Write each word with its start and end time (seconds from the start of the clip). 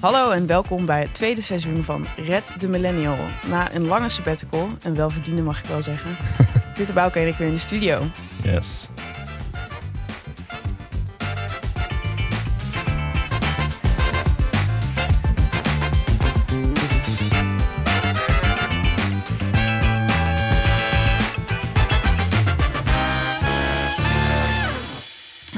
Hallo 0.00 0.30
en 0.30 0.46
welkom 0.46 0.86
bij 0.86 1.00
het 1.00 1.14
tweede 1.14 1.40
seizoen 1.40 1.82
van 1.82 2.06
Red 2.16 2.54
the 2.58 2.68
Millennial. 2.68 3.16
Na 3.48 3.74
een 3.74 3.86
lange 3.86 4.08
sabbatical, 4.08 4.68
en 4.82 4.94
welverdiende 4.94 5.42
mag 5.42 5.58
ik 5.58 5.64
wel 5.66 5.82
zeggen, 5.82 6.16
zitten 6.76 6.94
Bouke 6.94 7.18
en 7.18 7.26
ik 7.26 7.34
weer 7.34 7.46
in 7.46 7.54
de 7.54 7.60
studio. 7.60 8.02
Yes. 8.42 8.88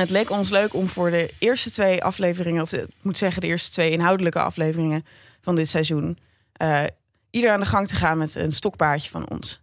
Het 0.02 0.10
leek 0.10 0.30
ons 0.30 0.50
leuk 0.50 0.74
om 0.74 0.88
voor 0.88 1.10
de 1.10 1.30
eerste 1.38 1.70
twee 1.70 2.04
afleveringen, 2.04 2.62
of 2.62 2.70
de, 2.70 2.80
ik 2.80 3.02
moet 3.02 3.18
zeggen 3.18 3.40
de 3.40 3.46
eerste 3.46 3.70
twee 3.70 3.90
inhoudelijke 3.90 4.40
afleveringen 4.40 5.04
van 5.40 5.54
dit 5.54 5.68
seizoen, 5.68 6.18
eh, 6.52 6.84
ieder 7.30 7.50
aan 7.50 7.60
de 7.60 7.66
gang 7.66 7.88
te 7.88 7.94
gaan 7.94 8.18
met 8.18 8.34
een 8.34 8.52
stokpaardje 8.52 9.10
van 9.10 9.30
ons. 9.30 9.60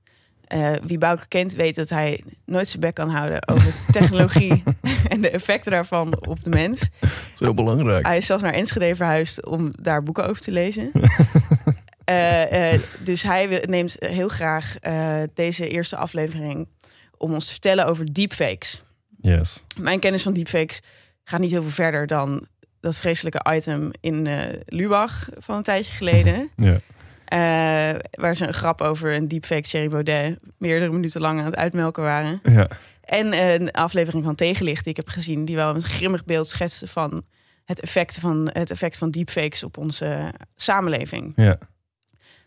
Eh, 0.48 0.72
wie 0.84 0.98
Bouke 0.98 1.27
kent 1.27 1.54
weet 1.54 1.76
dat 1.76 1.90
hij 1.90 2.23
nooit 2.46 2.68
zijn 2.68 2.82
bek 2.82 2.94
kan 2.96 3.10
houden 3.10 3.48
over 3.48 3.73
technologie 3.91 4.63
en 5.08 5.22
de 5.22 5.30
effecten 5.30 5.72
daarvan 5.72 6.27
op 6.27 6.44
de 6.44 6.49
mens. 6.49 6.80
Dat 6.80 7.10
is 7.34 7.40
heel 7.40 7.54
belangrijk. 7.54 8.05
Hij 8.05 8.18
is 8.18 8.26
zelfs 8.26 8.44
naar 8.44 8.54
Enschede 8.54 8.96
verhuisd 8.96 9.46
om 9.46 9.74
daar 9.82 10.04
boeken 10.04 10.27
over 10.27 10.41
te 10.41 10.52
lezen. 10.52 10.91
Eh, 12.10 12.80
dus 13.04 13.24
hij 13.24 13.63
neemt 13.66 13.96
heel 13.99 14.27
graag 14.27 14.76
deze 15.34 15.68
eerste 15.68 15.96
aflevering 15.96 16.68
om 17.18 17.34
ons 17.34 17.46
te 17.46 17.52
vertellen 17.52 17.85
over 17.85 18.13
deepfakes. 18.13 18.82
Yes. 19.22 19.64
Mijn 19.80 20.00
kennis 20.00 20.23
van 20.23 20.34
deepfakes 20.34 20.82
gaat 21.23 21.40
niet 21.40 21.52
heel 21.52 21.62
veel 21.62 21.72
verder 21.72 22.08
dan 22.08 22.48
dat 22.80 22.98
vreselijke 22.98 23.54
item 23.54 23.91
in 23.99 24.27
eh, 24.27 24.60
Lubach 24.66 25.30
van 25.38 25.57
een 25.57 25.63
tijdje 25.63 25.93
geleden. 25.93 26.49
Ja. 26.55 26.77
Eh, 27.26 27.99
waar 28.12 28.35
ze 28.35 28.48
een 28.48 28.54
grap 28.54 28.82
over 28.82 29.16
een 29.16 29.27
deepfake 29.27 29.62
Thierry 29.62 29.90
Baudet 29.90 30.40
meerdere 30.58 30.91
minuten 30.91 31.21
lang 31.21 31.40
aan 31.40 31.46
het 31.46 31.55
uitmelken 31.55 32.04
waren. 32.04 32.40
Ja. 32.43 32.70
En 33.02 33.32
eh, 33.32 33.54
een 33.54 33.71
aflevering 33.71 34.24
van 34.24 34.35
Tegenlicht 34.35 34.84
die 34.84 34.91
ik 34.91 34.98
heb 34.98 35.08
gezien, 35.08 35.46
die 35.46 35.55
wel 35.55 35.76
een 35.76 35.82
grimmig 35.82 36.26
beeld 36.26 36.48
schetste 36.48 36.88
van 36.88 37.24
het 37.65 37.80
effect 37.80 38.18
van, 38.20 38.49
het 38.54 38.71
effect 38.71 38.98
van 38.98 39.12
deepfakes 39.12 39.63
op 39.63 39.77
onze 39.77 40.34
samenleving. 40.55 41.34
Ja. 41.36 41.58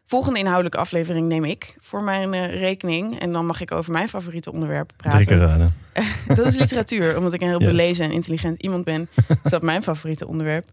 Volgende 0.07 0.39
inhoudelijke 0.39 0.79
aflevering 0.79 1.29
neem 1.29 1.45
ik 1.45 1.77
voor 1.79 2.03
mijn 2.03 2.35
eh, 2.35 2.59
rekening. 2.61 3.19
En 3.21 3.33
dan 3.33 3.47
mag 3.47 3.61
ik 3.61 3.73
over 3.73 3.93
mijn 3.93 4.09
favoriete 4.09 4.53
onderwerp 4.53 4.93
praten. 4.97 5.69
Dat 6.35 6.47
is 6.47 6.57
literatuur, 6.57 7.17
omdat 7.17 7.33
ik 7.33 7.41
een 7.41 7.49
heel 7.49 7.61
Yes. 7.61 7.69
belezen 7.69 8.05
en 8.05 8.11
intelligent 8.13 8.63
iemand 8.63 8.85
ben. 8.85 9.09
Is 9.45 9.51
dat 9.51 9.63
mijn 9.63 9.83
favoriete 9.83 10.27
onderwerp. 10.27 10.69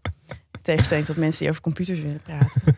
Tegenstelling 0.62 1.06
tot 1.06 1.16
mensen 1.16 1.38
die 1.40 1.48
over 1.48 1.62
computers 1.62 2.00
willen 2.00 2.20
praten. 2.22 2.60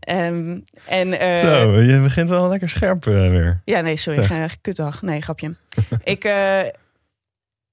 Ehm, 0.00 0.60
en, 0.86 1.20
eh, 1.20 1.40
Zo, 1.40 1.80
je 1.80 2.00
begint 2.00 2.28
wel 2.28 2.48
lekker 2.48 2.68
scherp 2.68 3.06
eh, 3.06 3.12
weer. 3.12 3.60
ja, 3.64 3.80
nee, 3.80 3.96
sorry. 3.96 4.22
Zeg. 4.22 4.50
Ga, 4.50 4.56
kutdag. 4.60 5.02
Nee, 5.02 5.22
grapje. 5.22 5.54
ik, 6.04 6.32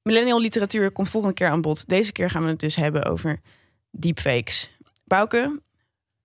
millennial 0.02 0.40
literatuur 0.42 0.92
komt 0.92 1.10
volgende 1.10 1.36
keer 1.36 1.48
aan 1.48 1.62
bod. 1.62 1.88
Deze 1.90 2.12
keer 2.12 2.30
gaan 2.30 2.44
we 2.44 2.50
het 2.50 2.60
dus 2.60 2.76
hebben 2.76 3.06
over 3.06 3.40
deepfakes. 3.92 4.78
Bouke, 5.06 5.60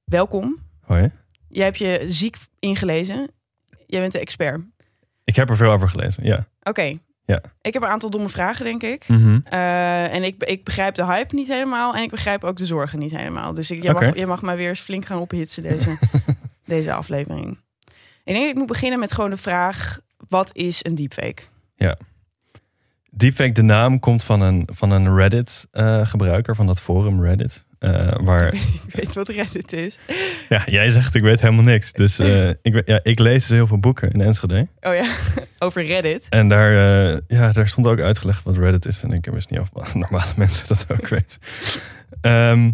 welkom. 0.05 0.59
Hoi. 0.81 1.11
Jij 1.49 1.65
hebt 1.65 1.79
je 1.79 2.05
ziek 2.09 2.37
ingelezen. 2.59 3.31
Jij 3.87 4.01
bent 4.01 4.13
de 4.13 4.19
expert. 4.19 4.61
Ik 5.25 5.37
heb 5.37 5.49
er 5.49 5.57
veel 5.57 5.71
over 5.71 5.89
gelezen, 5.89 6.25
ja. 6.25 6.49
Oké. 6.63 6.99
Ja. 7.25 7.41
Ik 7.61 7.73
heb 7.73 7.83
een 7.83 7.89
aantal 7.89 8.11
domme 8.11 8.29
vragen, 8.29 8.65
denk 8.65 8.83
ik. 8.83 9.09
Mhm. 9.09 9.41
Eh, 9.45 10.15
en 10.15 10.23
ik, 10.23 10.43
ik 10.43 10.65
begrijp 10.65 10.95
de 10.95 11.05
hype 11.05 11.35
niet 11.35 11.49
helemaal. 11.49 11.95
En 11.95 12.03
ik 12.03 12.11
begrijp 12.11 12.45
ook 12.45 12.57
de 12.57 12.67
zorgen 12.67 12.99
niet 12.99 13.17
helemaal. 13.17 13.55
Dus 13.55 13.71
ik, 13.71 13.83
jij, 13.83 13.93
mag, 13.93 14.15
jij 14.15 14.27
mag 14.27 14.43
mij 14.43 14.57
weer 14.57 14.69
eens 14.69 14.81
flink 14.81 15.05
gaan 15.05 15.19
ophitsen 15.19 15.63
deze, 15.63 15.99
deze 16.65 16.93
aflevering. 16.93 17.59
Ik 18.25 18.35
denk, 18.35 18.49
ik 18.49 18.55
moet 18.55 18.67
beginnen 18.67 18.99
met 18.99 19.13
gewoon 19.13 19.31
de 19.31 19.37
vraag: 19.37 20.01
wat 20.29 20.51
is 20.53 20.85
een 20.85 20.95
deepfake? 20.95 21.43
Deepfake, 23.11 23.53
de 23.53 23.63
naam 23.63 23.99
komt 23.99 24.25
van 24.25 24.41
een, 24.41 24.69
van 24.73 24.91
een 24.91 25.15
Reddit-gebruiker, 25.15 26.55
van 26.55 26.67
dat 26.67 26.81
forum 26.81 27.23
Reddit. 27.23 27.65
Eh, 27.79 28.17
waar, 28.21 28.55
ik 28.87 28.93
weet 28.93 29.13
wat 29.13 29.29
Reddit 29.29 29.73
is. 29.73 29.99
ja, 30.49 30.63
jij 30.67 30.91
zegt 30.91 31.15
ik 31.15 31.23
weet 31.23 31.41
helemaal 31.41 31.65
niks. 31.65 31.93
Dus 31.93 32.19
eh, 32.19 32.49
ik, 32.49 32.83
ja, 32.85 33.01
ik 33.03 33.19
lees 33.19 33.47
dus 33.47 33.57
heel 33.57 33.67
veel 33.67 33.79
boeken 33.79 34.11
in 34.11 34.21
Enschede. 34.21 34.69
Oh 34.81 34.95
ja, 34.95 35.15
over 35.67 35.85
Reddit. 35.85 36.27
En 36.29 36.49
daar, 36.49 36.71
eh, 36.71 37.19
ja, 37.27 37.53
daar 37.53 37.69
stond 37.69 37.87
ook 37.87 38.01
uitgelegd 38.01 38.43
wat 38.43 38.59
Reddit 38.59 38.87
is. 38.87 39.01
En 39.01 39.13
ik 39.13 39.27
wist 39.27 39.51
niet 39.51 39.61
of 39.61 39.95
normale 39.95 40.33
mensen 40.37 40.69
dat 40.69 40.87
ook 40.93 41.09
weten. 41.09 41.39
Ehm, 42.21 42.71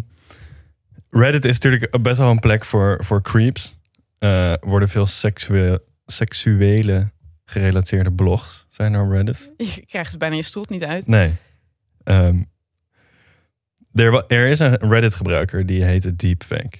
Reddit 1.09 1.45
is 1.45 1.59
natuurlijk 1.59 2.01
best 2.01 2.17
wel 2.17 2.29
een 2.29 2.39
plek 2.39 2.65
voor, 2.65 2.99
voor 3.03 3.21
creeps. 3.21 3.79
Er 4.19 4.57
worden 4.61 4.89
veel 4.89 5.05
seksueel, 5.05 5.79
seksuele 6.05 7.11
gerelateerde 7.45 8.11
blogs 8.11 8.65
zijn 8.69 8.93
er 8.93 9.01
op 9.01 9.11
Reddit. 9.11 9.53
Je 9.57 9.85
krijgt 9.85 10.09
het 10.09 10.19
bijna 10.19 10.35
je 10.35 10.43
strot 10.43 10.69
niet 10.69 10.83
uit. 10.83 11.07
Nee. 11.07 11.31
Ehm, 12.03 12.41
er, 13.95 14.25
er 14.27 14.47
is 14.47 14.59
een 14.59 14.77
Reddit-gebruiker 14.77 15.65
die 15.65 15.83
heette 15.83 16.15
Deepfake. 16.15 16.77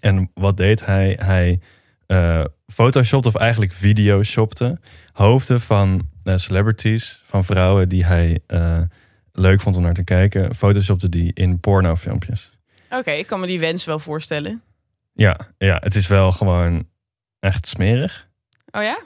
En 0.00 0.30
wat 0.34 0.56
deed 0.56 0.84
hij? 0.84 1.16
Hij 1.20 1.60
eh 2.06 2.44
photoshopte 2.66 3.28
of 3.28 3.34
eigenlijk 3.34 3.72
videoshopte 3.72 4.78
hoofden 5.12 5.60
van 5.60 6.08
eh, 6.24 6.36
celebrities, 6.36 7.22
van 7.24 7.44
vrouwen 7.44 7.88
die 7.88 8.04
hij 8.04 8.40
eh, 8.46 8.80
leuk 9.32 9.60
vond 9.60 9.76
om 9.76 9.82
naar 9.82 9.94
te 9.94 10.04
kijken. 10.04 10.54
Photoshopte 10.54 11.08
die 11.08 11.30
in 11.34 11.60
pornofilmpjes. 11.60 12.58
Oké, 12.90 13.10
ik 13.10 13.26
kan 13.26 13.40
me 13.40 13.46
die 13.46 13.60
wens 13.60 13.84
wel 13.84 13.98
voorstellen. 13.98 14.62
Ja, 15.12 15.36
ja, 15.58 15.78
het 15.82 15.94
is 15.94 16.06
wel 16.06 16.32
gewoon 16.32 16.88
echt 17.38 17.66
smerig. 17.66 18.28
Oh 18.70 18.82
ja? 18.82 18.98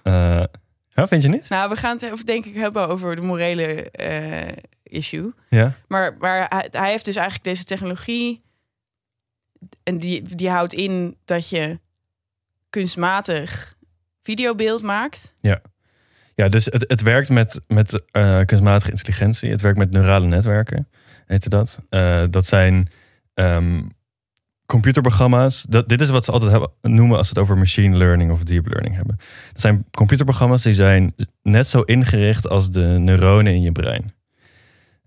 Ja, 0.94 1.08
vind 1.08 1.22
je 1.22 1.28
niet? 1.28 1.48
Nou, 1.48 1.68
we 1.68 1.76
gaan 1.76 1.96
het 1.96 2.10
over, 2.10 2.26
denk 2.26 2.44
ik 2.44 2.54
hebben 2.54 2.88
over 2.88 3.16
de 3.16 3.22
morele 3.22 3.90
issue. 4.94 5.32
Ja. 5.48 5.76
Maar, 5.88 6.16
maar 6.18 6.46
hij, 6.48 6.68
hij 6.70 6.90
heeft 6.90 7.04
dus 7.04 7.16
eigenlijk 7.16 7.44
deze 7.44 7.64
technologie. 7.64 8.42
En 9.82 9.98
die, 9.98 10.34
die 10.34 10.50
houdt 10.50 10.72
in 10.72 11.16
dat 11.24 11.48
je 11.48 11.78
kunstmatig 12.70 13.76
videobeeld 14.22 14.82
maakt. 14.82 15.34
Ja, 16.34 16.48
dus 16.48 16.64
het, 16.64 16.84
het 16.88 17.02
werkt 17.02 17.28
met, 17.28 17.60
met 17.66 18.02
eh, 18.10 18.40
kunstmatige 18.44 18.90
intelligentie. 18.90 19.50
Het 19.50 19.60
werkt 19.60 19.78
met 19.78 19.90
neurale 19.90 20.26
netwerken, 20.26 20.88
heette 21.26 21.48
dat. 21.48 21.78
Eh, 21.88 22.22
dat 22.30 22.46
zijn 22.46 22.88
ehm, 23.34 23.82
computerprogramma's. 24.66 25.64
Dat, 25.68 25.88
dit 25.88 26.00
is 26.00 26.10
wat 26.10 26.24
ze 26.24 26.32
altijd 26.32 26.50
hebben, 26.50 26.70
noemen 26.80 27.16
als 27.16 27.28
ze 27.28 27.32
het 27.32 27.42
over 27.42 27.58
machine 27.58 27.96
learning 27.96 28.30
of 28.30 28.44
deep 28.44 28.66
learning 28.66 28.94
hebben. 28.94 29.16
Dat 29.52 29.60
zijn 29.60 29.84
computerprogramma's 29.90 30.62
die 30.62 30.74
zijn 30.74 31.14
net 31.42 31.68
zo 31.68 31.80
ingericht 31.80 32.48
als 32.48 32.70
de 32.70 32.86
neuronen 32.86 33.52
in 33.52 33.62
je 33.62 33.72
brein. 33.72 34.14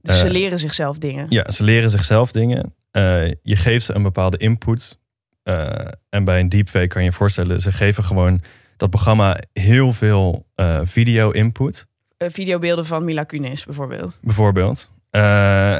Dus 0.07 0.19
ze 0.19 0.25
Eh, 0.25 0.31
leren 0.31 0.59
zichzelf 0.59 0.97
dingen. 0.97 1.25
Ja, 1.29 1.51
ze 1.51 1.63
leren 1.63 1.89
zichzelf 1.89 2.31
dingen. 2.31 2.73
Eh, 2.91 3.27
je 3.41 3.55
geeft 3.55 3.85
ze 3.85 3.93
een 3.93 4.03
bepaalde 4.03 4.37
input. 4.37 4.99
Eh, 5.43 5.69
en 6.09 6.23
bij 6.23 6.39
een 6.39 6.49
deepfake 6.49 6.87
kan 6.87 7.01
je 7.03 7.07
je 7.09 7.13
voorstellen, 7.15 7.59
ze 7.61 7.71
geven 7.71 8.03
gewoon 8.03 8.41
dat 8.77 8.89
programma 8.89 9.37
heel 9.53 9.93
veel 9.93 10.45
eh, 10.55 10.79
video-input. 10.83 11.85
Eh, 12.17 12.27
videobeelden 12.31 12.85
van 12.85 13.03
Mila 13.03 13.23
Kunis 13.23 13.65
bijvoorbeeld. 13.65 14.19
bijvoorbeeld. 14.21 14.91
Eh, 15.09 15.75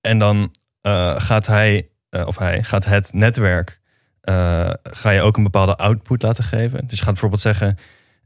en 0.00 0.18
dan 0.18 0.54
eh, 0.80 1.20
gaat 1.20 1.46
hij, 1.46 1.88
eh, 2.10 2.26
of 2.26 2.38
hij, 2.38 2.62
gaat 2.62 2.84
het 2.84 3.12
netwerk, 3.12 3.80
eh, 4.20 4.70
ga 4.82 5.10
je 5.10 5.20
ook 5.20 5.36
een 5.36 5.42
bepaalde 5.42 5.76
output 5.76 6.22
laten 6.22 6.44
geven. 6.44 6.80
Dus 6.86 6.90
je 6.98 7.04
gaat 7.04 7.12
bijvoorbeeld 7.12 7.40
zeggen, 7.42 7.76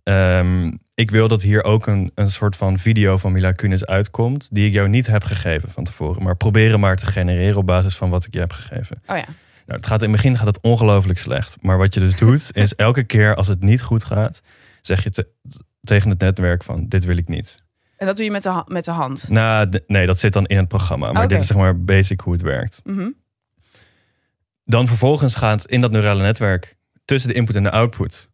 ehm, 0.03 0.73
ik 0.95 1.11
wil 1.11 1.29
dat 1.29 1.43
hier 1.43 1.65
ook 1.65 1.87
een, 1.87 2.11
een 2.15 2.31
soort 2.31 2.57
van 2.57 2.79
video 2.79 3.17
van 3.17 3.33
Mila 3.33 3.53
Kunis 3.53 3.87
uitkomt, 3.87 4.49
die 4.53 4.67
ik 4.67 4.73
jou 4.73 4.89
niet 4.89 5.07
heb 5.07 5.25
gegeven 5.25 5.71
van 5.71 5.85
tevoren. 5.85 6.23
Maar 6.23 6.37
proberen 6.37 6.81
maar 6.81 6.97
te 6.97 7.07
genereren 7.07 7.57
op 7.57 7.67
basis 7.67 7.97
van 7.97 8.11
wat 8.11 8.25
ik 8.27 8.35
je 8.35 8.39
heb 8.41 8.53
gegeven. 8.53 9.03
Oh 9.07 9.17
ja. 9.17 9.25
Nou, 9.67 9.79
het 9.79 9.87
gaat 9.87 10.03
in 10.03 10.09
het 10.13 10.17
begin 10.17 10.37
gaat 10.37 10.47
het 10.47 10.61
ongelooflijk 10.61 11.19
slecht. 11.19 11.57
Maar 11.61 11.79
wat 11.79 11.95
je 11.95 12.01
dus 12.01 12.17
doet, 12.17 12.51
is 12.57 12.75
elke 12.75 13.05
keer 13.05 13.35
als 13.35 13.47
het 13.47 13.63
niet 13.63 13.83
goed 13.83 14.05
gaat, 14.05 14.43
zeg 14.81 15.03
je 15.03 15.11
te- 15.11 15.29
tegen 15.83 16.11
het 16.11 16.19
netwerk 16.21 16.63
van, 16.63 16.89
dit 16.89 17.05
wil 17.05 17.17
ik 17.17 17.29
niet. 17.29 17.63
En 17.97 18.07
dat 18.07 18.17
doe 18.17 18.25
je 18.25 18.31
met 18.31 18.43
de, 18.43 18.63
met 18.67 18.85
de 18.85 18.91
hand. 18.91 19.29
Nou, 19.29 19.81
nee, 19.87 20.07
dat 20.07 20.19
zit 20.19 20.33
dan 20.33 20.47
in 20.47 20.57
het 20.57 20.69
programma. 20.69 21.13
Maar 21.13 21.25
Oké. 21.25 21.33
dit 21.33 21.41
is 21.41 21.47
zeg 21.47 21.57
maar 21.57 21.81
basic 21.81 22.21
hoe 22.21 22.33
het 22.33 22.43
werkt. 22.43 22.81
Mhm. 22.85 23.09
Dan 24.65 24.87
vervolgens 24.87 25.35
gaat 25.35 25.67
in 25.67 25.81
dat 25.81 25.91
neurale 25.91 26.23
netwerk 26.23 26.77
tussen 27.05 27.31
de 27.31 27.37
input 27.37 27.57
en 27.57 27.63
de 27.63 27.71
output 27.71 28.31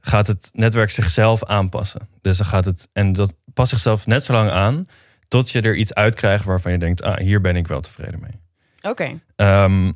gaat 0.00 0.26
het 0.26 0.50
netwerk 0.52 0.90
zichzelf 0.90 1.44
aanpassen. 1.44 2.08
Dus 2.20 2.36
dan 2.36 2.46
gaat 2.46 2.64
het 2.64 2.88
en 2.92 3.12
dat 3.12 3.34
past 3.54 3.70
zichzelf 3.70 4.06
net 4.06 4.24
zo 4.24 4.32
lang 4.32 4.50
aan 4.50 4.86
tot 5.28 5.50
je 5.50 5.60
er 5.60 5.76
iets 5.76 5.94
uitkrijgt 5.94 6.44
waarvan 6.44 6.72
je 6.72 6.78
denkt, 6.78 7.02
ah, 7.02 7.16
hier 7.16 7.40
ben 7.40 7.56
ik 7.56 7.66
wel 7.66 7.80
tevreden 7.80 8.20
mee. 8.20 8.40
Oké. 8.90 9.20
Ehm, 9.36 9.92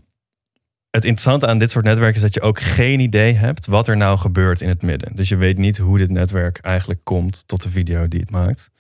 het 0.91 1.05
interessante 1.05 1.47
aan 1.47 1.59
dit 1.59 1.71
soort 1.71 1.85
netwerken 1.85 2.17
is 2.17 2.23
dat 2.23 2.35
je 2.35 2.41
ook 2.41 2.61
geen 2.61 3.01
idee 3.01 3.33
hebt 3.33 3.67
wat 3.67 3.89
er 3.89 3.97
nou 3.97 4.19
gebeurt 4.19 4.61
in 4.61 4.69
het 4.69 4.83
midden. 4.83 5.17
Dus 5.17 5.29
je 5.29 5.37
weet 5.37 5.59
niet 5.59 5.79
hoe 5.79 5.99
dit 5.99 6.11
netwerk 6.11 6.59
eigenlijk 6.59 7.01
komt 7.05 7.43
tot 7.47 7.62
de 7.62 7.71
video 7.71 8.09
die 8.09 8.21
het 8.21 8.31
maakt. 8.31 8.71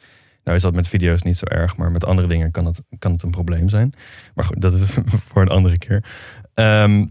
Nou 0.44 0.56
is 0.56 0.62
dat 0.62 0.74
met 0.74 0.88
video's 0.88 1.22
niet 1.22 1.36
zo 1.36 1.46
erg, 1.46 1.76
maar 1.76 1.90
met 1.90 2.04
andere 2.04 2.28
dingen 2.28 2.50
kan 2.50 2.66
het, 2.66 2.82
kan 2.98 3.12
het 3.12 3.22
een 3.22 3.30
probleem 3.30 3.68
zijn. 3.68 3.92
Maar 4.34 4.44
goed, 4.44 4.60
dat 4.60 4.72
is 4.72 4.80
voor 5.28 5.42
een 5.42 5.48
andere 5.48 5.78
keer. 5.78 6.04
Ehm, 6.54 7.06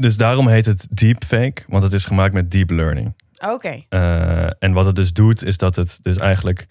dus 0.00 0.16
daarom 0.16 0.48
heet 0.48 0.66
het 0.66 0.86
deepfake, 0.90 1.62
want 1.68 1.82
het 1.82 1.92
is 1.92 2.04
gemaakt 2.04 2.34
met 2.34 2.50
deep 2.50 2.70
learning. 2.70 3.14
Oké. 3.48 3.82
Uh, 3.90 4.62
en 4.62 4.72
wat 4.72 4.86
het 4.86 4.96
dus 4.96 5.12
doet, 5.12 5.44
is 5.44 5.56
dat 5.56 5.76
het 5.76 5.98
dus 6.02 6.16
eigenlijk 6.16 6.66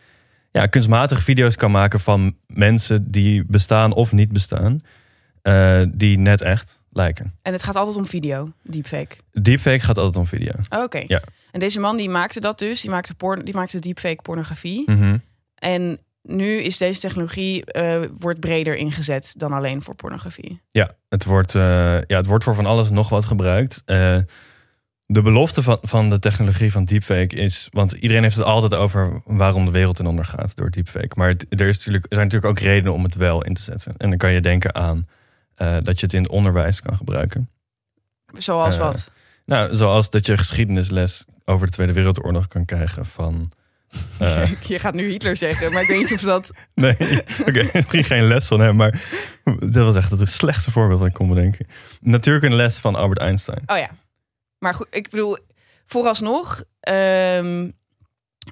ja, 0.52 0.66
kunstmatige 0.66 1.22
video's 1.22 1.56
kan 1.56 1.72
maken 1.72 2.00
van 2.00 2.36
mensen 2.48 3.12
die 3.12 3.44
bestaan 3.48 3.94
of 3.94 4.12
niet 4.12 4.32
bestaan, 4.32 4.84
uh, 5.44 5.82
die 5.94 6.18
net 6.18 6.42
echt 6.42 6.80
lijken. 6.92 7.34
En 7.42 7.54
het 7.54 7.64
gaat 7.64 7.76
altijd 7.76 7.98
om 7.98 8.06
video, 8.06 8.52
deepfake? 8.64 9.16
Deepfake 9.32 9.80
gaat 9.80 9.98
altijd 9.98 10.18
om 10.18 10.28
video. 10.28 10.52
Oké. 10.84 11.04
Ja. 11.08 11.22
En 11.52 11.60
deze 11.60 11.80
man 11.80 11.98
die 11.98 12.10
maakte 12.10 12.40
dat 12.40 12.60
dus, 12.60 12.82
die 12.82 12.90
maakte, 12.90 13.16
porn, 13.16 13.46
die 13.46 13.54
maakte 13.54 13.80
deepfake 13.80 14.22
pornografie. 14.22 14.84
Mhm. 14.86 15.18
En 15.56 16.00
nu 16.22 16.58
is 16.58 16.78
deze 16.78 17.00
technologie 17.00 17.64
uh, 17.76 18.02
wordt 18.18 18.40
breder 18.40 18.76
ingezet 18.76 19.34
dan 19.38 19.52
alleen 19.54 19.84
voor 19.84 19.96
pornografie. 19.96 20.62
Ja, 20.72 20.96
het 21.10 21.26
wordt, 21.26 21.54
uh, 21.54 21.64
ja, 22.02 22.18
het 22.18 22.26
wordt 22.26 22.44
voor 22.44 22.56
van 22.56 22.66
alles 22.66 22.90
nog 22.90 23.10
wat 23.10 23.26
gebruikt. 23.26 23.82
Uh, 23.86 24.18
de 25.06 25.22
belofte 25.22 25.64
van, 25.64 25.78
van 25.82 26.10
de 26.10 26.20
technologie 26.20 26.72
van 26.72 26.86
deepfake 26.86 27.36
is... 27.36 27.68
want 27.72 27.92
iedereen 27.92 28.24
heeft 28.24 28.36
het 28.36 28.46
altijd 28.46 28.74
over 28.74 29.22
waarom 29.26 29.66
de 29.66 29.72
wereld 29.72 29.96
ten 29.96 30.08
onder 30.08 30.26
gaat 30.26 30.56
door 30.56 30.70
deepfake. 30.70 31.12
Maar 31.16 31.36
er, 31.50 31.68
is 31.68 31.78
natuurlijk, 31.78 32.06
er 32.10 32.16
zijn 32.16 32.28
natuurlijk 32.28 32.46
ook 32.46 32.60
redenen 32.60 32.94
om 32.94 33.04
het 33.04 33.16
wel 33.16 33.44
in 33.44 33.54
te 33.54 33.62
zetten. 33.62 33.94
En 33.98 34.10
dan 34.10 34.18
kan 34.18 34.34
je 34.34 34.42
denken 34.42 34.76
aan 34.76 35.08
dat 35.84 36.00
je 36.00 36.06
het 36.06 36.14
in 36.14 36.22
het 36.22 36.32
onderwijs 36.32 36.82
kan 36.82 36.98
gebruiken. 36.98 37.50
Zoals 38.38 38.78
wat? 38.78 39.12
Nou, 39.46 39.76
zoals 39.76 40.10
dat 40.10 40.26
je 40.26 40.38
geschiedenisles 40.38 41.26
over 41.46 41.68
de 41.68 41.74
Tweede 41.74 41.94
Wereldoorlog 41.94 42.48
kan 42.48 42.66
krijgen 42.66 43.06
van... 43.06 43.52
Uh, 44.22 44.52
je 44.62 44.80
gaat 44.80 44.94
nu 44.94 45.10
Hitler 45.10 45.38
zeggen, 45.38 45.74
maar 45.74 45.82
ik 45.82 45.88
weet 45.88 46.00
niet 46.00 46.14
of 46.14 46.22
dat. 46.22 46.52
Nee, 46.74 46.96
oké, 47.48 47.70
okay, 47.86 48.04
geen 48.04 48.28
les 48.28 48.48
van 48.48 48.60
hem, 48.60 48.76
maar 48.76 49.02
dat 49.60 49.86
was 49.86 49.96
echt 49.96 50.12
het 50.12 50.30
slechtste 50.30 50.72
voorbeeld 50.72 51.00
dat 51.00 51.08
ik 51.08 51.14
kon 51.14 51.30
bedenken. 51.30 51.68
Natuurlijk 52.02 52.46
een 52.46 52.56
les 52.56 52.78
van 52.78 52.96
Albert 52.96 53.20
Einstein. 53.20 53.64
Oh 53.66 53.78
ja, 53.78 53.90
maar 54.58 54.74
goed, 54.74 54.88
ik 54.90 55.10
bedoel, 55.10 55.38
vooralsnog. 55.86 56.64
Um, 56.90 57.74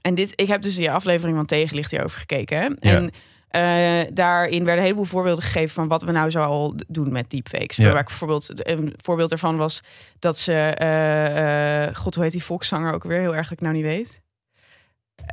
en 0.01 0.15
dit, 0.15 0.33
ik 0.35 0.47
heb 0.47 0.61
dus 0.61 0.75
die 0.75 0.91
aflevering 0.91 1.37
van 1.37 1.45
Tegenlicht 1.45 1.91
hierover 1.91 2.19
gekeken. 2.19 2.57
Hè? 2.57 2.89
Ja. 2.89 2.95
En 2.95 3.11
uh, 3.51 4.11
daarin 4.13 4.57
werden 4.57 4.77
een 4.77 4.81
heleboel 4.81 5.03
voorbeelden 5.03 5.43
gegeven 5.43 5.73
van 5.73 5.87
wat 5.87 6.01
we 6.01 6.11
nou 6.11 6.29
zo 6.29 6.41
al 6.41 6.75
doen 6.87 7.11
met 7.11 7.29
deepfakes. 7.29 7.75
Ja. 7.75 7.91
Waar 7.91 7.99
ik 7.99 8.05
bijvoorbeeld 8.05 8.69
een 8.69 8.93
voorbeeld 9.01 9.31
ervan 9.31 9.57
was 9.57 9.81
dat 10.19 10.37
ze, 10.37 10.77
uh, 11.89 11.95
god 11.95 12.15
hoe 12.15 12.23
heet 12.23 12.33
die 12.33 12.43
volkszanger 12.43 12.93
ook 12.93 13.03
weer 13.03 13.19
heel 13.19 13.35
erg 13.35 13.49
dat 13.49 13.57
ik 13.57 13.61
nou 13.61 13.73
niet 13.73 13.83
weet. 13.83 14.21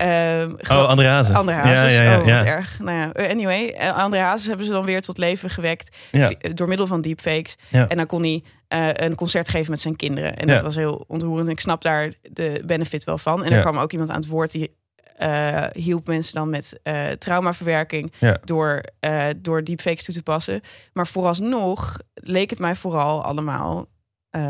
Um, 0.03 0.57
oh, 0.71 0.89
André 0.89 1.07
Hazes. 1.07 1.37
André 1.37 1.55
Hazes. 1.55 1.95
Ja, 1.95 2.03
ja, 2.03 2.11
ja, 2.13 2.21
oh, 2.21 2.27
ja. 2.27 2.37
wat 2.39 2.47
erg. 2.47 2.79
Nou 2.79 2.99
ja, 2.99 3.29
anyway, 3.31 3.75
uh, 3.81 3.97
André 3.99 4.21
Hazes 4.21 4.47
hebben 4.47 4.67
ze 4.67 4.73
dan 4.73 4.85
weer 4.85 5.01
tot 5.03 5.19
leven 5.19 5.51
gewekt 5.51 5.97
Ja. 6.11 6.33
door 6.55 6.69
middel 6.69 6.87
van 6.87 7.01
deepfakes. 7.01 7.57
Ja. 7.69 7.89
En 7.89 7.97
dan 7.97 8.07
kon 8.07 8.23
hij 8.23 8.43
uh, 8.69 8.89
een 8.93 9.15
concert 9.15 9.49
geven 9.49 9.71
met 9.71 9.81
zijn 9.81 9.97
kinderen. 9.97 10.37
En 10.37 10.47
Ja. 10.49 10.55
dat 10.55 10.63
was 10.63 10.75
heel 10.77 11.05
ontroerend. 11.09 11.49
Ik 11.49 11.61
snap 11.61 11.83
daar 11.83 12.13
de 12.23 12.63
benefit 12.67 13.05
wel 13.05 13.19
van. 13.19 13.45
En 13.45 13.53
er 13.53 13.61
kwam 13.61 13.79
ook 13.79 13.93
iemand 13.93 14.11
aan 14.11 14.17
het 14.21 14.27
woord 14.27 14.53
die 14.53 14.77
uh, 15.23 15.65
hielp 15.73 16.07
mensen 16.07 16.35
dan 16.35 16.51
met 16.51 16.81
uh, 16.85 17.07
traumaverwerking 17.11 18.13
Ja. 18.19 18.39
door, 18.45 18.81
uh, 19.07 19.27
door 19.37 19.65
deepfakes 19.65 20.05
toe 20.05 20.15
te 20.15 20.23
passen. 20.23 20.61
Maar 20.93 21.07
vooralsnog 21.07 21.99
leek 22.15 22.51
het 22.51 22.59
mij 22.59 22.75
vooral 22.77 23.25
allemaal 23.25 23.87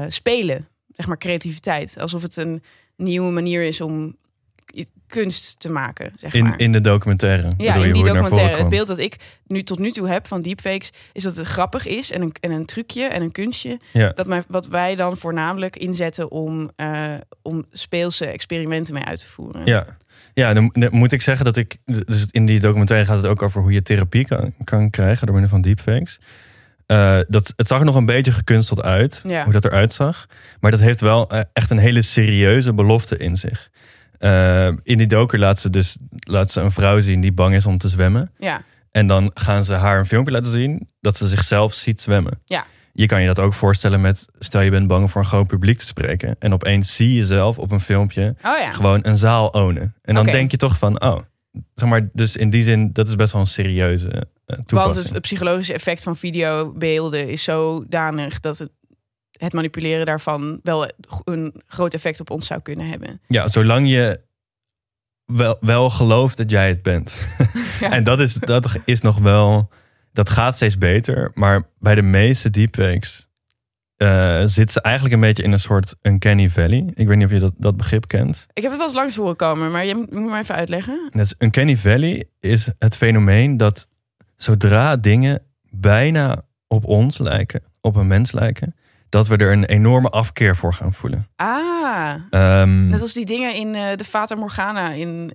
spelen, 0.08 0.68
zeg 0.88 1.06
maar 1.06 1.18
creativiteit. 1.18 1.96
Alsof 2.00 2.22
het 2.22 2.36
een 2.36 2.62
nieuwe 2.96 3.30
manier 3.32 3.62
is 3.62 3.80
om 3.80 4.16
kunst 5.14 5.60
te 5.60 5.70
maken, 5.70 6.12
zeg 6.16 6.34
In, 6.34 6.44
maar. 6.44 6.58
in 6.58 6.72
de 6.72 6.80
documentaire. 6.80 7.50
Ja, 7.56 7.74
je 7.74 7.86
in 7.86 7.92
die 7.92 8.04
documentaire. 8.04 8.56
Het 8.56 8.68
beeld 8.68 8.86
dat 8.86 8.98
ik 8.98 9.16
nu 9.46 9.62
tot 9.62 9.78
nu 9.78 9.90
toe 9.90 10.08
heb 10.08 10.26
van 10.26 10.42
deepfakes... 10.42 10.92
is 11.12 11.22
dat 11.22 11.36
het 11.36 11.46
grappig 11.46 11.86
is 11.86 12.12
en 12.12 12.22
een, 12.22 12.34
en 12.40 12.50
een 12.50 12.64
trucje 12.66 13.04
en 13.04 13.22
een 13.22 13.32
kunstje. 13.32 13.78
Ja. 13.92 14.12
Dat 14.14 14.26
mij, 14.26 14.42
wat 14.48 14.66
wij 14.66 14.94
dan 14.94 15.16
voornamelijk 15.16 15.76
inzetten 15.76 16.30
om, 16.30 16.70
eh, 16.76 17.14
om 17.42 17.64
speelse 17.72 18.26
experimenten 18.26 18.94
mee 18.94 19.04
uit 19.04 19.18
te 19.18 19.26
voeren. 19.26 19.66
Ja, 19.66 19.86
ja 20.34 20.54
dan, 20.54 20.70
dan 20.72 20.88
moet 20.92 21.12
ik 21.12 21.22
zeggen 21.22 21.44
dat 21.44 21.56
ik. 21.56 21.76
Dus 21.84 22.26
in 22.30 22.46
die 22.46 22.60
documentaire 22.60 23.06
gaat 23.06 23.16
het 23.16 23.26
ook 23.26 23.42
over 23.42 23.60
hoe 23.60 23.72
je 23.72 23.82
therapie 23.82 24.26
kan, 24.26 24.54
kan 24.64 24.90
krijgen 24.90 25.26
door 25.26 25.34
middel 25.34 25.52
van 25.52 25.62
deepfakes. 25.62 26.20
Eh, 26.86 27.18
dat, 27.28 27.52
het 27.56 27.66
zag 27.66 27.78
er 27.78 27.84
nog 27.84 27.94
een 27.94 28.06
beetje 28.06 28.32
gekunsteld 28.32 28.82
uit, 28.82 29.22
Ja. 29.26 29.44
hoe 29.44 29.52
dat 29.52 29.64
eruit 29.64 29.92
zag. 29.92 30.26
Maar 30.60 30.70
dat 30.70 30.80
heeft 30.80 31.00
wel 31.00 31.30
eh, 31.30 31.40
echt 31.52 31.70
een 31.70 31.78
hele 31.78 32.02
serieuze 32.02 32.72
belofte 32.72 33.16
in 33.16 33.36
zich. 33.36 33.70
Eh, 34.24 34.66
in 34.82 34.98
die 34.98 35.06
docu 35.06 35.38
laat 35.38 35.58
ze 35.58 35.70
dus 35.70 35.96
laat 36.10 36.50
ze 36.50 36.60
een 36.60 36.72
vrouw 36.72 37.00
zien 37.00 37.20
die 37.20 37.32
bang 37.32 37.54
is 37.54 37.66
om 37.66 37.78
te 37.78 37.88
zwemmen. 37.88 38.30
Ja, 38.38 38.62
En 38.90 39.06
dan 39.06 39.30
gaan 39.34 39.64
ze 39.64 39.74
haar 39.74 39.98
een 39.98 40.06
filmpje 40.06 40.32
laten 40.32 40.50
zien 40.50 40.88
dat 41.00 41.16
ze 41.16 41.28
zichzelf 41.28 41.74
ziet 41.74 42.00
zwemmen. 42.00 42.40
Ja. 42.44 42.64
Je 42.92 43.06
kan 43.06 43.20
je 43.20 43.26
dat 43.26 43.40
ook 43.40 43.54
voorstellen 43.54 44.00
met, 44.00 44.26
stel 44.38 44.60
je 44.60 44.70
bent 44.70 44.86
bang 44.86 45.10
voor 45.10 45.20
een 45.20 45.26
groot 45.26 45.46
publiek 45.46 45.78
te 45.78 45.86
spreken. 45.86 46.36
En 46.38 46.52
opeens 46.52 46.96
zie 46.96 47.08
je 47.08 47.14
jezelf 47.14 47.58
op 47.58 47.70
een 47.70 47.80
filmpje 47.80 48.34
oh 48.44 48.58
ja. 48.58 48.72
gewoon 48.72 49.00
een 49.02 49.16
zaal 49.16 49.48
ownen. 49.48 49.94
En 50.02 50.14
dan 50.14 50.24
denk 50.24 50.50
je 50.50 50.56
toch 50.56 50.78
van, 50.78 51.02
oh, 51.02 51.18
zeg 51.74 51.88
maar, 51.88 52.08
dus 52.12 52.36
in 52.36 52.50
die 52.50 52.64
zin, 52.64 52.92
dat 52.92 53.08
is 53.08 53.16
best 53.16 53.32
wel 53.32 53.40
een 53.40 53.46
serieuze 53.46 54.08
eh, 54.08 54.20
Want 54.46 54.68
toepassing. 54.68 55.04
het, 55.04 55.14
het 55.14 55.22
psychologische 55.22 55.72
effect 55.72 56.02
van 56.02 56.16
videobeelden 56.16 57.28
is 57.28 57.42
zodanig 57.42 58.40
dat 58.40 58.58
het, 58.58 58.70
het 59.38 59.52
manipuleren 59.52 60.06
daarvan 60.06 60.60
wel 60.62 60.90
een 61.24 61.62
groot 61.66 61.94
effect 61.94 62.20
op 62.20 62.30
ons 62.30 62.46
zou 62.46 62.60
kunnen 62.60 62.88
hebben. 62.88 63.20
Ja, 63.26 63.48
zolang 63.48 63.88
je 63.88 64.20
wel, 65.24 65.56
wel 65.60 65.90
gelooft 65.90 66.36
dat 66.36 66.50
jij 66.50 66.68
het 66.68 66.82
bent. 66.82 67.16
Ja. 67.80 67.90
en 67.90 68.04
dat 68.04 68.20
is, 68.20 68.34
dat 68.34 68.70
is 68.84 69.00
nog 69.00 69.18
wel, 69.18 69.70
dat 70.12 70.30
gaat 70.30 70.54
steeds 70.54 70.78
beter. 70.78 71.30
Maar 71.34 71.68
bij 71.78 71.94
de 71.94 72.02
meeste 72.02 72.50
deepfakes 72.50 73.26
eh 73.96 74.42
zit 74.44 74.72
ze 74.72 74.80
eigenlijk 74.80 75.14
een 75.14 75.20
beetje 75.20 75.42
in 75.42 75.52
een 75.52 75.58
soort 75.58 75.96
uncanny 76.02 76.50
valley. 76.50 76.90
Ik 76.94 77.06
weet 77.06 77.16
niet 77.16 77.26
of 77.26 77.32
je 77.32 77.38
dat, 77.38 77.52
dat 77.56 77.76
begrip 77.76 78.08
kent. 78.08 78.46
Ik 78.52 78.62
heb 78.62 78.70
het 78.70 78.80
wel 78.80 78.88
eens 78.88 78.96
langs 78.96 79.16
horen 79.16 79.36
komen, 79.36 79.70
maar 79.70 79.84
je 79.84 79.94
moet 79.94 80.28
maar 80.28 80.40
even 80.40 80.54
uitleggen. 80.54 81.08
Dat 81.10 81.34
uncanny 81.38 81.76
valley 81.76 82.24
is 82.40 82.68
het 82.78 82.96
fenomeen 82.96 83.56
dat 83.56 83.88
zodra 84.36 84.96
dingen 84.96 85.42
bijna 85.70 86.42
op 86.66 86.84
ons 86.84 87.18
lijken, 87.18 87.62
op 87.80 87.96
een 87.96 88.06
mens 88.06 88.32
lijken, 88.32 88.74
dat 89.14 89.28
we 89.28 89.36
er 89.36 89.52
een 89.52 89.64
enorme 89.64 90.08
afkeer 90.08 90.56
voor 90.56 90.74
gaan 90.74 90.92
voelen. 90.92 91.28
Ah, 91.36 92.14
Ehm, 92.30 92.86
net 92.88 93.00
als 93.00 93.12
die 93.12 93.24
dingen 93.26 93.54
in 93.54 93.74
eh, 93.74 93.96
de 93.96 94.04
Fata 94.04 94.34
Morgana 94.34 94.90
in 94.90 95.32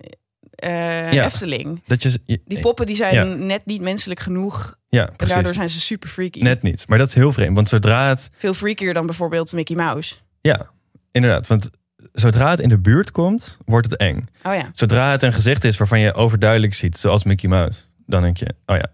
Ja. 1.12 1.26
Efteling. 1.26 1.82
dat 1.88 2.04
je, 2.04 2.20
je- 2.26 2.42
Die 2.46 2.60
poppen 2.60 2.86
die 2.86 2.96
zijn 2.96 3.14
Ja. 3.16 3.24
net 3.24 3.66
niet 3.66 3.82
menselijk 3.82 4.20
genoeg. 4.20 4.76
ja, 4.90 5.08
En 5.08 5.16
precies. 5.16 5.34
daardoor 5.34 5.54
zijn 5.54 5.70
ze 5.70 5.82
super 5.82 6.10
freaky. 6.10 6.42
Net 6.42 6.62
niet. 6.62 6.88
Maar 6.88 6.98
dat 6.98 7.08
is 7.08 7.14
heel 7.14 7.34
vreemd. 7.34 7.56
Want 7.56 7.68
zodra 7.70 8.10
het. 8.10 8.30
Veel 8.38 8.54
freakier 8.54 8.94
dan 8.94 9.06
bijvoorbeeld 9.06 9.54
Mickey 9.54 9.76
Mouse. 9.76 10.16
Ja, 10.42 10.70
inderdaad. 11.12 11.48
Want 11.48 11.70
zodra 12.12 12.50
het 12.50 12.60
in 12.60 12.70
de 12.70 12.78
buurt 12.80 13.12
komt, 13.12 13.58
wordt 13.66 13.90
het 13.90 14.00
eng. 14.00 14.26
Oh 14.44 14.54
ja. 14.56 14.70
Zodra 14.74 15.12
het 15.12 15.24
een 15.24 15.34
gezicht 15.34 15.64
is 15.64 15.78
waarvan 15.78 16.00
je 16.00 16.14
overduidelijk 16.14 16.74
ziet, 16.74 16.98
zoals 16.98 17.24
Mickey 17.24 17.50
Mouse, 17.50 17.82
dan 18.06 18.22
denk 18.22 18.38
je: 18.38 18.54
oh 18.66 18.76
ja, 18.76 18.86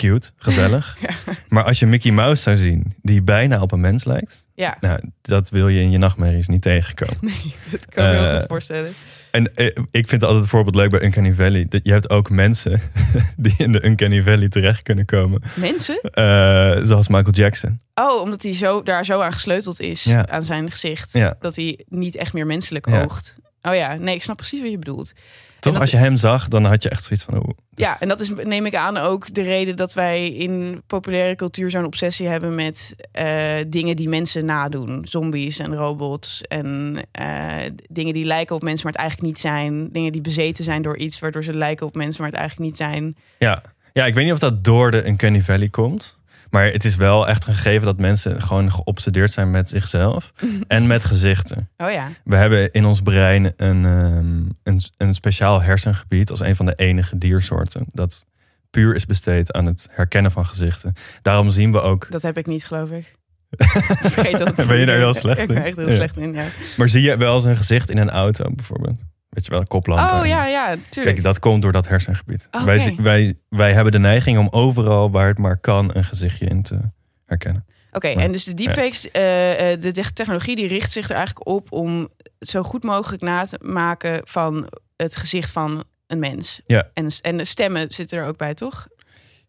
cute, 0.00 0.30
gezellig. 0.36 0.96
Maar 1.48 1.64
als 1.64 1.78
je 1.78 1.86
Mickey 1.86 2.10
Mouse 2.12 2.42
zou 2.42 2.56
zien, 2.56 2.94
die 3.02 3.22
bijna 3.22 3.60
op 3.60 3.72
een 3.72 3.80
mens 3.80 4.04
lijkt, 4.04 4.46
Ja, 4.54 4.76
nou, 4.80 5.00
dat 5.22 5.50
wil 5.50 5.68
je 5.68 5.80
in 5.80 5.90
je 5.90 5.98
nachtmerries 5.98 6.48
niet 6.48 6.62
tegenkomen. 6.62 7.16
dat 7.70 7.86
kan 7.88 8.04
ik 8.06 8.10
me 8.12 8.18
heel 8.18 8.28
Eh, 8.30 8.38
goed 8.38 8.48
voorstellen. 8.48 8.92
En 9.30 9.54
eh, 9.54 9.66
ik 9.90 10.08
vind 10.08 10.22
altijd 10.22 10.40
het 10.40 10.50
voorbeeld 10.50 10.74
leuk 10.74 10.90
bij 10.90 11.02
Uncanny 11.02 11.34
Valley. 11.34 11.66
Dat 11.68 11.80
je 11.84 11.92
hebt 11.92 12.10
ook 12.10 12.30
mensen 12.30 12.80
die 13.36 13.54
in 13.56 13.72
de 13.72 13.84
Uncanny 13.84 14.22
Valley 14.22 14.48
terecht 14.48 14.82
kunnen 14.82 15.04
komen. 15.04 15.42
Mensen? 15.54 16.00
Eh, 16.00 16.78
zoals 16.82 17.08
Michael 17.08 17.32
Jackson. 17.34 17.80
Oh, 17.94 18.20
omdat 18.20 18.42
hij 18.42 18.54
zo, 18.54 18.82
daar 18.82 19.04
zo 19.04 19.20
aan 19.20 19.32
gesleuteld 19.32 19.80
is 19.80 20.04
Ja. 20.04 20.28
aan 20.28 20.42
zijn 20.42 20.70
gezicht. 20.70 21.12
Ja. 21.12 21.36
Dat 21.40 21.56
hij 21.56 21.84
niet 21.88 22.16
echt 22.16 22.32
meer 22.32 22.46
menselijk 22.46 22.86
oogt. 22.88 23.38
Oh 23.62 23.74
ja, 23.74 23.94
nee, 23.94 24.14
ik 24.14 24.22
snap 24.22 24.36
precies 24.36 24.60
wat 24.60 24.70
je 24.70 24.78
bedoelt. 24.78 25.12
Toch, 25.60 25.72
dat- 25.72 25.82
als 25.82 25.90
je 25.90 25.96
hem 25.96 26.16
zag, 26.16 26.48
dan 26.48 26.64
had 26.64 26.82
je 26.82 26.88
echt 26.88 27.04
zoiets 27.04 27.24
van... 27.24 27.38
Oh, 27.38 27.48
Ja, 27.74 28.00
en 28.00 28.08
dat 28.08 28.20
is, 28.20 28.32
neem 28.44 28.66
ik 28.66 28.74
aan, 28.74 28.96
ook 28.96 29.34
de 29.34 29.42
reden 29.42 29.76
dat 29.76 29.94
wij 29.94 30.28
in 30.28 30.82
populaire 30.86 31.34
cultuur 31.34 31.70
zo'n 31.70 31.84
obsessie 31.84 32.26
hebben 32.28 32.54
met 32.54 32.94
eh, 33.12 33.52
dingen 33.68 33.96
die 33.96 34.08
mensen 34.08 34.44
nadoen. 34.44 35.06
Zombies 35.08 35.58
en 35.58 35.74
robots 35.76 36.42
en 36.42 36.96
eh, 37.12 37.26
dingen 37.88 38.12
die 38.14 38.24
lijken 38.24 38.54
op 38.54 38.62
mensen, 38.62 38.82
maar 38.84 38.92
het 38.92 39.00
eigenlijk 39.00 39.30
niet 39.30 39.38
zijn. 39.40 39.88
Dingen 39.92 40.12
die 40.12 40.20
bezeten 40.20 40.64
zijn 40.64 40.82
door 40.82 40.96
iets, 40.96 41.18
waardoor 41.18 41.44
ze 41.44 41.54
lijken 41.54 41.86
op 41.86 41.94
mensen, 41.94 42.22
maar 42.22 42.30
het 42.30 42.40
eigenlijk 42.40 42.70
niet 42.70 42.78
zijn. 42.78 43.16
Ja. 43.38 43.62
ja, 43.92 44.06
ik 44.06 44.14
weet 44.14 44.24
niet 44.24 44.32
of 44.32 44.38
dat 44.38 44.64
door 44.64 44.90
de 44.90 45.06
Uncanny 45.06 45.40
Valley 45.42 45.68
komt. 45.68 46.18
Maar 46.50 46.64
het 46.72 46.84
is 46.84 46.96
wel 46.96 47.28
echt 47.28 47.46
een 47.46 47.54
gegeven 47.54 47.84
dat 47.86 47.98
mensen 47.98 48.42
gewoon 48.42 48.72
geobsedeerd 48.72 49.30
zijn 49.30 49.50
met 49.50 49.68
zichzelf. 49.68 50.32
en 50.66 50.86
met 50.86 51.04
gezichten. 51.04 51.68
Oh 51.76 51.90
ja, 51.90 52.08
We 52.24 52.36
hebben 52.36 52.72
in 52.72 52.84
ons 52.84 53.00
brein 53.02 53.44
een, 53.56 53.84
ehm, 53.84 54.42
een, 54.62 54.80
een 54.96 55.14
speciaal 55.14 55.62
hersengebied 55.62 56.30
als 56.30 56.40
een 56.40 56.56
van 56.56 56.66
de 56.66 56.74
enige 56.74 57.18
diersoorten. 57.18 57.84
Dat 57.86 58.24
puur 58.70 58.94
is 58.94 59.06
besteed 59.06 59.52
aan 59.52 59.66
het 59.66 59.88
herkennen 59.90 60.30
van 60.32 60.46
gezichten. 60.46 60.92
Daarom 61.22 61.50
zien 61.50 61.72
we 61.72 61.80
ook 61.80 62.10
dat 62.10 62.22
heb 62.22 62.38
ik 62.38 62.46
niet, 62.46 62.64
geloof 62.66 62.90
ik. 62.90 63.14
Vergeet 64.10 64.38
dat. 64.38 64.66
Ben 64.66 64.76
je 64.78 64.86
daar 64.86 64.96
heel 64.96 65.14
slecht 65.14 65.40
Ik 65.40 65.46
ben 65.46 65.56
in? 65.56 65.62
echt 65.62 65.76
heel 65.76 65.88
Ja. 65.88 65.94
slecht 65.94 66.16
in, 66.16 66.32
ja. 66.34 66.44
Maar 66.76 66.88
zie 66.88 67.02
je 67.02 67.16
wel 67.16 67.34
eens 67.34 67.44
een 67.44 67.56
gezicht 67.56 67.90
in 67.90 67.98
een 67.98 68.10
auto 68.10 68.50
bijvoorbeeld? 68.54 69.00
Weet 69.30 69.44
je 69.44 69.50
wel, 69.50 69.60
een 69.60 69.66
koplamp. 69.66 70.20
Oh 70.20 70.26
ja, 70.26 70.46
ja, 70.46 70.76
tuurlijk. 70.88 71.14
Kijk, 71.14 71.22
dat 71.22 71.38
komt 71.38 71.62
door 71.62 71.72
dat 71.72 71.88
hersengebied. 71.88 72.48
Oké. 72.50 72.64
Wij, 72.64 72.94
wij, 72.98 73.34
wij 73.48 73.72
hebben 73.72 73.92
de 73.92 73.98
neiging 73.98 74.38
om 74.38 74.48
overal 74.50 75.10
waar 75.10 75.28
het 75.28 75.38
maar 75.38 75.56
kan 75.56 75.94
een 75.94 76.04
gezichtje 76.04 76.46
in 76.46 76.62
te 76.62 76.78
herkennen. 77.26 77.64
Oké, 77.92 78.08
en 78.08 78.32
dus 78.32 78.44
de 78.44 78.54
deepfakes, 78.54 79.10
eh, 79.10 79.72
eh, 79.72 79.80
de 79.80 79.92
te- 79.92 80.12
technologie 80.12 80.56
die 80.56 80.66
richt 80.66 80.92
zich 80.92 81.08
er 81.08 81.16
eigenlijk 81.16 81.48
op 81.48 81.72
om 81.72 82.08
het 82.38 82.48
zo 82.48 82.62
goed 82.62 82.82
mogelijk 82.82 83.22
na 83.22 83.44
te 83.44 83.58
maken 83.62 84.20
van 84.24 84.68
het 84.96 85.16
gezicht 85.16 85.50
van 85.52 85.84
een 86.06 86.18
mens. 86.18 86.60
Ja. 86.66 86.90
En, 86.94 87.06
en 87.22 87.36
de 87.36 87.44
stemmen 87.44 87.90
zitten 87.90 88.18
er 88.18 88.26
ook 88.26 88.36
bij, 88.36 88.54
toch? 88.54 88.86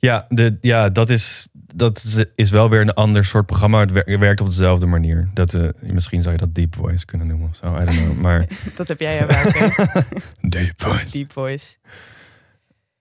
Ja, 0.02 0.26
de, 0.30 0.58
ja 0.62 0.90
dat, 0.90 1.10
is, 1.10 1.48
dat 1.54 2.04
is- 2.36 2.50
wel 2.50 2.70
weer 2.70 2.82
een 2.82 2.94
ander 2.94 3.26
soort 3.26 3.46
programma. 3.46 3.80
Het 3.80 3.92
wer- 3.92 4.20
werkt 4.20 4.42
op 4.42 4.48
dezelfde 4.48 4.86
manier. 4.86 5.30
Dat, 5.34 5.54
eh, 5.54 5.68
misschien 5.82 6.22
zou 6.22 6.34
je 6.34 6.40
dat 6.42 6.56
Deep 6.56 6.76
Voice 6.76 7.06
kunnen 7.06 7.28
noemen 7.28 7.50
of 7.50 7.56
zo. 7.56 7.76
I 7.82 7.86
don't 7.86 7.98
know. 7.98 8.18
Maar 8.20 8.46
Dat 8.76 8.88
heb 8.88 9.00
jij 9.00 9.28
aan. 9.28 9.52
Deep 10.50 10.74
Voice. 10.78 11.12
Deep 11.12 11.32
voice. 11.32 11.76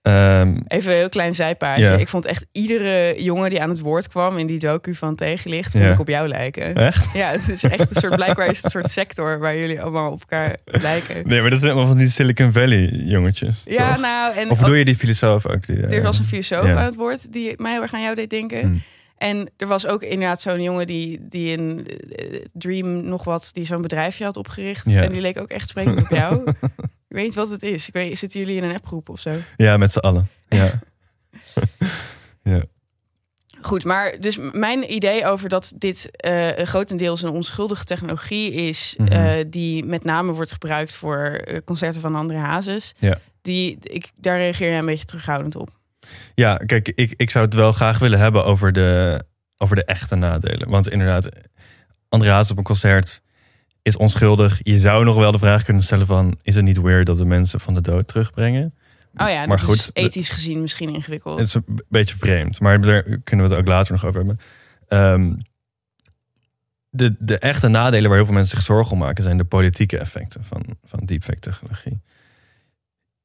Ehm, 0.01 0.55
Even 0.67 0.91
een 0.91 0.97
heel 0.97 1.09
klein 1.09 1.35
zijpaadje. 1.35 1.83
Ja. 1.83 1.95
Ik 1.97 2.07
vond 2.07 2.25
echt 2.25 2.45
iedere 2.51 3.23
jongen 3.23 3.49
die 3.49 3.61
aan 3.61 3.69
het 3.69 3.79
woord 3.79 4.07
kwam 4.07 4.37
in 4.37 4.47
die 4.47 4.59
docu 4.59 4.95
van 4.95 5.15
Tegenlicht, 5.15 5.71
vond 5.71 5.89
ik 5.89 5.99
op 5.99 6.07
jou 6.07 6.27
lijken. 6.27 6.75
echt? 6.75 7.05
Ja, 7.13 7.29
het 7.31 7.49
is 7.49 7.63
echt 7.63 7.95
een 7.95 8.01
soort, 8.01 8.15
blijkbaar 8.15 8.47
is 8.47 8.55
het 8.55 8.65
een 8.65 8.71
soort 8.71 8.89
sector 8.89 9.39
waar 9.39 9.57
jullie 9.57 9.81
allemaal 9.81 10.11
op 10.11 10.19
elkaar 10.19 10.57
lijken. 10.65 11.27
Nee, 11.27 11.41
maar 11.41 11.49
dat 11.49 11.59
zijn 11.59 11.71
allemaal 11.71 11.89
van 11.89 11.97
die 11.97 12.09
Silicon 12.09 12.51
Valley 12.51 12.87
jongetjes. 12.87 13.61
Ja, 13.65 13.91
toch? 13.91 14.01
nou, 14.01 14.35
en 14.35 14.49
Of 14.49 14.59
bedoel 14.59 14.75
je 14.75 14.85
die 14.85 14.95
filosoof 14.95 15.45
ook? 15.47 15.67
Die, 15.67 15.87
eh, 15.87 15.97
er 15.97 16.03
was 16.03 16.19
een 16.19 16.25
filosoof 16.25 16.65
aan 16.65 16.85
het 16.85 16.95
woord 16.95 17.33
die 17.33 17.53
mij 17.57 17.71
heel 17.71 17.81
erg 17.81 17.93
aan 17.93 18.01
jou 18.01 18.15
deed 18.15 18.29
denken. 18.29 18.61
Hmm. 18.61 18.81
En 19.17 19.49
er 19.57 19.67
was 19.67 19.87
ook 19.87 20.03
inderdaad 20.03 20.41
zo'n 20.41 20.61
jongen 20.61 20.87
die, 20.87 21.19
die 21.21 21.57
een 21.57 21.87
eh, 22.15 22.39
Dream 22.53 23.03
nog 23.03 23.23
wat, 23.23 23.49
die 23.51 23.65
zo'n 23.65 23.81
bedrijfje 23.81 24.23
had 24.23 24.37
opgericht. 24.37 24.85
En 24.85 25.11
die 25.11 25.21
leek 25.21 25.39
ook 25.39 25.49
echt 25.49 25.69
sprekend 25.69 25.99
op 26.01 26.09
jou. 26.09 26.43
ik 27.11 27.17
weet 27.17 27.25
niet 27.25 27.35
wat 27.35 27.49
het 27.49 27.63
is. 27.63 27.87
Ik 27.87 27.93
weet, 27.93 28.17
zitten 28.17 28.39
jullie 28.39 28.55
in 28.55 28.63
een 28.63 28.75
appgroep 28.75 29.09
of 29.09 29.19
zo? 29.19 29.31
Ja, 29.57 29.77
met 29.77 29.91
z'n 29.91 29.99
allen. 29.99 30.27
Ja. 30.49 30.79
Goed, 33.61 33.85
maar 33.85 34.15
dus 34.19 34.37
mijn 34.51 34.93
idee 34.93 35.25
over 35.25 35.49
dat 35.49 35.73
dit 35.77 36.11
eh 36.17 36.65
grotendeels 36.65 37.21
een 37.21 37.29
onschuldige 37.29 37.83
technologie 37.83 38.51
is, 38.53 38.95
Mhm. 38.97 39.11
eh, 39.11 39.45
die 39.47 39.85
met 39.85 40.03
name 40.03 40.31
wordt 40.31 40.51
gebruikt 40.51 40.95
voor 40.95 41.17
eh, 41.17 41.57
concerten 41.65 42.01
van 42.01 42.15
andere 42.15 42.39
hazes, 42.39 42.93
Ja. 42.99 43.19
die, 43.41 43.77
ik, 43.81 44.11
daar 44.15 44.37
reageer 44.37 44.71
je 44.71 44.77
een 44.77 44.85
beetje 44.85 45.05
terughoudend 45.05 45.55
op. 45.55 45.69
Ja, 46.35 46.55
kijk, 46.57 46.87
ik, 46.87 47.13
ik 47.17 47.29
zou 47.29 47.45
het 47.45 47.53
wel 47.53 47.71
graag 47.71 47.99
willen 47.99 48.19
hebben 48.19 48.45
over 48.45 48.71
de, 48.71 49.23
over 49.57 49.75
de 49.75 49.85
echte 49.85 50.15
nadelen. 50.15 50.69
Want 50.69 50.89
inderdaad, 50.89 51.29
André 52.09 52.29
Hazes 52.29 52.51
op 52.51 52.57
een 52.57 52.63
concert 52.63 53.21
is 53.81 53.97
onschuldig. 53.97 54.59
Je 54.63 54.79
zou 54.79 55.05
nog 55.05 55.15
wel 55.15 55.31
de 55.31 55.39
vraag 55.39 55.63
kunnen 55.63 55.83
stellen 55.83 56.05
van... 56.05 56.37
is 56.41 56.55
het 56.55 56.63
niet 56.63 56.81
weird 56.81 57.05
dat 57.05 57.17
we 57.17 57.25
mensen 57.25 57.59
van 57.59 57.73
de 57.73 57.81
dood 57.81 58.07
terugbrengen? 58.07 58.73
Oh 59.15 59.29
ja, 59.29 59.45
Maar 59.45 59.57
dat 59.57 59.61
goed, 59.65 59.75
is 59.75 59.89
ethisch 59.93 60.29
gezien 60.29 60.61
misschien 60.61 60.93
ingewikkeld. 60.93 61.37
Het 61.37 61.47
is 61.47 61.53
een 61.53 61.81
beetje 61.89 62.17
vreemd, 62.17 62.59
maar 62.59 62.81
daar 62.81 63.03
kunnen 63.03 63.45
we 63.45 63.51
het 63.51 63.61
ook 63.61 63.67
later 63.67 63.91
nog 63.91 64.05
over 64.05 64.17
hebben. 64.17 64.39
Ehm, 64.87 65.33
de, 66.89 67.15
de 67.19 67.37
echte 67.37 67.67
nadelen 67.67 68.07
waar 68.07 68.17
heel 68.17 68.25
veel 68.25 68.35
mensen 68.35 68.57
zich 68.57 68.65
zorgen 68.65 68.91
om 68.91 68.99
maken... 68.99 69.23
zijn 69.23 69.37
de 69.37 69.43
politieke 69.43 69.97
effecten 69.97 70.43
van, 70.43 70.65
van 70.83 70.99
deepfake 71.05 71.39
technologie. 71.39 72.01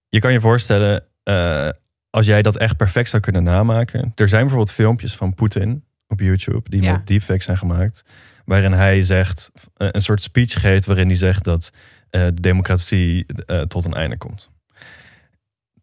Je 0.08 0.18
kan 0.18 0.32
je 0.32 0.40
voorstellen, 0.40 1.04
eh, 1.22 1.68
als 2.10 2.26
jij 2.26 2.42
dat 2.42 2.56
echt 2.56 2.76
perfect 2.76 3.10
zou 3.10 3.22
kunnen 3.22 3.42
namaken... 3.42 4.12
er 4.14 4.28
zijn 4.28 4.40
bijvoorbeeld 4.40 4.72
filmpjes 4.72 5.16
van 5.16 5.34
Poetin 5.34 5.84
op 6.08 6.20
YouTube... 6.20 6.70
die 6.70 6.82
Ja. 6.82 6.92
met 6.92 7.06
deepfake 7.06 7.42
zijn 7.42 7.58
gemaakt... 7.58 8.04
waarin 8.46 8.72
hij 8.72 9.02
zegt, 9.02 9.50
eh, 9.76 9.88
een 9.90 10.02
soort 10.02 10.22
speech 10.22 10.60
geeft... 10.60 10.86
waarin 10.86 11.06
hij 11.06 11.16
zegt 11.16 11.44
dat 11.44 11.72
eh, 12.10 12.24
de 12.24 12.40
democratie 12.40 13.26
eh, 13.26 13.60
tot 13.60 13.84
een 13.84 13.94
einde 13.94 14.16
komt 14.16 14.48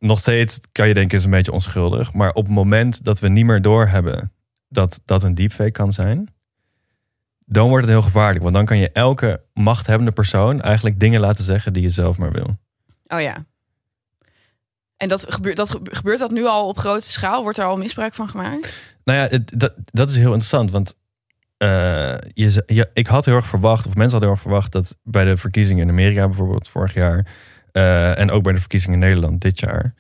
nog 0.04 0.20
steeds 0.20 0.60
kan 0.72 0.88
je 0.88 0.94
denken 0.94 1.18
is 1.18 1.24
een 1.24 1.32
beetje 1.32 1.52
onschuldig. 1.52 2.14
Maar 2.14 2.34
op 2.34 2.44
het 2.44 2.54
moment 2.54 3.04
dat 3.04 3.20
we 3.20 3.28
niet 3.28 3.46
meer 3.46 3.62
doorhebben 3.62 4.32
dat 4.70 5.02
dat 5.06 5.24
een 5.24 5.36
deepfake 5.36 5.72
kan 5.72 5.94
zijn, 5.94 6.34
dan 7.46 7.68
wordt 7.68 7.86
het 7.86 7.94
heel 7.94 8.04
gevaarlijk. 8.04 8.44
Want 8.44 8.56
dan 8.56 8.66
kan 8.66 8.78
je 8.78 8.92
elke 8.92 9.42
machthebbende 9.54 10.12
persoon 10.12 10.62
eigenlijk 10.62 11.00
dingen 11.00 11.20
laten 11.20 11.44
zeggen 11.44 11.74
die 11.74 11.84
je 11.84 11.90
zelf 11.90 12.18
maar 12.18 12.32
wil. 12.32 12.58
Oh 13.08 13.22
ja. 13.22 13.46
En 14.98 15.08
dat 15.08 15.34
gebeurt, 15.34 15.58
dat 15.58 15.70
gebe- 15.70 15.96
gebeurt 15.96 16.20
dat 16.20 16.32
nu 16.32 16.46
al 16.46 16.68
op 16.68 16.78
grote 16.78 17.12
schaal? 17.12 17.44
Wordt 17.44 17.58
er 17.58 17.66
al 17.66 17.78
misbruik 17.78 18.14
van 18.14 18.30
gemaakt? 18.30 18.96
Nou 19.04 19.20
ja, 19.20 19.28
het, 19.28 19.60
dat, 19.60 19.74
dat 19.92 20.10
is 20.10 20.16
heel 20.16 20.26
interessant. 20.26 20.72
Want 20.72 20.98
eh, 21.64 22.16
je, 22.66 22.90
ik 22.94 23.08
had 23.08 23.26
heel 23.26 23.36
erg 23.36 23.46
verwacht, 23.46 23.86
of 23.88 23.96
mensen 23.96 24.12
hadden 24.12 24.22
heel 24.22 24.32
erg 24.32 24.42
verwacht, 24.42 24.72
dat 24.72 24.98
bij 25.04 25.24
de 25.24 25.38
verkiezingen 25.38 25.84
in 25.84 25.90
Amerika 25.90 26.28
bijvoorbeeld 26.28 26.68
vorig 26.68 26.94
jaar. 26.94 27.26
eh, 27.72 28.20
en 28.20 28.32
ook 28.32 28.44
bij 28.44 28.54
de 28.54 28.60
verkiezingen 28.60 29.02
in 29.02 29.06
Nederland 29.08 29.42
dit 29.42 29.60
jaar. 29.60 29.94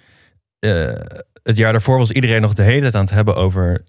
eh, 0.59 0.93
het 1.43 1.57
jaar 1.57 1.71
daarvoor 1.71 1.97
was 1.97 2.11
iedereen 2.11 2.41
nog 2.41 2.53
de 2.53 2.63
hele 2.63 2.81
tijd 2.81 2.95
aan 2.95 3.01
het 3.03 3.13
hebben 3.13 3.35
over. 3.35 3.81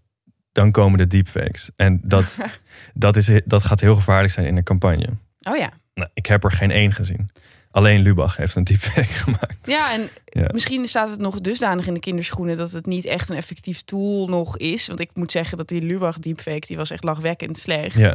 Dan 0.53 0.71
komen 0.71 0.99
de 0.99 1.07
deepfakes. 1.07 1.71
En 1.77 2.01
dat, 2.05 2.39
dat, 2.95 3.17
is, 3.17 3.31
dat 3.45 3.65
gaat 3.65 3.81
heel 3.81 3.95
gevaarlijk 3.95 4.33
zijn 4.33 4.47
in 4.47 4.57
een 4.57 4.63
campagne. 4.63 5.09
Oh 5.49 5.57
ja. 5.57 5.71
Nou, 5.95 6.09
ik 6.15 6.27
heb 6.27 6.45
er 6.45 6.53
geen 6.53 6.71
één 6.71 6.93
gezien. 6.93 7.31
Alleen 7.75 8.01
Lubach 8.01 8.37
heeft 8.37 8.55
een 8.57 8.65
deepfake 8.65 9.05
gemaakt. 9.25 9.57
Ja, 9.63 9.93
en 9.93 10.09
Ja. 10.25 10.49
misschien 10.53 10.87
staat 10.89 11.11
het 11.11 11.21
nog 11.21 11.41
dusdanig 11.41 11.87
in 11.87 11.95
de 11.95 12.01
kinderschoenen 12.01 12.57
dat 12.57 12.71
het 12.71 12.87
niet 12.87 13.05
echt 13.05 13.29
een 13.29 13.37
effectief 13.37 13.83
tool 13.83 14.27
nog 14.29 14.59
is. 14.59 14.87
Want 14.87 15.01
ik 15.01 15.11
moet 15.15 15.31
zeggen 15.31 15.57
dat 15.59 15.69
die 15.69 15.83
Lubach 15.83 16.19
deepfake, 16.19 16.67
die 16.67 16.77
was 16.77 16.91
echt 16.91 17.05
lachwekkend 17.05 17.59
slecht. 17.59 17.97
Ja, 17.97 18.15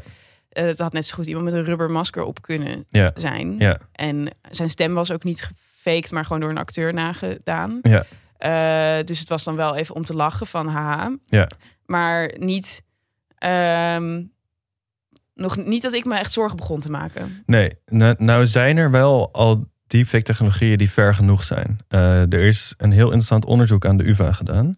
Eh, 0.50 0.63
het 0.66 0.80
had 0.80 0.94
net 0.94 1.06
zo 1.06 1.16
goed 1.16 1.28
iemand 1.28 1.46
met 1.46 1.54
een 1.54 1.63
rubbermasker 1.63 2.24
op 2.24 2.42
kunnen 2.42 2.86
ja, 2.89 3.12
zijn. 3.16 3.56
ja, 3.58 3.78
En 3.92 4.28
zijn 4.51 4.70
stem 4.70 4.94
was 4.94 5.12
ook 5.12 5.24
niet 5.24 5.42
gefaked, 5.42 6.12
maar 6.12 6.24
gewoon 6.25 6.39
door 6.42 6.50
een 6.50 6.58
acteur 6.58 6.94
nagedaan. 6.94 7.80
ja. 7.82 8.06
Eh, 8.38 9.06
dus 9.06 9.20
het 9.20 9.30
was 9.30 9.44
dan 9.44 9.56
wel 9.56 9.75
even 9.75 9.96
om 9.96 10.06
te 10.06 10.13
lachen 10.13 10.48
van 10.48 10.68
haha. 10.68 11.18
Ja. 11.25 11.48
Maar 11.86 12.32
niet, 12.38 12.82
ehm, 13.38 14.24
nog 15.39 15.58
niet 15.58 15.81
dat 15.81 15.93
ik 15.93 16.05
me 16.05 16.15
echt 16.17 16.31
zorgen 16.31 16.58
begon 16.58 16.79
te 16.79 16.91
maken. 16.91 17.43
Nee, 17.46 17.72
nou, 17.86 18.15
nou 18.17 18.48
zijn 18.48 18.77
er 18.77 18.91
wel 18.91 19.34
al 19.34 19.67
deepfake 19.88 20.24
technologieën 20.24 20.77
die 20.77 20.89
ver 20.91 21.15
genoeg 21.15 21.43
zijn. 21.43 21.79
Eh, 21.88 22.34
er 22.34 22.43
is 22.48 22.74
een 22.77 22.91
heel 22.91 23.05
interessant 23.05 23.46
onderzoek 23.46 23.86
aan 23.86 23.98
de 23.98 24.08
UvA 24.10 24.31
gedaan. 24.31 24.75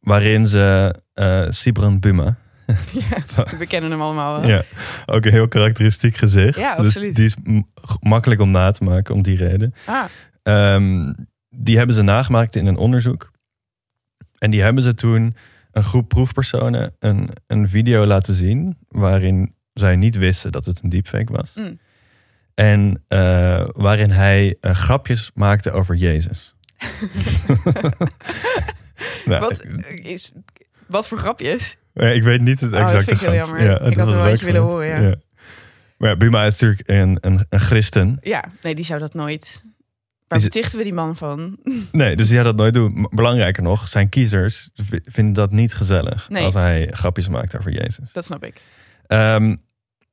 Waarin 0.00 0.46
ze 0.46 0.94
eh 1.14 1.44
Sibran 1.48 2.00
Buma, 2.00 2.36
We 3.58 3.66
kennen 3.68 3.90
hem 3.90 4.00
allemaal 4.00 4.40
wel. 4.40 4.48
ja, 4.50 4.62
ook 5.06 5.24
een 5.24 5.32
heel 5.32 5.48
karakteristiek 5.48 6.16
gezicht. 6.16 6.58
Ja, 6.58 6.76
dus 6.76 6.84
absoluut. 6.84 7.14
die 7.16 7.24
is 7.24 7.34
makkelijk 8.00 8.40
om 8.40 8.50
na 8.50 8.70
te 8.70 8.84
maken 8.84 9.14
om 9.14 9.22
die 9.22 9.36
reden. 9.36 9.74
Ah, 9.86 10.04
Ehm, 10.42 11.12
die 11.50 11.76
hebben 11.76 11.94
ze 11.94 12.02
nagemaakt 12.02 12.56
in 12.56 12.66
een 12.66 12.76
onderzoek. 12.76 13.30
En 14.38 14.50
die 14.50 14.62
hebben 14.62 14.82
ze 14.82 14.94
toen 14.94 15.36
een 15.76 15.82
groep 15.82 16.08
proefpersonen 16.08 16.94
een, 16.98 17.28
een 17.46 17.68
video 17.68 18.06
laten 18.06 18.34
zien. 18.34 18.76
waarin 18.88 19.54
zij 19.72 19.96
niet 19.96 20.16
wisten 20.16 20.52
dat 20.52 20.64
het 20.64 20.82
een 20.82 20.88
deepfake 20.88 21.32
was. 21.32 21.54
Mm. 21.54 21.78
En 22.54 23.04
eh, 23.08 23.64
waarin 23.72 24.10
hij 24.10 24.56
eh, 24.60 24.74
grapjes 24.74 25.30
maakte 25.34 25.70
over 25.70 25.94
Jezus. 25.94 26.54
Nou, 29.24 29.40
wat, 29.40 29.64
is, 29.94 30.32
wat 30.86 31.08
voor 31.08 31.18
grapjes? 31.18 31.76
ik 31.92 32.22
weet 32.22 32.40
niet 32.40 32.60
het 32.60 32.72
Oh, 32.72 32.78
dat 32.78 32.88
exacte 32.88 33.04
vind 33.04 33.20
ik 33.20 33.26
heel 33.26 33.36
jammer. 33.36 33.60
Ik 33.60 33.94
dat 33.94 34.06
had 34.06 34.16
wel 34.16 34.26
eentje 34.26 34.44
leuk 34.44 34.54
willen 34.54 34.68
horen, 34.68 35.02
ja. 35.02 35.14
Maar 35.96 36.08
ja, 36.08 36.16
Buma 36.16 36.44
is 36.44 36.58
natuurlijk 36.58 36.88
een, 36.88 37.18
een, 37.20 37.46
een 37.48 37.60
christen. 37.60 38.18
Ja, 38.20 38.44
nee, 38.62 38.74
die 38.74 38.84
zou 38.84 39.00
dat 39.00 39.14
nooit. 39.14 39.64
Waar 40.28 40.40
betichten 40.40 40.78
we 40.78 40.84
die 40.84 40.94
man 40.94 41.16
van? 41.16 41.58
Nee, 41.92 42.16
dus 42.16 42.30
gaat 42.30 42.44
dat 42.44 42.56
nooit 42.56 42.74
doen. 42.74 43.00
Maar 43.00 43.08
Belangrijker 43.10 43.62
nog, 43.62 43.88
zijn 43.88 44.08
kiezers 44.08 44.70
vinden 45.04 45.34
dat 45.34 45.50
niet 45.52 45.74
gezellig. 45.74 46.28
Nee. 46.28 46.44
Als 46.44 46.54
hij 46.54 46.88
grapjes 46.92 47.28
maakt 47.28 47.56
over 47.58 47.72
Jezus. 47.72 48.12
Dat 48.12 48.24
snap 48.24 48.44
ik. 48.44 48.60
Ehm 49.06 49.54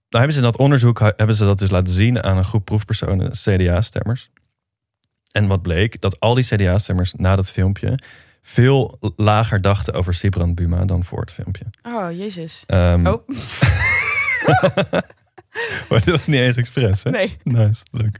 nou 0.10 0.26
hebben 0.26 0.42
ze 0.44 0.48
in 0.48 0.52
dat 0.52 0.58
onderzoek 0.62 1.00
hebben 1.00 1.36
ze 1.36 1.46
dat 1.46 1.60
dus 1.60 1.70
laten 1.70 1.94
zien 1.94 2.24
aan 2.24 2.38
een 2.38 2.44
groep 2.44 2.66
proefpersonen, 2.66 3.32
CDA-stemmers. 3.32 4.30
En 5.32 5.48
wat 5.48 5.62
bleek, 5.62 6.02
dat 6.02 6.20
al 6.20 6.34
die 6.34 6.44
CDA-stemmers 6.46 7.14
na 7.14 7.36
dat 7.36 7.52
filmpje 7.52 8.00
veel 8.42 8.98
lager 9.16 9.62
dachten 9.62 9.94
over 9.94 10.14
Sibrand 10.14 10.56
Buma 10.56 10.86
dan 10.86 11.04
voor 11.04 11.20
het 11.22 11.32
filmpje. 11.32 11.66
Oh, 11.84 12.12
jezus. 12.12 12.64
Ehm, 12.66 13.08
Oh, 13.08 13.28
maar 15.90 16.00
dit 16.04 16.10
was 16.10 16.28
niet 16.28 16.40
eens 16.40 16.56
expres, 16.58 17.04
hè? 17.04 17.10
nee. 17.10 17.38
Nice, 17.44 17.84
leuk. 17.92 18.20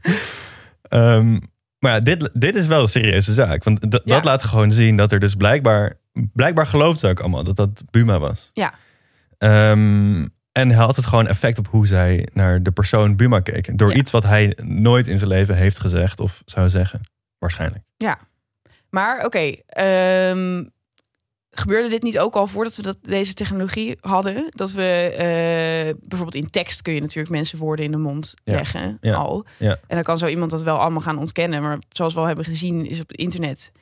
Ehm, 0.82 1.40
maar 1.84 1.92
ja, 1.92 2.00
dit, 2.00 2.30
dit 2.32 2.54
is 2.54 2.66
wel 2.66 2.80
een 2.80 2.88
serieuze 2.88 3.32
zaak. 3.32 3.64
Want 3.64 3.78
Ja. 3.90 3.98
dat 4.04 4.24
laat 4.24 4.42
gewoon 4.44 4.72
zien 4.72 4.96
dat 4.96 5.12
er 5.12 5.18
dus 5.20 5.34
blijkbaar... 5.34 5.94
Blijkbaar 6.32 6.66
geloofden 6.66 6.98
ze 6.98 7.08
ook 7.08 7.20
allemaal 7.20 7.44
dat 7.44 7.56
dat 7.56 7.82
Buma 7.90 8.18
was. 8.18 8.50
Ja. 8.52 8.74
Ehm, 9.38 10.26
en 10.52 10.68
hij 10.68 10.74
had 10.84 10.96
het 10.96 11.06
gewoon 11.06 11.26
effect 11.26 11.58
op 11.58 11.68
hoe 11.68 11.86
zij 11.86 12.28
naar 12.32 12.62
de 12.62 12.70
persoon 12.70 13.16
Buma 13.16 13.40
keken. 13.40 13.76
Door 13.76 13.90
Ja. 13.90 13.96
iets 13.96 14.10
wat 14.10 14.22
hij 14.22 14.56
nooit 14.62 15.06
in 15.08 15.18
zijn 15.18 15.30
leven 15.30 15.56
heeft 15.56 15.80
gezegd 15.80 16.20
of 16.20 16.42
zou 16.44 16.68
zeggen. 16.68 17.00
Waarschijnlijk. 17.38 17.84
Maar 18.90 19.24
oké, 19.24 19.52
ehm, 19.66 20.64
gebeurde 21.54 21.88
dit 21.88 22.02
niet 22.02 22.18
ook 22.18 22.34
al 22.34 22.46
voordat 22.46 22.76
we 22.76 22.82
dat, 22.82 22.96
deze 23.02 23.34
technologie 23.34 23.96
hadden? 24.00 24.46
Dat 24.50 24.70
we 24.72 24.82
eh, 25.16 25.94
bijvoorbeeld 26.08 26.44
in 26.44 26.50
tekst 26.50 26.82
kun 26.82 26.94
je 26.94 27.00
natuurlijk 27.00 27.34
mensen 27.34 27.58
woorden 27.58 27.84
in 27.84 27.90
de 27.90 27.96
mond 27.96 28.34
Ja. 28.44 28.52
leggen 28.54 28.98
Ja. 29.00 29.14
al. 29.14 29.44
Ja. 29.58 29.70
En 29.86 29.94
dan 29.94 30.02
kan 30.02 30.18
zo 30.18 30.26
iemand 30.26 30.50
dat 30.50 30.62
wel 30.62 30.78
allemaal 30.78 31.00
gaan 31.00 31.18
ontkennen. 31.18 31.62
Maar 31.62 31.78
zoals 31.88 32.14
we 32.14 32.20
al 32.20 32.26
hebben 32.26 32.44
gezien 32.44 32.86
is 32.86 33.00
op 33.00 33.08
het 33.08 33.16
internet 33.18 33.72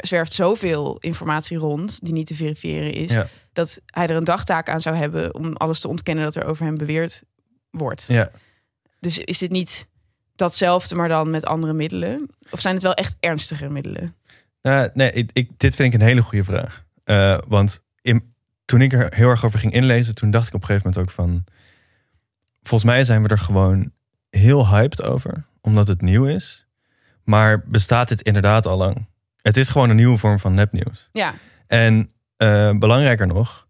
zwerft 0.00 0.34
zoveel 0.34 0.96
informatie 1.00 1.56
rond 1.56 1.98
die 2.04 2.12
niet 2.12 2.26
te 2.26 2.34
verifiëren 2.34 2.92
is, 2.92 3.16
dat 3.52 3.80
hij 3.86 4.06
er 4.06 4.16
een 4.16 4.24
dagtaak 4.24 4.68
aan 4.68 4.80
zou 4.80 4.96
hebben 4.96 5.34
om 5.34 5.52
alles 5.52 5.80
te 5.80 5.88
ontkennen 5.88 6.24
dat 6.24 6.34
er 6.34 6.44
over 6.44 6.64
hem 6.64 6.76
beweerd 6.78 7.22
wordt. 7.70 8.04
Ja. 8.08 8.30
Dus 9.00 9.18
is 9.18 9.38
dit 9.38 9.50
niet 9.50 9.88
datzelfde, 10.34 10.94
maar 10.94 11.08
dan 11.08 11.30
met 11.30 11.46
andere 11.46 11.72
middelen? 11.72 12.28
Of 12.50 12.60
zijn 12.60 12.74
het 12.74 12.82
wel 12.82 12.94
echt 12.94 13.16
ernstige 13.20 13.68
middelen? 13.70 14.16
Nou, 14.62 14.90
nee, 14.94 15.12
ik, 15.12 15.30
ik, 15.32 15.50
dit 15.56 15.74
vind 15.74 15.94
ik 15.94 16.00
een 16.00 16.06
hele 16.06 16.22
goede 16.22 16.44
vraag. 16.44 16.84
Eh, 17.06 17.38
want 17.48 17.82
in, 18.00 18.34
toen 18.64 18.80
ik 18.80 18.92
er 18.92 19.14
heel 19.14 19.28
erg 19.28 19.44
over 19.44 19.58
ging 19.58 19.72
inlezen, 19.72 20.14
toen 20.14 20.30
dacht 20.30 20.48
ik 20.48 20.54
op 20.54 20.60
een 20.60 20.66
gegeven 20.66 20.88
moment 20.88 21.08
ook 21.08 21.14
van... 21.14 21.44
Volgens 22.62 22.90
mij 22.90 23.04
zijn 23.04 23.22
we 23.22 23.28
er 23.28 23.38
gewoon 23.38 23.92
heel 24.30 24.68
hyped 24.68 25.02
over, 25.02 25.46
omdat 25.60 25.88
het 25.88 26.00
nieuw 26.00 26.24
is. 26.26 26.66
Maar 27.24 27.62
bestaat 27.66 28.08
dit 28.08 28.22
inderdaad 28.22 28.66
al 28.66 28.76
lang? 28.76 29.06
Het 29.40 29.56
is 29.56 29.68
gewoon 29.68 29.90
een 29.90 29.96
nieuwe 29.96 30.18
vorm 30.18 30.38
van 30.38 30.54
nepnieuws. 30.54 31.08
Ja, 31.12 31.34
En 31.66 32.10
eh, 32.36 32.70
belangrijker 32.78 33.26
nog, 33.26 33.66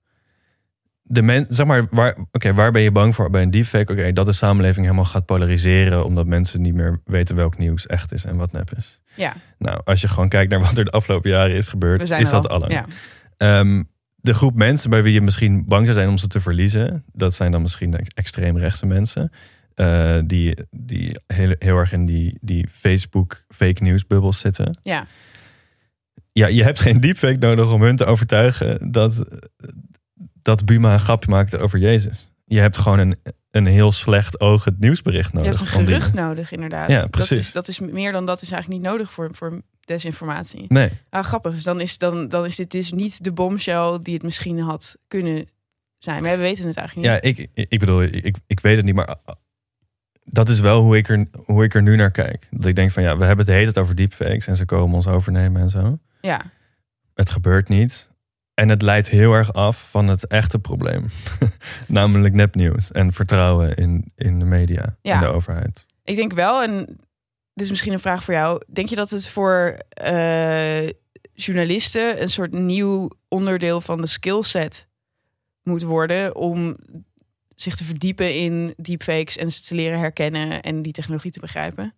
de 1.03 1.23
men, 1.23 1.47
zeg 1.49 1.67
maar, 1.67 1.87
waar, 1.91 2.17
oké, 2.33 2.55
waar 2.55 2.73
ben 2.73 2.83
je 2.83 2.91
bang 2.91 3.15
voor 3.15 3.31
bij 3.31 3.43
een 3.43 3.51
deepfake? 3.51 3.93
Oké, 3.93 4.13
dat 4.13 4.27
de 4.27 4.33
samenleving 4.33 4.85
helemaal 4.85 5.05
gaat 5.05 5.27
polariseren, 5.27 6.05
omdat 6.05 6.27
mensen 6.27 6.63
niet 6.63 6.75
meer 6.75 7.01
weten 7.05 7.37
welk 7.37 7.59
nieuws 7.59 7.87
echt 7.87 8.13
is 8.13 8.25
en 8.25 8.37
wat 8.37 8.53
nep 8.53 8.71
is. 8.77 9.01
ja. 9.15 9.33
Nou, 9.59 9.81
als 9.85 10.01
je 10.01 10.09
gewoon 10.09 10.29
kijkt 10.29 10.51
naar 10.51 10.61
wat 10.61 10.79
er 10.79 10.85
de 10.85 10.91
afgelopen 10.91 11.31
jaren 11.31 11.57
is 11.57 11.69
gebeurd, 11.69 12.11
is 12.11 12.31
dat 12.31 12.49
al. 12.49 12.55
allang. 12.55 12.73
Ja. 12.73 12.85
Ehm, 13.37 13.83
de 14.17 14.35
groep 14.35 14.55
mensen 14.55 14.91
bij 14.91 15.03
wie 15.03 15.13
je 15.13 15.21
misschien 15.21 15.65
bang 15.67 15.85
zou 15.85 15.95
zijn 15.99 16.09
om 16.09 16.19
ze 16.19 16.27
te 16.27 16.41
verliezen, 16.41 17.05
dat 17.13 17.35
zijn 17.35 17.53
dan 17.53 17.63
misschien 17.63 17.91
de 17.91 18.05
extreemrechtse 18.15 18.87
mensen. 18.87 19.31
eh, 19.75 20.19
die 20.25 20.57
die 20.71 21.17
heel, 21.27 21.55
heel 21.59 21.77
erg 21.77 21.93
in 21.93 22.07
die, 22.07 22.39
die 22.41 22.69
Facebook 22.73 23.45
fake 23.49 23.83
news 23.83 24.07
bubbels 24.07 24.39
zitten. 24.39 24.79
ja. 24.83 25.07
Ja, 26.33 26.47
je 26.47 26.63
hebt 26.63 26.81
geen 26.81 27.01
deepfake 27.01 27.37
nodig 27.39 27.73
om 27.73 27.83
hun 27.83 27.97
te 27.97 28.05
overtuigen 28.05 28.91
dat, 28.93 29.41
dat 30.43 30.65
Buma 30.65 30.93
een 30.93 31.01
grapje 31.01 31.31
maakte 31.31 31.59
over 31.59 31.79
Jezus. 31.79 32.31
Je 32.45 32.59
hebt 32.61 32.77
gewoon 32.77 32.99
een, 32.99 33.17
een 33.57 33.67
heel 33.67 33.93
slecht 33.93 34.41
ogend 34.41 34.79
nieuwsbericht 34.79 35.33
Je 35.33 35.39
nodig. 35.39 35.59
hebt 35.59 35.73
een 35.73 35.77
die- 35.85 35.95
gerucht 35.95 36.15
nodig, 36.15 36.53
inderdaad. 36.53 36.89
Ja, 36.89 37.01
Dat 37.01 37.11
precies. 37.11 37.37
is, 37.47 37.53
dat 37.53 37.69
is 37.69 37.79
meer 37.79 38.13
dan 38.13 38.27
dat 38.27 38.43
is 38.43 38.51
eigenlijk 38.51 38.83
niet 38.83 38.91
nodig 38.93 39.13
voor, 39.13 39.29
voor 39.33 39.61
desinformatie. 39.81 40.65
Nee, 40.69 40.91
Ah, 41.11 41.25
grappig. 41.25 41.53
Dus 41.55 41.63
dan 41.63 41.81
is, 41.81 41.99
dan, 41.99 42.29
dan 42.29 42.45
is 42.47 42.57
dit 42.57 42.71
dus 42.71 42.93
niet 42.93 43.25
de 43.25 43.33
bombshell 43.33 43.99
die 44.03 44.15
het 44.15 44.23
misschien 44.23 44.61
had 44.61 44.97
kunnen 45.09 45.49
zijn. 45.99 46.23
Maar 46.23 46.31
we 46.31 46.37
weten 46.43 46.67
het 46.67 46.77
eigenlijk 46.77 47.23
niet. 47.25 47.35
ja, 47.37 47.43
ik, 47.55 47.69
ik 47.69 47.79
bedoel, 47.79 48.03
ik, 48.03 48.37
ik 48.47 48.61
weet 48.61 48.77
het 48.77 48.85
niet, 48.85 48.95
maar 48.95 49.17
dat 50.25 50.49
is 50.49 50.61
wel 50.61 50.81
hoe 50.83 50.97
ik, 50.97 51.09
er, 51.09 51.27
hoe 51.45 51.65
ik 51.65 51.75
er 51.75 51.83
nu 51.83 51.97
naar 51.97 52.11
kijk. 52.11 52.49
Dat 52.51 52.67
ik 52.67 52.77
denk 52.77 52.91
van 52.91 53.03
ja, 53.03 53.17
we 53.17 53.25
hebben 53.25 53.45
het 53.45 53.55
de 53.55 53.61
hele 53.61 53.73
tijd 53.73 53.85
over 53.85 53.97
deepfakes 53.97 54.47
en 54.47 54.57
ze 54.57 54.65
komen 54.65 54.97
ons 54.97 55.07
overnemen 55.07 55.63
en 55.63 55.71
zo. 55.71 55.99
Ja, 56.21 56.41
Het 57.15 57.31
gebeurt 57.31 57.69
niet. 57.69 58.11
En 58.57 58.69
het 58.69 58.83
leidt 58.83 59.09
heel 59.09 59.33
erg 59.33 59.53
af 59.53 59.89
van 59.91 60.09
het 60.09 60.27
echte 60.27 60.59
probleem. 60.59 61.11
Namelijk 61.89 62.35
nepnieuws 62.35 62.93
en 62.93 63.13
vertrouwen 63.13 63.75
in, 63.75 64.13
in 64.15 64.39
de 64.39 64.45
media 64.45 64.97
Ja. 65.03 65.15
en 65.15 65.21
de 65.21 65.27
overheid. 65.27 65.87
ik 66.05 66.17
denk 66.17 66.33
wel. 66.33 66.63
En 66.63 66.77
dit 67.55 67.65
is 67.65 67.71
misschien 67.71 67.93
een 67.93 68.01
vraag 68.01 68.25
voor 68.25 68.35
jou. 68.35 68.63
Denk 68.73 68.89
je 68.89 68.97
dat 68.97 69.11
het 69.11 69.29
voor 69.29 69.79
eh, 69.89 70.89
journalisten 71.35 72.23
een 72.23 72.31
soort 72.31 72.53
nieuw 72.53 73.11
onderdeel 73.29 73.81
van 73.81 74.01
de 74.01 74.07
skillset 74.07 74.89
moet 75.63 75.83
worden 75.83 76.37
om 76.37 76.77
zich 77.55 77.77
te 77.77 77.85
verdiepen 77.85 78.35
in 78.35 78.75
deepfakes 78.77 79.37
en 79.37 79.53
ze 79.53 79.63
te 79.63 79.75
leren 79.75 79.99
herkennen 79.99 80.63
en 80.63 80.83
die 80.83 80.93
technologie 80.93 81.31
te 81.31 81.41
begrijpen? 81.41 81.95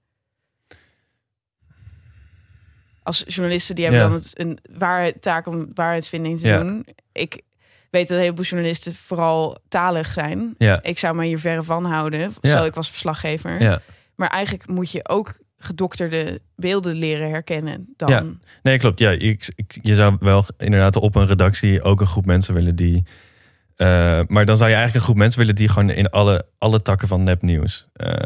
Als 3.09 3.25
journalisten 3.27 3.75
die 3.75 3.85
hebben 3.85 4.03
Ja. 4.03 4.09
dan 4.09 4.17
het, 4.17 4.39
een 4.41 4.59
waarheid, 4.79 5.23
taak 5.23 5.47
om 5.47 5.71
waarheidsvinding 5.75 6.39
te 6.41 6.47
Ja. 6.47 6.59
doen. 6.59 6.87
Ik 7.13 7.41
weet 7.91 8.09
dat 8.09 8.17
een 8.17 8.23
heleboel 8.23 8.45
journalisten 8.45 8.95
vooral 8.95 9.59
talig 9.69 10.13
zijn. 10.13 10.55
Ja, 10.59 10.83
Ik 10.83 10.99
zou 10.99 11.17
me 11.17 11.25
hier 11.27 11.39
verre 11.39 11.63
van 11.63 11.85
houden. 11.85 12.35
Stel, 12.41 12.65
ik 12.67 12.75
was 12.75 12.91
verslaggever. 12.91 13.61
ja. 13.63 13.81
Maar 14.15 14.29
eigenlijk 14.29 14.69
moet 14.69 14.91
je 14.93 15.09
ook 15.09 15.39
gedokterde 15.59 16.41
beelden 16.57 16.95
leren 16.95 17.31
herkennen 17.31 17.93
dan. 17.97 18.09
Ja. 18.11 18.25
Nee, 18.63 18.79
klopt. 18.79 18.99
Ja, 18.99 19.11
ik, 19.11 19.53
ik- 19.55 19.79
je 19.83 19.95
zou 19.95 20.17
wel 20.21 20.45
inderdaad 20.59 20.97
op 20.97 21.15
een 21.15 21.27
redactie 21.27 21.83
ook 21.83 22.01
een 22.01 22.07
groep 22.07 22.27
mensen 22.27 22.55
willen 22.55 22.77
die. 22.77 23.03
Eh, 23.79 24.21
maar 24.27 24.45
dan 24.47 24.57
zou 24.57 24.71
je 24.71 24.77
eigenlijk 24.77 24.95
een 24.95 25.01
groep 25.01 25.17
mensen 25.17 25.39
willen 25.41 25.55
die 25.55 25.69
gewoon 25.69 25.91
in 25.91 26.11
alle, 26.11 26.47
alle 26.59 26.83
takken 26.83 27.09
van 27.09 27.23
nepnieuws 27.23 27.87
eh 27.93 28.17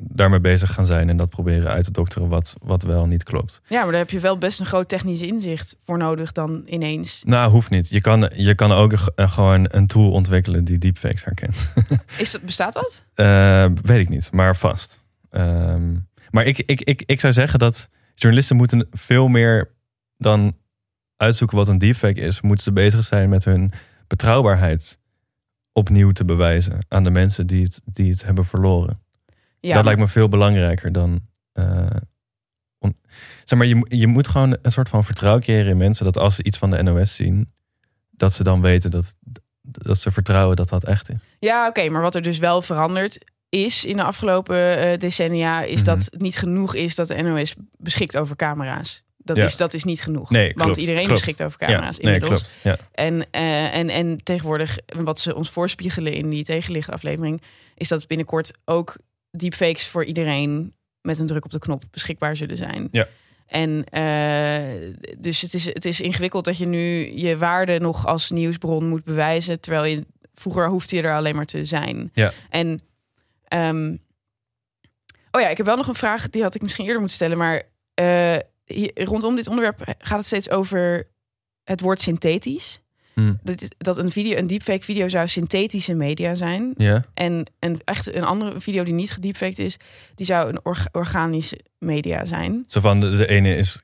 daarmee 0.00 0.40
bezig 0.40 0.72
gaan 0.72 0.86
zijn 0.86 1.08
en 1.08 1.16
dat 1.16 1.28
proberen 1.28 1.70
uit 1.70 1.84
te 1.84 1.90
dokteren 1.92 2.28
wat, 2.28 2.56
wat 2.62 2.82
wel 2.82 3.06
niet 3.06 3.22
klopt. 3.22 3.60
Ja, 3.68 3.82
maar 3.82 3.90
daar 3.90 4.00
heb 4.00 4.10
je 4.10 4.20
wel 4.20 4.38
best 4.38 4.60
een 4.60 4.66
groot 4.66 4.88
technisch 4.88 5.20
inzicht 5.22 5.76
voor 5.84 5.98
nodig 5.98 6.32
dan 6.32 6.62
ineens. 6.66 7.22
Nou, 7.26 7.50
hoeft 7.50 7.70
niet. 7.70 7.88
Je 7.88 8.00
kan, 8.00 8.30
je 8.34 8.54
kan 8.54 8.72
ook 8.72 8.92
een- 8.92 8.98
een- 9.14 9.28
gewoon 9.30 9.66
een 9.70 9.86
tool 9.86 10.10
ontwikkelen 10.10 10.64
die 10.64 10.78
deepfakes 10.78 11.24
herkent. 11.24 11.72
Is 12.18 12.30
dat, 12.32 12.42
bestaat 12.42 12.72
dat? 12.72 13.04
Eh, 13.14 13.66
weet 13.82 13.98
ik 13.98 14.08
niet, 14.08 14.32
maar 14.32 14.56
vast. 14.56 15.04
Ehm, 15.30 15.94
maar 16.30 16.44
ik, 16.44 16.58
ik, 16.58 16.80
ik, 16.80 17.02
ik 17.06 17.20
zou 17.20 17.32
zeggen 17.32 17.58
dat 17.58 17.88
journalisten 18.14 18.56
moeten 18.56 18.88
veel 18.92 19.28
meer 19.28 19.70
dan 20.16 20.56
uitzoeken 21.16 21.56
wat 21.56 21.68
een 21.68 21.78
deepfake 21.78 22.20
is, 22.20 22.40
moeten 22.40 22.64
ze 22.64 22.72
bezig 22.72 23.02
zijn 23.04 23.28
met 23.28 23.44
hun 23.44 23.72
betrouwbaarheid 24.06 24.98
opnieuw 25.72 26.10
te 26.12 26.24
bewijzen 26.24 26.78
aan 26.88 27.04
de 27.04 27.10
mensen 27.10 27.46
die 27.46 27.62
het, 27.64 27.80
die 27.84 28.10
het 28.10 28.24
hebben 28.24 28.44
verloren. 28.44 29.00
Ja, 29.60 29.74
dat 29.74 29.84
lijkt 29.84 30.00
me 30.00 30.08
veel 30.08 30.28
belangrijker 30.28 30.92
dan. 30.92 31.20
eh, 31.52 31.86
zeg 33.44 33.58
maar, 33.58 33.66
je, 33.66 33.84
je 33.88 34.06
moet 34.06 34.28
gewoon 34.28 34.56
een 34.62 34.72
soort 34.72 34.88
van 34.88 35.04
vertrouwen 35.04 35.42
creëren 35.42 35.70
in 35.70 35.76
mensen 35.76 36.04
dat 36.04 36.18
als 36.18 36.34
ze 36.34 36.42
iets 36.44 36.58
van 36.58 36.70
de 36.70 36.82
NOS 36.82 37.14
zien, 37.14 37.52
dat 38.10 38.32
ze 38.32 38.42
dan 38.42 38.60
weten 38.60 38.90
dat, 38.90 39.16
dat 39.62 39.98
ze 39.98 40.10
vertrouwen 40.10 40.56
dat 40.56 40.68
dat 40.68 40.84
echt 40.84 41.08
is. 41.10 41.16
ja 41.38 41.68
oké. 41.68 41.88
maar 41.88 42.02
wat 42.02 42.14
er 42.14 42.22
dus 42.22 42.38
wel 42.38 42.62
veranderd 42.62 43.18
is 43.48 43.84
in 43.84 43.96
de 43.96 44.02
afgelopen 44.02 44.78
eh, 44.78 44.98
decennia... 44.98 45.62
is 45.62 45.76
Mhm. 45.76 45.84
dat 45.84 46.04
het 46.04 46.20
niet 46.20 46.36
genoeg 46.36 46.74
is 46.74 46.94
dat 46.94 47.08
de 47.08 47.22
NOS 47.22 47.54
beschikt 47.76 48.16
over 48.16 48.36
camera's. 48.36 49.02
Dat, 49.26 49.36
Ja. 49.36 49.44
is, 49.44 49.56
dat 49.56 49.74
is 49.74 49.84
niet 49.84 50.02
genoeg. 50.02 50.30
Nee, 50.30 50.46
Want 50.46 50.62
klopt, 50.62 50.76
iedereen 50.76 51.04
klopt. 51.06 51.14
beschikt 51.20 51.42
over 51.42 51.58
camera's 51.58 51.96
ja, 51.96 52.02
nee, 52.02 52.14
inmiddels. 52.14 52.40
klopt. 52.40 52.56
Ja. 52.62 52.78
En, 52.92 53.26
eh, 53.30 53.74
en, 53.74 53.88
en 53.88 54.22
tegenwoordig, 54.22 54.78
wat 54.96 55.20
ze 55.20 55.34
ons 55.34 55.50
voorspiegelen 55.50 56.12
in 56.12 56.28
die 56.30 56.44
tegenlichtaflevering, 56.44 57.42
is 57.74 57.88
dat 57.88 58.06
binnenkort 58.06 58.50
ook 58.64 58.96
deepfakes 59.30 59.86
voor 59.88 60.04
iedereen 60.04 60.74
met 61.00 61.18
een 61.18 61.26
druk 61.26 61.44
op 61.44 61.50
de 61.50 61.58
knop 61.58 61.82
beschikbaar 61.90 62.36
zullen 62.36 62.56
zijn. 62.56 62.88
Ja. 62.90 63.08
En 63.46 63.84
eh, 63.84 64.92
dus 65.18 65.40
het 65.40 65.54
is, 65.54 65.64
het 65.64 65.84
is 65.84 66.00
ingewikkeld 66.00 66.44
dat 66.44 66.58
je 66.58 66.66
nu 66.66 67.12
je 67.18 67.36
waarde 67.36 67.78
nog 67.78 68.06
als 68.06 68.30
nieuwsbron 68.30 68.88
moet 68.88 69.04
bewijzen, 69.04 69.60
terwijl 69.60 69.84
je 69.84 70.06
vroeger 70.34 70.68
hoefde 70.68 70.96
je 70.96 71.02
er 71.02 71.14
alleen 71.14 71.36
maar 71.36 71.44
te 71.46 71.64
zijn. 71.64 72.10
Ja. 72.14 72.32
En 72.50 72.80
ehm, 73.44 73.96
oh 75.30 75.40
ja, 75.40 75.48
ik 75.48 75.56
heb 75.56 75.66
wel 75.66 75.76
nog 75.76 75.88
een 75.88 75.94
vraag 75.94 76.30
die 76.30 76.42
had 76.42 76.54
ik 76.54 76.62
misschien 76.62 76.84
eerder 76.84 77.00
moeten 77.00 77.16
stellen, 77.16 77.38
maar 77.38 77.62
eh, 77.94 78.36
hier, 78.66 78.90
rondom 79.04 79.36
dit 79.36 79.48
onderwerp 79.48 79.94
gaat 79.98 80.18
het 80.18 80.26
steeds 80.26 80.50
over 80.50 81.06
het 81.64 81.80
woord 81.80 82.00
synthetisch. 82.00 82.80
Hm. 83.14 83.32
Dat, 83.42 83.60
is, 83.60 83.70
dat 83.78 83.98
een 83.98 84.10
video, 84.10 84.36
een 84.36 84.46
deepfake 84.46 84.82
video 84.84 85.08
zou 85.08 85.28
synthetische 85.28 85.94
media 85.94 86.34
zijn. 86.34 86.74
Ja. 86.76 87.04
En 87.14 87.46
een, 87.58 87.80
echt 87.84 88.14
een 88.14 88.24
andere 88.24 88.60
video 88.60 88.84
die 88.84 88.94
niet 88.94 89.10
gedeepfaked 89.10 89.58
is, 89.58 89.76
die 90.14 90.26
zou 90.26 90.48
een 90.48 90.60
orga- 90.62 90.88
organische 90.92 91.58
media 91.78 92.24
zijn. 92.24 92.64
Zo 92.68 92.80
van 92.80 93.00
de, 93.00 93.16
de 93.16 93.26
ene 93.26 93.56
is 93.56 93.80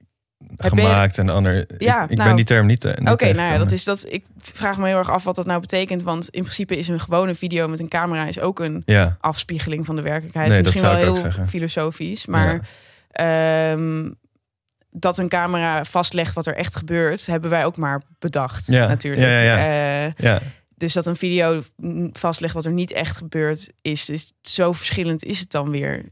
je- 0.59 0.69
gemaakt 0.69 1.19
en 1.19 1.27
de 1.27 1.33
ander. 1.33 1.67
Ja, 1.79 2.05
ik, 2.05 2.11
ik 2.11 2.17
nou- 2.17 2.29
ben 2.29 2.37
die 2.37 2.45
term 2.45 2.67
niet. 2.67 2.85
eh, 2.85 2.97
niet 2.97 3.09
Oké, 3.11 3.33
nou 3.33 3.53
ja, 3.53 3.59
dat 3.59 3.73
is 3.73 3.85
dat. 3.85 4.07
Ik 4.09 4.25
vraag 4.39 4.79
me 4.79 4.87
heel 4.87 4.99
erg 4.99 5.11
af 5.11 5.25
wat 5.25 5.35
dat 5.35 5.47
nou 5.47 5.61
betekent. 5.61 6.03
Want 6.03 6.29
in 6.29 6.43
principe 6.43 6.77
is 6.77 6.89
een 6.89 7.01
gewone 7.01 7.35
video 7.35 7.69
met 7.69 7.81
een 7.81 7.89
camera 7.89 8.27
is 8.27 8.41
ook 8.41 8.61
een 8.61 8.83
Ja, 8.87 9.17
afspiegeling 9.21 9.87
van 9.87 9.97
de 9.97 10.03
werkelijkheid. 10.03 10.49
Nee, 10.49 10.59
is 10.59 10.65
dat 10.65 10.75
Misschien 10.75 10.91
zou 10.91 11.01
wel 11.01 11.11
ik 11.13 11.17
ook 11.19 11.23
heel 11.23 11.33
zeggen. 11.33 11.49
filosofisch, 11.49 12.27
maar 12.27 12.69
ehm, 13.11 14.11
dat 14.93 15.19
een 15.19 15.29
camera 15.29 15.85
vastlegt 15.85 16.35
wat 16.35 16.47
er 16.47 16.55
echt 16.55 16.77
gebeurt, 16.77 17.27
hebben 17.27 17.51
wij 17.51 17.65
ook 17.65 17.77
maar 17.77 18.03
bedacht. 18.19 18.67
Ja, 18.67 18.87
natuurlijk. 18.87 19.23
ja, 19.23 19.41
ja, 19.41 19.57
Eh, 19.57 20.13
ja. 20.17 20.41
Dus 20.77 20.93
dat 20.93 21.07
een 21.07 21.17
video 21.17 21.63
vastlegt 22.13 22.55
wat 22.55 22.65
er 22.65 22.73
niet 22.73 22.93
echt 22.93 23.17
gebeurt, 23.17 23.73
is 23.83 24.05
dus 24.05 24.33
zo 24.43 24.73
verschillend 24.73 25.25
is 25.25 25.41
het 25.41 25.51
dan 25.51 25.71
weer 25.71 26.05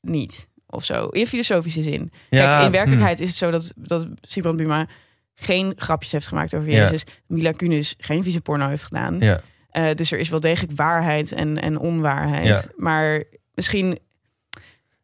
niet. 0.00 0.48
Of 0.66 0.84
zo. 0.84 1.06
In 1.06 1.26
filosofische 1.26 1.82
zin. 1.82 2.12
ja 2.30 2.46
Kijk, 2.46 2.60
in 2.60 2.66
hm. 2.66 2.72
werkelijkheid 2.72 3.20
is 3.20 3.28
het 3.28 3.36
zo 3.36 3.50
dat, 3.50 3.72
dat 3.76 4.06
Sibrand 4.20 4.56
Buma 4.56 4.86
geen 5.34 5.72
grapjes 5.76 6.12
heeft 6.12 6.26
gemaakt 6.26 6.54
over. 6.54 6.70
Jezus. 6.70 7.04
Mila 7.26 7.52
Kunis 7.52 7.94
geen 7.98 8.22
vieze 8.22 8.40
porno 8.40 8.68
heeft 8.68 8.84
gedaan. 8.84 9.18
Ja. 9.18 9.40
Eh, 9.70 9.94
dus 9.94 10.12
er 10.12 10.18
is 10.18 10.28
wel 10.28 10.40
degelijk 10.40 10.76
waarheid 10.76 11.32
en, 11.32 11.60
en 11.60 11.78
onwaarheid. 11.78 12.68
Maar 12.76 13.22
misschien, 13.54 13.98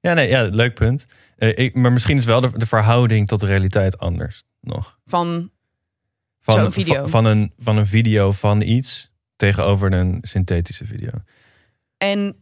Ja, 0.00 0.12
nee, 0.12 0.28
ja, 0.28 0.42
leuk 0.42 0.74
punt. 0.74 1.06
Eh, 1.40 1.58
ik, 1.64 1.74
maar 1.74 1.92
misschien 1.92 2.16
is 2.18 2.24
wel 2.24 2.40
de, 2.40 2.50
de 2.58 2.66
verhouding 2.66 3.28
tot 3.28 3.40
de 3.40 3.46
realiteit 3.46 3.98
anders 3.98 4.42
nog. 4.60 4.98
van 5.06 5.50
Van, 6.40 6.54
Zo'n 6.60 6.72
video. 6.72 6.94
Van, 6.94 7.08
van 7.10 7.24
een, 7.24 7.52
van 7.58 7.76
een 7.76 7.86
video 7.86 8.32
van 8.32 8.60
iets 8.60 9.10
tegenover 9.36 9.92
een 9.92 10.18
synthetische 10.22 10.86
video. 10.86 11.10
En 11.96 12.36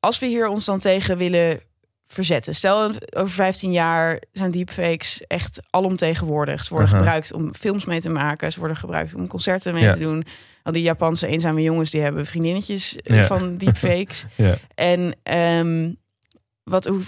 als 0.00 0.18
we 0.18 0.26
hier 0.26 0.46
ons 0.48 0.64
dan 0.64 0.78
tegen 0.78 1.16
willen 1.16 1.60
verzetten. 2.06 2.54
Stel, 2.54 2.90
over 3.16 3.30
15 3.34 3.72
jaar 3.72 4.22
zijn 4.32 4.50
deepfakes 4.50 5.22
echt 5.26 5.60
alomtegenwoordig. 5.70 6.64
Ze 6.64 6.70
worden 6.74 6.88
gebruikt 6.88 7.32
om 7.32 7.54
films 7.54 7.84
mee 7.84 8.00
te 8.00 8.08
maken. 8.10 8.52
Ze 8.52 8.58
worden 8.58 8.76
gebruikt 8.76 9.14
om 9.14 9.26
concerten 9.26 9.74
mee 9.74 9.82
Ja. 9.82 9.92
te 9.92 9.98
doen. 9.98 10.24
Al 10.62 10.72
die 10.72 10.82
Japanse 10.82 11.26
eenzame 11.26 11.62
jongens, 11.62 11.90
die 11.90 12.00
hebben 12.00 12.26
vriendinnetjes 12.26 12.96
eh, 12.96 13.16
Ja. 13.16 13.26
van 13.26 13.56
deepfakes. 13.56 14.24
Ja. 14.34 14.56
En 14.74 15.16
ehm, 15.22 15.92
wat 16.70 16.84
hoe, 16.86 17.02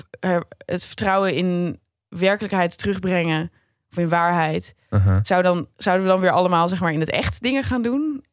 het 0.64 0.84
vertrouwen 0.84 1.34
in 1.34 1.78
werkelijkheid 2.08 2.78
terugbrengen, 2.78 3.50
of 3.90 3.96
in 3.98 4.08
waarheid, 4.08 4.74
Uh-huh. 4.90 5.18
zou 5.22 5.42
dan, 5.42 5.68
zouden 5.76 6.06
we 6.06 6.12
dan 6.12 6.20
weer 6.20 6.30
allemaal 6.30 6.68
zeg 6.68 6.80
maar, 6.80 6.92
in 6.92 7.00
het 7.00 7.10
echt 7.10 7.42
dingen 7.42 7.62
gaan 7.62 7.82
doen? 7.82 8.24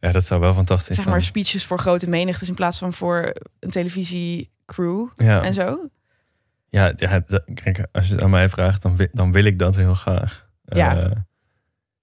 Ja, 0.00 0.12
dat 0.12 0.24
zou 0.24 0.40
wel 0.40 0.54
fantastisch 0.54 0.96
Zeg 0.96 1.04
maar 1.04 1.14
zijn. 1.14 1.26
speeches 1.26 1.64
voor 1.66 1.78
grote 1.78 2.08
menigtes 2.08 2.48
in 2.48 2.54
plaats 2.54 2.78
van 2.78 2.92
voor 2.92 3.32
een 3.60 3.70
televisiecrew 3.70 5.06
Ja. 5.16 5.42
en 5.42 5.54
zo? 5.54 5.88
Ja, 6.68 6.92
ja 6.96 7.22
dat- 7.26 7.44
kijk, 7.54 7.86
als 7.92 8.06
je 8.06 8.14
het 8.14 8.22
aan 8.22 8.30
mij 8.30 8.48
vraagt, 8.48 8.82
dan, 8.82 9.08
dan 9.12 9.32
wil 9.32 9.44
ik 9.44 9.58
dat 9.58 9.76
heel 9.76 9.94
graag. 9.94 10.48
Ja. 10.64 10.96
Eh, 11.02 11.10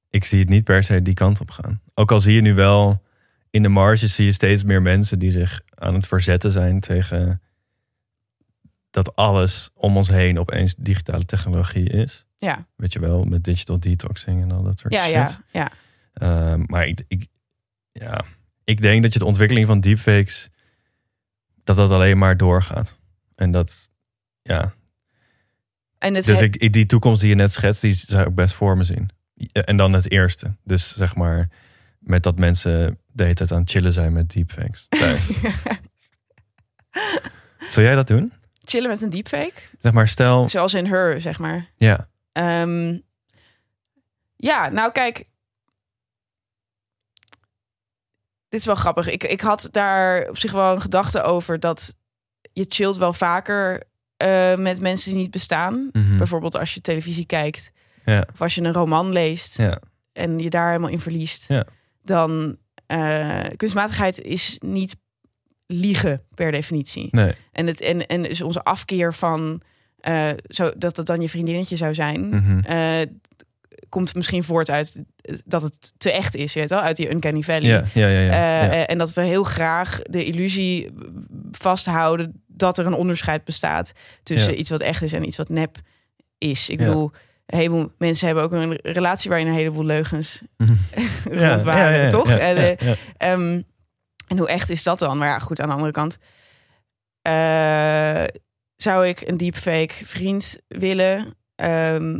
ik 0.09 0.25
zie 0.25 0.39
het 0.39 0.49
niet 0.49 0.63
per 0.63 0.83
se 0.83 1.01
die 1.01 1.13
kant 1.13 1.39
op 1.41 1.51
gaan. 1.51 1.81
Ook 1.93 2.11
al 2.11 2.19
zie 2.19 2.33
je 2.35 2.41
nu 2.41 2.53
wel 2.53 3.03
in 3.49 3.61
de 3.63 3.69
marges 3.69 4.15
zie 4.15 4.25
je 4.25 4.31
steeds 4.31 4.63
meer 4.63 4.81
mensen 4.81 5.19
die 5.19 5.31
zich 5.31 5.61
aan 5.75 5.93
het 5.93 6.07
verzetten 6.07 6.51
zijn 6.51 6.79
tegen 6.79 7.41
dat 8.91 9.15
alles 9.15 9.69
om 9.73 9.97
ons 9.97 10.07
heen 10.07 10.39
opeens 10.39 10.75
digitale 10.77 11.25
technologie 11.25 11.89
is. 11.89 12.25
Ja, 12.37 12.67
Weet 12.75 12.93
je 12.93 12.99
wel, 12.99 13.23
met 13.23 13.43
digital 13.43 13.79
detoxing 13.79 14.41
en 14.41 14.51
al 14.51 14.63
dat 14.63 14.79
soort 14.79 14.93
ja, 14.93 15.03
shit. 15.03 15.13
ja, 15.13 15.39
ja. 15.51 15.71
Ehm, 16.13 16.63
maar 16.65 16.87
ik, 16.87 17.03
ik, 17.07 17.27
ja, 17.91 18.23
ik 18.63 18.81
denk 18.81 19.03
dat 19.03 19.13
je 19.13 19.19
de 19.19 19.25
ontwikkeling 19.25 19.67
van 19.67 19.79
deepfakes, 19.79 20.49
dat 21.63 21.75
dat 21.75 21.91
alleen 21.91 22.17
maar 22.17 22.37
doorgaat. 22.37 22.99
En 23.35 23.51
dat, 23.51 23.91
ja, 24.41 24.73
En 25.97 26.13
het 26.15 26.25
dus 26.25 26.39
het- 26.39 26.61
ik, 26.63 26.73
die 26.73 26.85
toekomst 26.85 27.21
die 27.21 27.29
je 27.29 27.35
net 27.35 27.51
schetst, 27.51 27.81
die 27.81 27.93
zou 27.93 28.27
ik 28.29 28.35
best 28.35 28.53
voor 28.55 28.77
me 28.77 28.83
zien. 28.83 29.09
En 29.51 29.77
dan 29.77 29.93
het 29.93 30.11
eerste. 30.11 30.55
Dus 30.63 30.95
zeg 30.95 31.15
maar, 31.15 31.49
met 31.99 32.23
dat 32.23 32.39
mensen 32.39 32.99
de 33.11 33.23
hele 33.23 33.35
tijd 33.35 33.51
aan 33.51 33.59
het 33.61 33.69
chillen 33.69 33.91
zijn 33.91 34.13
met 34.13 34.31
deepfakes 34.33 34.85
thuis. 34.99 35.31
Zou 37.69 37.85
jij 37.85 37.95
dat 37.95 38.07
doen? 38.07 38.33
Chillen 38.63 38.89
met 38.89 39.01
een 39.01 39.09
deepfake, 39.09 39.53
Zeg 39.79 39.91
maar, 39.93 40.07
stel, 40.07 40.49
zoals 40.49 40.73
in 40.73 40.85
Her, 40.85 41.21
zeg 41.21 41.39
maar. 41.39 41.69
ja, 41.75 42.09
Ehm, 42.31 42.97
ja, 44.35 44.69
nou 44.69 44.91
kijk. 44.91 45.17
Dit 48.49 48.59
is 48.59 48.65
wel 48.65 48.75
grappig. 48.75 49.07
Ik, 49.07 49.23
ik 49.23 49.41
had 49.41 49.67
daar 49.71 50.29
op 50.29 50.37
zich 50.37 50.51
wel 50.51 50.73
een 50.73 50.81
gedachte 50.81 51.21
over 51.21 51.59
dat 51.59 51.95
je 52.53 52.65
chillt 52.67 52.97
wel 52.97 53.13
vaker 53.13 53.83
eh, 54.17 54.55
met 54.55 54.81
mensen 54.81 55.11
die 55.11 55.21
niet 55.21 55.31
bestaan. 55.31 55.89
mhm, 55.91 56.17
Bijvoorbeeld 56.17 56.55
als 56.55 56.73
je 56.73 56.81
televisie 56.81 57.25
kijkt 57.25 57.71
ja, 58.05 58.27
of 58.33 58.41
als 58.41 58.55
je 58.55 58.61
een 58.61 58.73
roman 58.73 59.11
leest 59.11 59.57
ja, 59.57 59.79
en 60.13 60.39
je 60.39 60.49
daar 60.49 60.67
helemaal 60.67 60.89
in 60.89 60.99
verliest. 60.99 61.47
Ja. 61.47 61.65
Dan 62.03 62.57
eh 62.85 63.45
kunstmatigheid 63.55 64.19
is 64.19 64.57
niet 64.59 64.95
liegen 65.71 66.21
per 66.35 66.51
definitie. 66.51 67.07
nee, 67.11 67.31
En, 67.51 67.67
het, 67.67 67.81
en, 67.81 68.07
en 68.07 68.21
dus 68.23 68.41
onze 68.41 68.63
afkeer 68.63 69.13
van 69.13 69.61
eh, 69.99 70.27
zo, 70.47 70.71
dat 70.77 70.97
het 70.97 71.05
dan 71.05 71.21
je 71.21 71.29
vriendinnetje 71.29 71.75
zou 71.75 71.93
zijn, 71.93 72.27
mhm, 72.29 72.59
eh, 72.59 73.07
komt 73.89 74.15
misschien 74.15 74.43
voort 74.43 74.69
uit 74.69 74.95
dat 75.45 75.61
het 75.61 75.93
te 75.97 76.11
echt 76.11 76.35
is, 76.35 76.53
je 76.53 76.59
weet 76.59 76.69
wel, 76.69 76.79
uit 76.79 76.95
die 76.95 77.11
uncanny 77.11 77.41
valley. 77.41 77.69
ja, 77.69 77.83
ja, 77.93 78.07
ja, 78.07 78.19
ja, 78.19 78.29
Eh, 78.31 78.73
ja. 78.79 78.85
En 78.87 78.97
dat 78.97 79.13
we 79.13 79.21
heel 79.21 79.43
graag 79.43 79.99
de 80.01 80.25
illusie 80.25 80.89
vasthouden 81.51 82.41
dat 82.47 82.77
er 82.77 82.85
een 82.85 82.93
onderscheid 82.93 83.43
bestaat 83.43 83.91
tussen 84.23 84.51
Ja. 84.51 84.57
iets 84.57 84.69
wat 84.69 84.81
echt 84.81 85.01
is 85.01 85.13
en 85.13 85.25
iets 85.25 85.37
wat 85.37 85.49
nep 85.49 85.77
is. 86.37 86.69
Ik 86.69 86.77
bedoel, 86.77 87.11
een 87.45 87.57
heleboel 87.57 87.91
mensen 87.97 88.25
hebben 88.25 88.43
ook 88.43 88.51
een 88.51 88.79
relatie 88.83 89.29
waarin 89.29 89.47
een 89.47 89.53
heleboel 89.53 89.85
leugens 89.85 90.41
Mhm. 90.57 90.73
rond 91.49 91.63
waren, 91.63 92.09
toch? 92.09 92.27
Ja, 92.29 92.37
En, 92.37 92.55
ja, 92.55 92.75
eh, 92.75 92.87
ja. 92.87 92.95
En 94.31 94.37
hoe 94.37 94.47
echt 94.47 94.69
is 94.69 94.83
dat 94.83 94.99
dan? 94.99 95.17
Maar 95.17 95.27
ja, 95.27 95.39
goed, 95.39 95.59
aan 95.61 95.67
de 95.67 95.73
andere 95.73 95.91
kant. 95.91 96.17
eh, 97.21 98.23
zou 98.75 99.07
ik 99.07 99.21
een 99.27 99.37
deepfake 99.37 99.93
vriend 100.05 100.57
willen? 100.67 101.33
Ehm, 101.55 102.19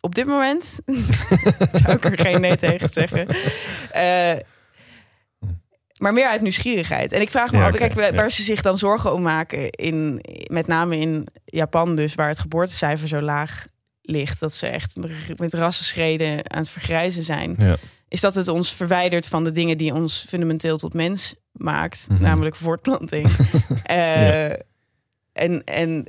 op 0.00 0.14
dit 0.14 0.26
moment 0.26 0.80
zou 1.82 1.92
ik 1.92 2.04
er 2.04 2.18
geen 2.18 2.40
nee 2.40 2.56
tegen 2.56 2.88
zeggen. 2.88 3.26
Eh, 3.90 4.32
maar 5.98 6.12
meer 6.12 6.26
uit 6.28 6.40
nieuwsgierigheid. 6.40 7.12
En 7.12 7.20
ik 7.20 7.30
vraag 7.30 7.52
me 7.52 7.58
Ja, 7.58 7.66
af, 7.68 7.76
kijk, 7.76 7.92
waar 7.94 8.04
ja. 8.04 8.14
waar 8.14 8.30
ze 8.30 8.42
zich 8.42 8.62
dan 8.62 8.78
zorgen 8.78 9.12
om 9.12 9.22
maken, 9.22 9.70
in, 9.70 10.24
met 10.46 10.66
name 10.66 10.98
in 10.98 11.26
Japan 11.44 11.96
dus, 11.96 12.14
waar 12.14 12.28
het 12.28 12.38
geboortecijfer 12.38 13.08
zo 13.08 13.20
laag 13.20 13.66
ligt, 14.02 14.40
dat 14.40 14.54
ze 14.54 14.66
echt 14.66 14.94
met 15.36 15.54
rassenschreden 15.54 16.50
aan 16.50 16.60
het 16.60 16.70
vergrijzen 16.70 17.22
zijn 17.22 17.54
Ja. 17.58 17.76
Is 18.14 18.20
dat 18.20 18.34
het 18.34 18.48
ons 18.48 18.72
verwijdert 18.72 19.28
van 19.28 19.44
de 19.44 19.52
dingen 19.52 19.78
die 19.78 19.94
ons 19.94 20.24
fundamenteel 20.28 20.76
tot 20.76 20.94
mens 20.94 21.34
maakt, 21.52 22.06
Mhm. 22.08 22.22
namelijk 22.22 22.56
voortplanting. 22.56 23.28
Eh, 23.84 24.50
En 25.32 25.64
en 25.64 26.04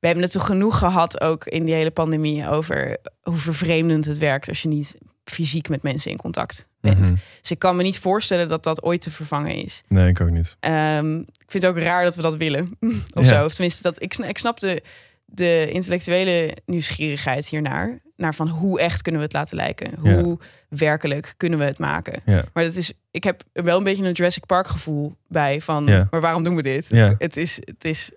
we 0.00 0.06
hebben 0.06 0.22
het 0.22 0.32
toch 0.32 0.46
genoeg 0.46 0.78
gehad 0.78 1.20
ook 1.20 1.44
in 1.46 1.64
die 1.64 1.74
hele 1.74 1.90
pandemie 1.90 2.48
over 2.48 2.96
hoe 3.22 3.36
vervreemdend 3.36 4.04
het 4.04 4.18
werkt 4.18 4.48
als 4.48 4.62
je 4.62 4.68
niet 4.68 4.94
fysiek 5.24 5.68
met 5.68 5.82
mensen 5.82 6.10
in 6.10 6.16
contact 6.16 6.68
bent. 6.80 6.98
Mhm. 6.98 7.14
Dus 7.40 7.50
ik 7.50 7.58
kan 7.58 7.76
me 7.76 7.82
niet 7.82 7.98
voorstellen 7.98 8.48
dat 8.48 8.62
dat 8.62 8.82
ooit 8.82 9.00
te 9.00 9.10
vervangen 9.10 9.54
is. 9.64 9.82
Nee, 9.88 10.08
ik 10.08 10.20
ook 10.20 10.30
niet. 10.30 10.56
Ehm, 10.60 11.18
ik 11.18 11.46
vind 11.50 11.62
het 11.62 11.66
ook 11.72 11.78
raar 11.78 12.04
dat 12.04 12.16
we 12.16 12.22
dat 12.22 12.36
willen. 12.36 12.76
of 13.14 13.24
Ja. 13.24 13.38
zo. 13.40 13.44
Of 13.44 13.52
tenminste, 13.54 13.82
dat, 13.82 14.02
ik, 14.02 14.14
ik 14.16 14.38
snap 14.38 14.60
de, 14.60 14.82
de 15.24 15.70
intellectuele 15.70 16.56
nieuwsgierigheid 16.66 17.48
hiernaar. 17.48 17.98
Naar 18.24 18.34
van 18.34 18.48
hoe 18.48 18.80
echt 18.80 19.02
kunnen 19.02 19.20
we 19.20 19.26
het 19.26 19.36
laten 19.36 19.56
lijken? 19.56 19.94
Hoe 19.98 20.38
werkelijk 20.68 21.34
kunnen 21.36 21.58
we 21.58 21.64
het 21.64 21.78
maken? 21.78 22.22
Ja. 22.26 22.44
Maar 22.52 22.64
dat 22.64 22.74
is, 22.74 22.92
ik 23.10 23.24
heb 23.24 23.42
wel 23.52 23.78
een 23.78 23.84
beetje 23.84 24.04
een 24.04 24.12
Jurassic 24.12 24.46
Park 24.46 24.66
gevoel 24.66 25.16
bij. 25.28 25.60
Van, 25.60 25.86
Ja. 25.86 26.08
maar 26.10 26.20
waarom 26.20 26.42
doen 26.42 26.56
we 26.56 26.62
dit? 26.62 26.88
Ja. 26.88 27.08
Het, 27.08 27.14
het 27.18 27.36
is, 27.36 27.56
het 27.60 27.84
is, 27.84 28.10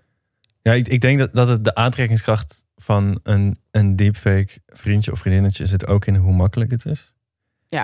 Ja, 0.62 0.74
ik, 0.74 0.88
ik 0.88 1.02
denk 1.02 1.20
dat, 1.20 1.34
dat 1.34 1.48
het 1.48 1.64
de 1.64 1.76
aantrekkingskracht 1.76 2.64
van 2.76 3.20
een, 3.24 3.58
een 3.72 3.96
deepfake 3.96 4.50
vriendje 4.68 5.12
of 5.12 5.20
vriendinnetje 5.20 5.66
zit 5.66 5.88
ook 5.88 6.06
in 6.06 6.16
hoe 6.16 6.34
makkelijk 6.34 6.72
het 6.72 6.86
is. 6.86 7.14
dus 7.70 7.84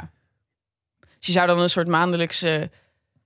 je 1.20 1.32
zou 1.32 1.48
dan 1.48 1.60
een 1.60 1.70
soort 1.70 1.88
maandelijkse 1.88 2.72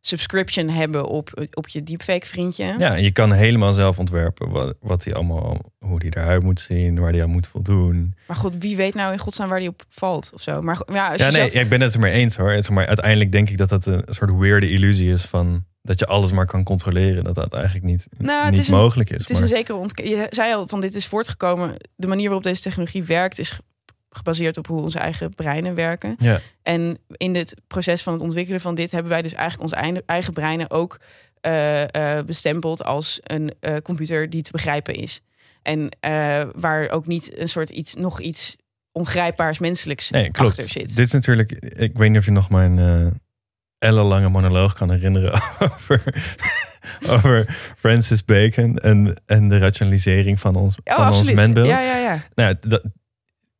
subscription 0.07 0.69
hebben 0.69 1.05
op, 1.05 1.47
op 1.53 1.67
je 1.67 1.83
deepfake 1.83 2.27
vriendje. 2.27 2.75
Ja, 2.79 2.93
je 2.93 3.11
kan 3.11 3.31
helemaal 3.31 3.73
zelf 3.73 3.99
ontwerpen 3.99 4.49
wat, 4.49 4.75
wat 4.81 5.03
die 5.03 5.15
allemaal, 5.15 5.57
hoe 5.79 5.99
die 5.99 6.15
eruit 6.17 6.43
moet 6.43 6.59
zien, 6.59 6.99
waar 6.99 7.11
die 7.11 7.21
aan 7.23 7.29
moet 7.29 7.47
voldoen. 7.47 8.13
Maar 8.27 8.37
god, 8.37 8.57
wie 8.57 8.75
weet 8.75 8.93
nou 8.93 9.11
in 9.13 9.19
godsnaam 9.19 9.49
waar 9.49 9.59
die 9.59 9.69
op 9.69 9.83
valt 9.89 10.29
of 10.33 10.41
zo. 10.41 10.61
Maar 10.61 10.81
ja, 10.93 11.07
als 11.11 11.19
Ja, 11.19 11.25
je 11.25 11.31
nee, 11.31 11.41
zelf- 11.41 11.53
ja, 11.53 11.59
ik 11.61 11.69
ben 11.69 11.81
het 11.81 11.93
er 11.93 11.99
mee 11.99 12.11
eens 12.11 12.35
hoor. 12.35 12.51
Het, 12.51 12.69
maar 12.69 12.87
uiteindelijk 12.87 13.31
denk 13.31 13.49
ik 13.49 13.57
dat 13.57 13.69
dat 13.69 13.85
een 13.85 14.03
soort 14.07 14.31
weirde 14.37 14.69
illusie 14.69 15.11
is 15.11 15.21
van 15.21 15.65
dat 15.81 15.99
je 15.99 16.05
alles 16.05 16.31
maar 16.31 16.45
kan 16.45 16.63
controleren. 16.63 17.23
Dat 17.23 17.35
dat 17.35 17.53
eigenlijk 17.53 17.85
niet, 17.85 18.07
Nou, 18.17 18.41
het 18.43 18.51
niet 18.51 18.61
is 18.61 18.69
mogelijk 18.69 19.09
is. 19.09 19.19
Het 19.19 19.29
is 19.29 19.33
maar, 19.39 19.43
een 19.49 19.55
zekere 19.55 19.77
ontkenning. 19.77 20.17
Je 20.17 20.27
zei 20.29 20.53
al 20.53 20.67
van 20.67 20.81
dit 20.81 20.95
is 20.95 21.05
voortgekomen. 21.05 21.75
De 21.95 22.07
manier 22.07 22.25
waarop 22.25 22.43
deze 22.43 22.61
technologie 22.61 23.03
werkt 23.03 23.39
is 23.39 23.59
gebaseerd 24.17 24.57
op 24.57 24.67
hoe 24.67 24.81
onze 24.81 24.99
eigen 24.99 25.33
breinen 25.33 25.75
werken. 25.75 26.15
ja, 26.19 26.39
En 26.63 26.97
in 27.11 27.35
het 27.35 27.55
proces 27.67 28.03
van 28.03 28.13
het 28.13 28.21
ontwikkelen 28.21 28.61
van 28.61 28.75
dit 28.75 28.91
hebben 28.91 29.11
wij 29.11 29.21
dus 29.21 29.33
eigenlijk 29.33 29.75
onze 29.75 30.03
eigen, 30.05 30.33
breinen 30.33 30.71
ook 30.71 30.99
eh, 31.41 32.17
eh, 32.17 32.25
bestempeld 32.25 32.83
als 32.83 33.19
een 33.23 33.53
eh, 33.59 33.75
computer 33.83 34.29
die 34.29 34.41
te 34.41 34.51
begrijpen 34.51 34.93
is. 34.93 35.21
En 35.61 35.89
waar 36.55 36.89
ook 36.89 37.07
niet 37.07 37.39
een 37.39 37.49
soort 37.49 37.69
iets, 37.69 37.95
nog 37.95 38.21
iets 38.21 38.55
ongrijpbaars 38.91 39.59
menselijks 39.59 40.09
nee, 40.09 40.31
klopt. 40.31 40.49
achter 40.49 40.69
zit. 40.69 40.95
Dit 40.95 41.05
is 41.05 41.11
natuurlijk, 41.11 41.51
ik 41.61 41.97
weet 41.97 42.09
niet 42.09 42.19
of 42.19 42.25
je 42.25 42.31
nog 42.31 42.49
mijn 42.49 42.79
ellenlange 43.77 44.29
monoloog 44.29 44.73
kan 44.73 44.91
herinneren 44.91 45.41
over, 45.71 46.03
over 47.07 47.55
Francis 47.77 48.25
Bacon 48.25 48.77
en, 48.77 49.21
en 49.25 49.49
de 49.49 49.57
rationalisering 49.57 50.39
van 50.39 50.55
ons, 50.55 50.75
oh, 50.83 50.95
van 50.95 51.07
ons 51.07 51.17
absoluut. 51.17 51.35
mensbeeld. 51.35 51.67
Ja, 51.67 51.81
ja, 51.81 51.97
ja. 51.97 52.23
Nou, 52.35 52.55
dat, 52.59 52.81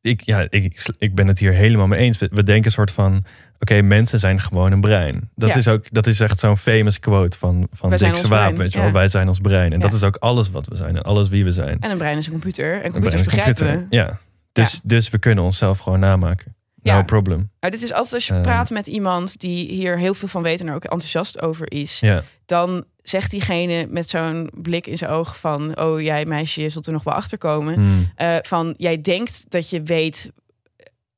ik, 0.00 0.20
ja, 0.24 0.46
ik, 0.50 0.86
ik 0.98 1.14
ben 1.14 1.26
het 1.26 1.38
hier 1.38 1.52
helemaal 1.52 1.86
mee 1.86 1.98
eens. 2.00 2.18
We, 2.18 2.28
we 2.32 2.42
denken 2.42 2.64
een 2.66 2.70
soort 2.72 2.90
van, 2.90 3.24
oké, 3.58 3.80
mensen 3.82 4.18
zijn 4.18 4.40
gewoon 4.40 4.72
een 4.72 4.80
brein. 4.80 5.30
Dat, 5.34 5.48
Ja. 5.48 5.56
is 5.56 5.68
ook, 5.68 5.84
dat 5.90 6.06
is 6.06 6.20
echt 6.20 6.38
zo'n 6.38 6.56
famous 6.56 6.98
quote 6.98 7.38
van, 7.38 7.68
van 7.72 7.90
Dick 7.90 8.16
Swaap. 8.16 8.56
Weet 8.56 8.72
je 8.72 8.78
wel, 8.78 8.86
ja. 8.86 8.92
wij 8.92 9.08
zijn 9.08 9.28
ons 9.28 9.38
brein. 9.40 9.72
En 9.72 9.78
Ja. 9.80 9.84
dat 9.86 9.92
is 9.92 10.02
ook 10.02 10.16
alles 10.16 10.50
wat 10.50 10.66
we 10.66 10.76
zijn 10.76 10.96
en 10.96 11.02
alles 11.02 11.28
wie 11.28 11.44
we 11.44 11.52
zijn. 11.52 11.80
En 11.80 11.90
een 11.90 11.98
brein 11.98 12.18
is 12.18 12.26
een 12.26 12.32
computer. 12.32 12.72
En 12.78 12.84
Een 12.84 12.92
computers 12.92 13.22
begrijpen 13.22 13.66
we. 13.66 13.86
Ja. 13.96 14.18
Dus, 14.52 14.80
dus 14.82 15.10
we 15.10 15.18
kunnen 15.18 15.44
onszelf 15.44 15.78
gewoon 15.78 16.00
namaken. 16.00 16.56
No 16.82 17.02
problem. 17.02 17.50
Nou, 17.60 17.72
dit 17.72 17.82
is 17.82 17.92
altijd 17.92 18.12
als 18.14 18.26
je 18.26 18.32
Ehm. 18.34 18.42
praat 18.42 18.70
met 18.70 18.86
iemand 18.86 19.40
die 19.40 19.68
hier 19.72 19.98
heel 19.98 20.14
veel 20.14 20.28
van 20.28 20.42
weet 20.42 20.60
en 20.60 20.66
er 20.68 20.74
ook 20.74 20.84
enthousiast 20.84 21.42
over 21.42 21.72
is. 21.72 22.02
Dan 22.46 22.84
zegt 23.08 23.30
diegene 23.30 23.86
met 23.90 24.08
zo'n 24.08 24.50
blik 24.54 24.86
in 24.86 24.98
zijn 24.98 25.10
ogen 25.10 25.36
van... 25.36 25.80
oh, 25.80 26.00
jij 26.00 26.26
meisje, 26.26 26.62
je 26.62 26.68
zult 26.68 26.86
er 26.86 26.92
nog 26.92 27.04
wel 27.04 27.14
achter 27.14 27.38
komen. 27.38 27.74
Hmm. 27.74 28.10
Eh, 28.14 28.36
van, 28.42 28.74
jij 28.76 29.00
denkt 29.00 29.50
dat 29.50 29.70
je 29.70 29.82
weet 29.82 30.30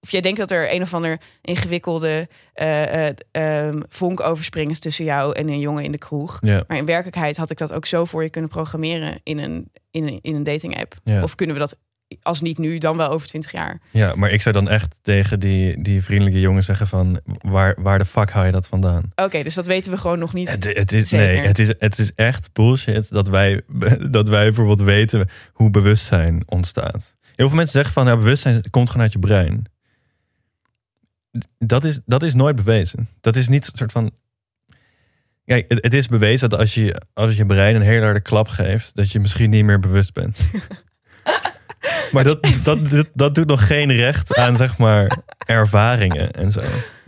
of 0.03 0.11
jij 0.11 0.21
denkt 0.21 0.39
dat 0.39 0.51
er 0.51 0.75
een 0.75 0.83
of 0.83 0.95
ander 0.95 1.21
ingewikkelde 1.43 2.29
eh, 2.53 3.09
eh, 3.09 3.15
ehm, 3.31 3.81
vonk 3.89 4.21
overspringt 4.21 4.81
tussen 4.81 5.05
jou 5.05 5.35
en 5.37 5.49
een 5.49 5.59
jongen 5.59 5.85
in 5.85 5.93
de 5.93 5.99
kroeg. 5.99 6.43
Maar 6.43 6.77
in 6.77 6.85
werkelijkheid 6.85 7.37
had 7.37 7.51
ik 7.51 7.59
dat 7.59 7.73
ook 7.73 7.87
zo 7.87 8.05
voor 8.05 8.23
je 8.23 8.31
kunnen 8.31 8.51
programmeren 8.51 9.21
in 9.23 9.39
een, 9.39 9.71
in 9.91 10.07
een, 10.07 10.19
in 10.23 10.35
een 10.35 10.43
dating 10.43 10.81
app. 10.81 10.95
Of 11.23 11.35
kunnen 11.35 11.57
we 11.57 11.61
dat 11.61 11.77
als 12.23 12.41
niet 12.41 12.59
nu, 12.59 12.79
dan 12.79 12.97
wel 12.97 13.11
over 13.11 13.27
twintig 13.27 13.53
jaar? 13.53 13.81
ja, 13.91 14.15
maar 14.15 14.31
ik 14.31 14.43
zou 14.43 14.55
dan 14.55 14.69
echt 14.69 14.99
tegen 15.03 15.41
die, 15.41 15.83
die 15.83 16.03
vriendelijke 16.03 16.41
jongen 16.41 16.63
zeggen 16.63 16.87
van... 16.87 17.21
Waar, 17.25 17.77
waar 17.79 17.99
de 17.99 18.05
fuck 18.05 18.31
haal 18.31 18.45
je 18.45 18.53
dat 18.53 18.69
vandaan? 18.69 19.13
Oké, 19.15 19.43
dus 19.43 19.55
dat 19.55 19.67
weten 19.67 19.91
we 19.91 19.99
gewoon 19.99 20.19
nog 20.19 20.33
niet. 20.33 20.51
Het, 20.51 20.65
het 20.65 20.93
is, 20.93 21.09
Zeker. 21.09 21.27
nee, 21.27 21.47
het 21.47 21.59
is, 21.59 21.73
het 21.79 21.99
is 21.99 22.15
echt 22.15 22.53
bullshit 22.53 23.11
dat 23.11 23.29
wij, 23.29 23.63
dat 24.17 24.29
wij 24.29 24.45
bijvoorbeeld 24.45 24.81
weten 24.81 25.29
hoe 25.53 25.71
bewustzijn 25.71 26.43
ontstaat. 26.47 27.17
Heel 27.37 27.49
veel 27.49 27.57
mensen 27.57 27.75
zeggen 27.75 27.93
van 27.93 28.07
ja, 28.07 28.17
bewustzijn 28.17 28.71
komt 28.71 28.87
gewoon 28.87 29.03
uit 29.03 29.13
je 29.13 29.19
brein. 29.19 29.65
Dat 31.59 31.85
is, 31.85 32.01
dat 32.07 32.23
is 32.23 32.35
nooit 32.35 32.57
bewezen. 32.57 33.09
Dat 33.21 33.37
is 33.37 33.49
niet 33.49 33.67
een 33.67 33.79
soort 33.79 33.93
van. 33.93 34.11
Kijk, 35.45 35.69
het, 35.69 35.83
het 35.83 35.95
is 35.95 36.09
bewezen 36.09 36.49
dat 36.49 36.59
als 36.59 36.75
je, 36.75 37.03
als 37.13 37.37
je 37.37 37.47
brein 37.47 37.75
een 37.75 37.83
hele 37.83 38.05
harde 38.05 38.21
klap 38.21 38.49
geeft, 38.49 38.95
dat 38.95 39.13
je 39.13 39.21
misschien 39.21 39.51
niet 39.51 39.65
meer 39.65 39.81
bewust 39.81 40.13
bent. 40.13 40.41
maar 42.13 42.25
dat, 42.25 42.49
dat, 42.63 42.89
dat, 42.89 43.09
dat 43.15 43.35
doet 43.35 43.47
nog 43.47 43.67
geen 43.67 43.93
recht 43.93 44.37
aan, 44.37 44.57
zeg 44.57 44.79
maar, 44.79 45.17
ervaringen 45.47 46.31
en 46.33 46.51
zo. 46.53 46.63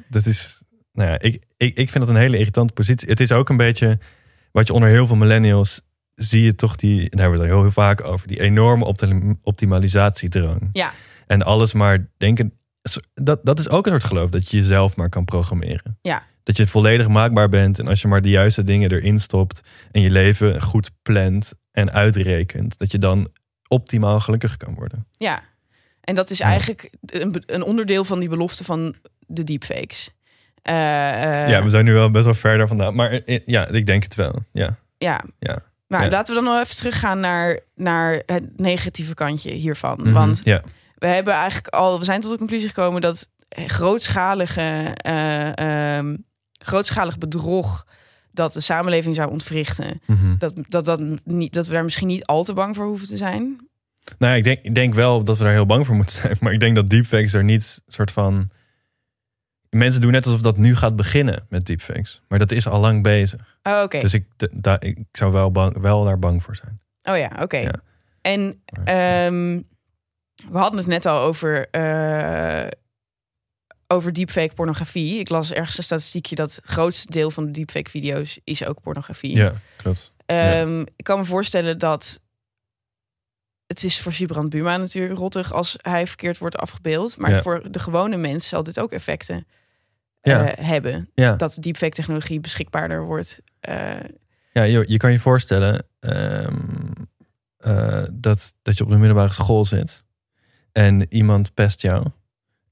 Dat 0.09 0.27
is, 0.27 0.63
nou 0.93 1.11
ja, 1.11 1.19
ik, 1.19 1.43
ik, 1.57 1.77
ik 1.77 1.91
vind 1.91 2.05
dat 2.05 2.15
een 2.15 2.21
hele 2.21 2.39
irritante 2.39 2.73
positie. 2.73 3.09
Het 3.09 3.21
is 3.21 3.33
ook 3.33 3.49
een 3.49 3.57
beetje 3.57 3.99
wat 4.53 4.67
je 4.67 4.73
onder 4.73 4.89
heel 4.89 5.07
veel 5.07 5.17
millennials 5.17 5.81
zie 6.15 6.43
je 6.43 6.55
toch 6.55 6.77
die, 6.77 6.97
daar 7.11 7.21
hebben 7.21 7.39
we 7.39 7.45
het 7.45 7.55
er 7.55 7.61
heel 7.63 7.73
vaak 7.73 8.05
over, 8.05 8.27
die 8.29 8.41
enorme 8.41 8.85
optim- 8.85 9.39
optimalisatiedrang. 9.43 10.69
Ja, 10.73 10.93
En 11.27 11.43
alles 11.43 11.73
maar 11.73 12.09
denken, 12.19 12.53
dat, 13.15 13.41
dat 13.43 13.59
is 13.59 13.69
ook 13.71 13.85
een 13.87 13.93
soort 13.93 14.05
geloof, 14.05 14.31
dat 14.31 14.51
je 14.51 14.57
jezelf 14.57 14.97
maar 14.97 15.09
kan 15.09 15.25
programmeren. 15.25 15.99
ja, 16.03 16.23
Dat 16.43 16.57
je 16.57 16.67
volledig 16.67 17.09
maakbaar 17.09 17.49
bent 17.49 17.79
en 17.79 17.87
als 17.87 18.03
je 18.03 18.09
maar 18.09 18.23
de 18.23 18.29
juiste 18.29 18.65
dingen 18.65 18.91
erin 18.93 19.19
stopt 19.19 19.61
en 19.93 20.01
je 20.01 20.11
leven 20.11 20.63
goed 20.63 20.91
plant 21.03 21.53
en 21.71 21.93
uitrekent, 21.93 22.79
dat 22.79 22.93
je 22.93 22.99
dan 22.99 23.29
optimaal 23.73 24.21
gelukkig 24.21 24.57
kan 24.57 24.75
worden. 24.75 25.07
ja. 25.17 25.43
En 26.01 26.15
dat 26.15 26.31
is 26.31 26.39
Ja. 26.39 26.47
eigenlijk 26.47 26.91
een, 27.07 27.43
een 27.47 27.63
onderdeel 27.63 28.05
van 28.05 28.19
die 28.21 28.29
belofte 28.29 28.65
van 28.65 28.95
de 29.27 29.45
deepfakes. 29.45 30.11
Eh, 30.63 31.43
eh, 31.45 31.49
ja, 31.51 31.63
we 31.63 31.71
zijn 31.71 31.85
nu 31.85 31.93
wel 31.93 32.11
best 32.11 32.25
wel 32.25 32.35
verder 32.35 32.69
vandaan, 32.69 32.95
maar 32.95 33.11
eh, 33.11 33.41
ja, 33.45 33.67
ik 33.69 33.87
denk 33.87 34.03
het 34.03 34.15
wel. 34.15 34.35
Ja, 34.53 34.77
Ja. 34.99 35.21
Ja. 35.39 35.59
Maar 35.87 36.03
Ja. 36.05 36.11
laten 36.11 36.35
we 36.35 36.43
dan 36.43 36.53
nog 36.53 36.63
even 36.63 36.77
teruggaan 36.77 37.21
naar, 37.21 37.61
naar 37.75 38.23
het 38.27 38.59
negatieve 38.61 39.15
kantje 39.15 39.51
hiervan. 39.53 39.99
Mhm. 40.03 40.13
Want 40.13 40.41
ja, 40.45 40.63
we 40.99 41.07
hebben 41.07 41.35
eigenlijk 41.35 41.75
al, 41.75 41.99
we 41.99 42.05
zijn 42.05 42.21
tot 42.21 42.31
de 42.31 42.37
conclusie 42.39 42.69
gekomen 42.69 43.01
dat 43.01 43.29
grootschalige, 43.49 44.91
eh, 44.95 45.97
ehm, 45.97 46.17
grootschalig 46.59 47.19
bedrog 47.19 47.87
dat 48.33 48.53
de 48.53 48.61
samenleving 48.61 49.15
zou 49.15 49.31
ontwrichten, 49.31 50.01
Mhm. 50.07 50.37
dat, 50.39 50.53
dat, 50.69 50.85
dat, 50.85 51.01
niet, 51.25 51.53
dat 51.53 51.67
we 51.67 51.73
daar 51.73 51.85
misschien 51.85 52.07
niet 52.09 52.27
al 52.27 52.45
te 52.45 52.53
bang 52.53 52.75
voor 52.77 52.87
hoeven 52.87 53.07
te 53.09 53.17
zijn. 53.17 53.69
Nou, 54.19 54.33
ja, 54.33 54.39
ik 54.39 54.45
denk, 54.45 54.59
ik 54.63 54.75
denk 54.75 54.95
wel 54.95 55.25
dat 55.25 55.39
we 55.39 55.45
daar 55.45 55.53
heel 55.53 55.67
bang 55.67 55.87
voor 55.87 55.95
moeten 55.97 56.15
zijn. 56.21 56.37
Maar 56.41 56.53
ik 56.53 56.61
denk 56.61 56.77
dat 56.77 56.91
deepfakes 56.91 57.33
er 57.33 57.45
niet 57.45 57.83
soort 57.87 58.11
van. 58.11 58.51
Mensen 59.71 60.01
doen 60.01 60.13
net 60.13 60.27
alsof 60.27 60.41
dat 60.41 60.57
nu 60.57 60.77
gaat 60.77 60.97
beginnen 60.97 61.47
met 61.49 61.67
deepfakes. 61.67 62.23
Maar 62.29 62.39
dat 62.39 62.51
is 62.51 62.69
al 62.69 62.81
lang 62.81 63.03
bezig. 63.03 63.59
Oh, 63.63 63.81
oké. 63.83 63.99
Dus 63.99 64.15
ik, 64.15 64.25
daar 64.53 64.85
ik 64.85 64.99
zou 65.13 65.33
wel, 65.33 65.51
bang, 65.53 65.79
wel 65.79 66.05
daar 66.05 66.19
bang 66.19 66.43
voor 66.43 66.57
zijn. 66.57 66.81
Oh 67.03 67.17
ja, 67.19 67.31
oké. 67.43 67.57
Ja. 67.57 67.75
En 68.21 68.63
ehm, 68.85 69.61
we 70.51 70.59
hadden 70.59 70.79
het 70.79 70.87
net 70.87 71.07
al 71.07 71.21
over, 71.21 71.69
eh, 71.71 72.67
over 73.93 74.13
deepfake 74.13 74.55
pornografie. 74.55 75.19
Ik 75.19 75.29
las 75.29 75.53
ergens 75.53 75.79
een 75.79 75.85
statistiekje 75.85 76.35
dat 76.35 76.55
het 76.55 76.65
grootste 76.65 77.11
deel 77.11 77.31
van 77.31 77.45
de 77.47 77.51
deepfake 77.51 77.91
video's 77.91 78.39
is 78.45 78.65
ook 78.65 78.81
pornografie. 78.81 79.37
Ja, 79.37 79.53
klopt. 79.77 80.13
Ehm, 80.27 80.81
Ik 80.97 81.05
kan 81.05 81.19
me 81.19 81.25
voorstellen 81.25 81.79
dat 81.79 82.21
het 83.67 83.85
is 83.85 84.01
voor 84.01 84.13
Sibrand 84.13 84.51
Buma 84.51 84.77
natuurlijk 84.77 85.19
rottig 85.19 85.53
als 85.53 85.77
hij 85.83 86.07
verkeerd 86.07 86.39
wordt 86.39 86.57
afgebeeld. 86.57 87.17
Maar 87.17 87.31
Ja. 87.31 87.43
voor 87.43 87.71
de 87.73 87.79
gewone 87.79 88.17
mens 88.17 88.49
zal 88.49 88.63
dit 88.63 88.81
ook 88.81 88.93
effecten 88.93 89.47
Ja. 90.23 90.49
eh, 90.53 90.67
hebben. 90.67 91.11
Ja, 91.15 91.37
Dat 91.37 91.57
deepfake 91.61 91.95
technologie 91.95 92.41
beschikbaarder 92.41 93.05
wordt. 93.05 93.41
Eh, 93.61 94.01
ja 94.53 94.63
je, 94.63 94.85
je 94.89 94.97
kan 94.97 95.13
je 95.13 95.21
voorstellen 95.21 95.87
ehm, 96.01 96.57
eh, 97.57 98.03
dat, 98.13 98.55
dat 98.63 98.77
je 98.79 98.85
op 98.85 98.91
de 98.91 98.97
middelbare 98.97 99.33
school 99.33 99.65
zit. 99.65 100.05
En 100.73 101.15
iemand 101.15 101.55
pest 101.55 101.83
jou. 101.83 102.07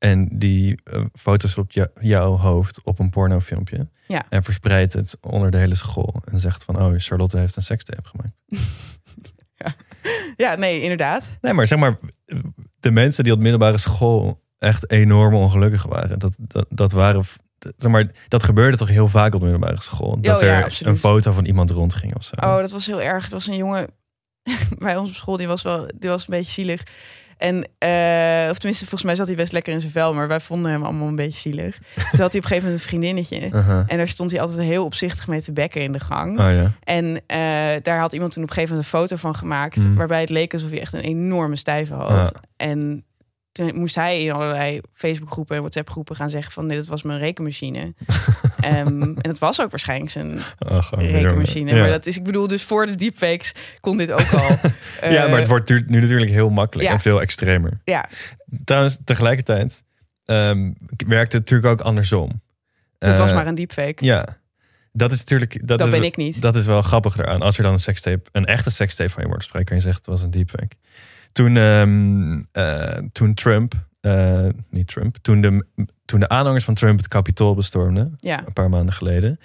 En 0.00 0.28
die 0.38 0.80
eh, 0.84 1.04
foto's 1.12 1.56
op 1.58 1.72
jou- 1.72 1.88
jouw 2.00 2.36
hoofd 2.36 2.82
op 2.82 2.98
een 2.98 3.10
pornofilmpje. 3.10 3.88
Ja. 4.06 4.24
En 4.28 4.42
verspreidt 4.42 4.92
het 4.92 5.16
onder 5.20 5.50
de 5.50 5.56
hele 5.56 5.74
school. 5.74 6.22
En 6.32 6.40
zegt 6.40 6.64
van, 6.64 6.82
oh, 6.82 6.94
Charlotte 6.96 7.38
heeft 7.38 7.56
een 7.56 7.62
sekstape 7.62 8.08
gemaakt. 8.08 8.40
ja, 10.36 10.54
nee, 10.54 10.82
inderdaad. 10.82 11.38
Nee, 11.40 11.52
maar 11.52 11.66
zeg 11.66 11.78
maar, 11.78 11.98
de 12.80 12.90
mensen 12.90 13.24
die 13.24 13.32
op 13.32 13.38
middelbare 13.38 13.78
school 13.78 14.42
echt 14.58 14.90
enorm 14.90 15.34
ongelukkig 15.34 15.82
waren, 15.82 16.18
dat, 16.18 16.36
dat, 16.38 16.66
dat 16.68 16.92
waren. 16.92 17.24
Zeg 17.76 17.90
maar, 17.90 18.10
dat 18.28 18.42
gebeurde 18.42 18.76
toch 18.76 18.88
heel 18.88 19.08
vaak 19.08 19.34
op 19.34 19.40
middelbare 19.40 19.82
school. 19.82 20.20
Dat 20.20 20.36
Oh 20.40 20.46
ja, 20.46 20.64
er 20.64 20.86
een 20.86 20.96
foto 20.96 21.32
van 21.32 21.44
iemand 21.44 21.70
rondging 21.70 22.16
of 22.16 22.24
zo. 22.24 22.34
Oh, 22.36 22.56
dat 22.56 22.70
was 22.70 22.86
heel 22.86 23.02
erg. 23.02 23.22
Het 23.22 23.32
was 23.32 23.46
een 23.46 23.56
jongen 23.56 23.86
bij 24.78 24.96
ons 24.96 25.08
op 25.08 25.14
school, 25.14 25.36
die 25.36 25.46
was 25.48 25.62
wel, 25.62 25.86
die 25.98 26.10
was 26.10 26.20
een 26.20 26.34
beetje 26.36 26.52
zielig. 26.52 26.82
En, 27.40 27.68
eh, 27.78 28.50
of 28.50 28.58
tenminste, 28.58 28.84
volgens 28.86 29.02
mij 29.02 29.14
zat 29.14 29.26
hij 29.26 29.36
best 29.36 29.52
lekker 29.52 29.72
in 29.72 29.80
zijn 29.80 29.92
vel, 29.92 30.14
maar 30.14 30.28
wij 30.28 30.40
vonden 30.40 30.70
hem 30.70 30.82
allemaal 30.82 31.08
een 31.08 31.16
beetje 31.16 31.40
zielig. 31.40 31.78
Toen 31.94 32.04
had 32.10 32.18
hij 32.18 32.26
op 32.26 32.34
een 32.34 32.42
gegeven 32.42 32.62
moment 32.62 32.80
een 32.80 32.88
vriendinnetje. 32.88 33.46
Uh-huh. 33.46 33.84
En 33.86 33.96
daar 33.96 34.08
stond 34.08 34.30
hij 34.30 34.40
altijd 34.40 34.58
heel 34.60 34.84
opzichtig 34.84 35.26
mee 35.28 35.42
te 35.42 35.52
bekken 35.52 35.82
in 35.82 35.92
de 35.92 36.00
gang. 36.00 36.40
Oh 36.40 36.52
ja. 36.52 36.72
En 36.84 37.22
eh, 37.26 37.38
daar 37.82 37.98
had 37.98 38.12
iemand 38.12 38.32
toen 38.32 38.42
op 38.42 38.48
een 38.48 38.54
gegeven 38.54 38.76
moment 38.76 38.92
een 38.92 38.98
foto 38.98 39.16
van 39.16 39.34
gemaakt. 39.34 39.76
Mm. 39.76 39.94
Waarbij 39.94 40.20
het 40.20 40.30
leek 40.30 40.52
alsof 40.52 40.70
hij 40.70 40.80
echt 40.80 40.92
een 40.92 41.00
enorme 41.00 41.56
stijve 41.56 41.94
had. 41.94 42.32
Ja. 42.34 42.40
En 42.56 43.04
toen 43.52 43.74
moest 43.74 43.94
hij 43.94 44.22
in 44.22 44.32
allerlei 44.32 44.80
Facebookgroepen 44.92 45.54
en 45.54 45.60
WhatsApp-groepen 45.60 46.16
gaan 46.16 46.30
zeggen 46.30 46.52
van... 46.52 46.68
dit 46.68 46.86
was 46.86 47.02
mijn 47.02 47.18
rekenmachine. 47.18 47.94
Ehm, 48.60 49.02
en 49.02 49.28
het 49.28 49.38
was 49.38 49.60
ook 49.60 49.70
waarschijnlijk 49.70 50.10
zijn 50.10 50.38
Oh, 50.58 50.88
rekenmachine. 50.90 51.74
Ja. 51.74 51.80
Maar 51.80 51.90
dat 51.90 52.06
is, 52.06 52.16
ik 52.16 52.24
bedoel, 52.24 52.46
dus 52.48 52.62
voor 52.62 52.86
de 52.86 52.94
deepfakes 52.94 53.52
kon 53.80 53.96
dit 53.96 54.12
ook 54.12 54.32
al. 54.32 54.48
ja, 55.10 55.24
Eh, 55.24 55.30
maar 55.30 55.38
het 55.38 55.48
wordt 55.48 55.68
nu 55.68 56.00
natuurlijk 56.00 56.30
heel 56.30 56.50
makkelijk 56.50 56.88
ja. 56.88 56.94
en 56.94 57.00
veel 57.00 57.20
extremer. 57.20 57.80
Ja, 57.84 58.08
Trouwens, 58.64 58.98
tegelijkertijd 59.04 59.84
ehm, 60.24 60.72
werkt 61.06 61.32
het 61.32 61.42
natuurlijk 61.42 61.80
ook 61.80 61.86
andersom. 61.86 62.42
dat 62.98 63.16
was 63.16 63.30
Eh, 63.30 63.36
maar 63.36 63.46
een 63.46 63.54
deepfake. 63.54 64.04
Ja, 64.04 64.38
dat 64.92 65.12
is 65.12 65.18
natuurlijk. 65.18 65.58
Dat, 65.58 65.78
dat 65.78 65.86
is, 65.86 65.92
ben 65.92 66.02
ik 66.02 66.16
niet. 66.16 66.42
Dat 66.42 66.56
is 66.56 66.66
wel 66.66 66.82
grappig 66.82 67.18
eraan. 67.18 67.42
Als 67.42 67.56
er 67.56 67.62
dan 67.62 67.72
een 67.72 67.78
sekstape, 67.78 68.28
een 68.32 68.46
echte 68.46 68.70
sekstape 68.70 69.10
van 69.10 69.22
je 69.22 69.28
wordt 69.28 69.42
gesproken, 69.42 69.68
kan 69.68 69.76
je 69.76 69.82
zeggen 69.82 70.02
het 70.02 70.10
was 70.10 70.22
een 70.22 70.30
deepfake. 70.30 70.76
Toen, 71.32 71.56
ehm, 71.56 72.42
eh, 72.52 72.98
toen 73.12 73.34
Trump, 73.34 73.74
eh, 74.00 74.46
niet 74.68 74.86
Trump, 74.86 75.16
toen 75.22 75.40
de, 75.40 75.66
toen 76.04 76.20
de 76.20 76.28
aanhangers 76.28 76.64
van 76.64 76.74
Trump 76.74 76.98
het 76.98 77.08
Capitool 77.08 77.54
bestormden, 77.54 78.14
Ja, 78.18 78.46
een 78.46 78.52
paar 78.52 78.68
maanden 78.68 78.94
geleden, 78.94 79.40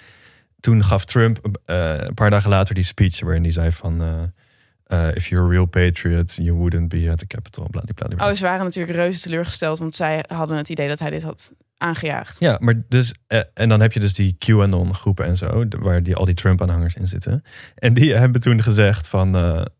toen 0.60 0.84
gaf 0.84 1.04
Trump 1.04 1.60
eh, 1.64 1.94
een 1.96 2.14
paar 2.14 2.30
dagen 2.30 2.50
later 2.50 2.74
die 2.74 2.84
speech 2.84 3.20
waarin 3.20 3.42
hij 3.42 3.52
zei 3.52 3.72
van. 3.72 4.32
eh, 4.86 5.16
if 5.16 5.28
you're 5.28 5.46
a 5.46 5.50
real 5.50 5.66
patriot, 5.66 6.34
you 6.34 6.54
wouldn't 6.54 6.88
be 6.88 7.10
at 7.10 7.18
the 7.18 7.26
Capitol. 7.26 7.68
Bladibladibla. 7.70 8.28
oh, 8.28 8.34
ze 8.34 8.42
waren 8.42 8.64
natuurlijk 8.64 8.96
reuze 8.96 9.20
teleurgesteld, 9.20 9.78
want 9.78 9.96
zij 9.96 10.24
hadden 10.26 10.56
het 10.56 10.68
idee 10.68 10.88
dat 10.88 10.98
hij 10.98 11.10
dit 11.10 11.22
had 11.22 11.52
aangejaagd. 11.76 12.40
Ja, 12.40 12.56
maar 12.60 12.82
dus, 12.88 13.14
eh, 13.26 13.40
en 13.54 13.68
dan 13.68 13.80
heb 13.80 13.92
je 13.92 14.00
dus 14.00 14.14
die 14.14 14.36
QAnon 14.38 14.94
groepen 14.94 15.26
en 15.26 15.36
zo, 15.36 15.64
waar 15.78 16.02
die, 16.02 16.16
al 16.16 16.24
die 16.24 16.34
Trump-aanhangers 16.34 16.94
in 16.94 17.08
zitten. 17.08 17.42
En 17.74 17.94
die 17.94 18.14
hebben 18.22 18.40
toen 18.40 18.62
gezegd 18.62 19.08
van, 19.08 19.36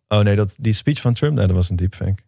oh 0.09 0.21
nee, 0.21 0.37
dat, 0.37 0.57
die 0.61 0.73
speech 0.73 1.01
van 1.01 1.15
Trump, 1.15 1.35
nee, 1.35 1.47
dat 1.47 1.57
was 1.57 1.71
een 1.71 1.77
deepfake. 1.77 2.26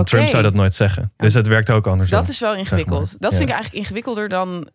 Oké. 0.00 0.10
Trump 0.10 0.28
zou 0.28 0.42
dat 0.42 0.54
nooit 0.54 0.74
zeggen. 0.74 1.12
Dus 1.16 1.34
het 1.34 1.46
werkt 1.46 1.70
ook 1.70 1.86
andersom. 1.86 2.18
Dat 2.18 2.28
is 2.28 2.40
wel 2.40 2.54
ingewikkeld. 2.54 2.98
maar. 3.10 3.16
Dat 3.18 3.30
Ja. 3.32 3.36
vind 3.38 3.48
ik 3.48 3.54
eigenlijk 3.54 3.84
ingewikkelder 3.84 4.28
dan. 4.28 4.68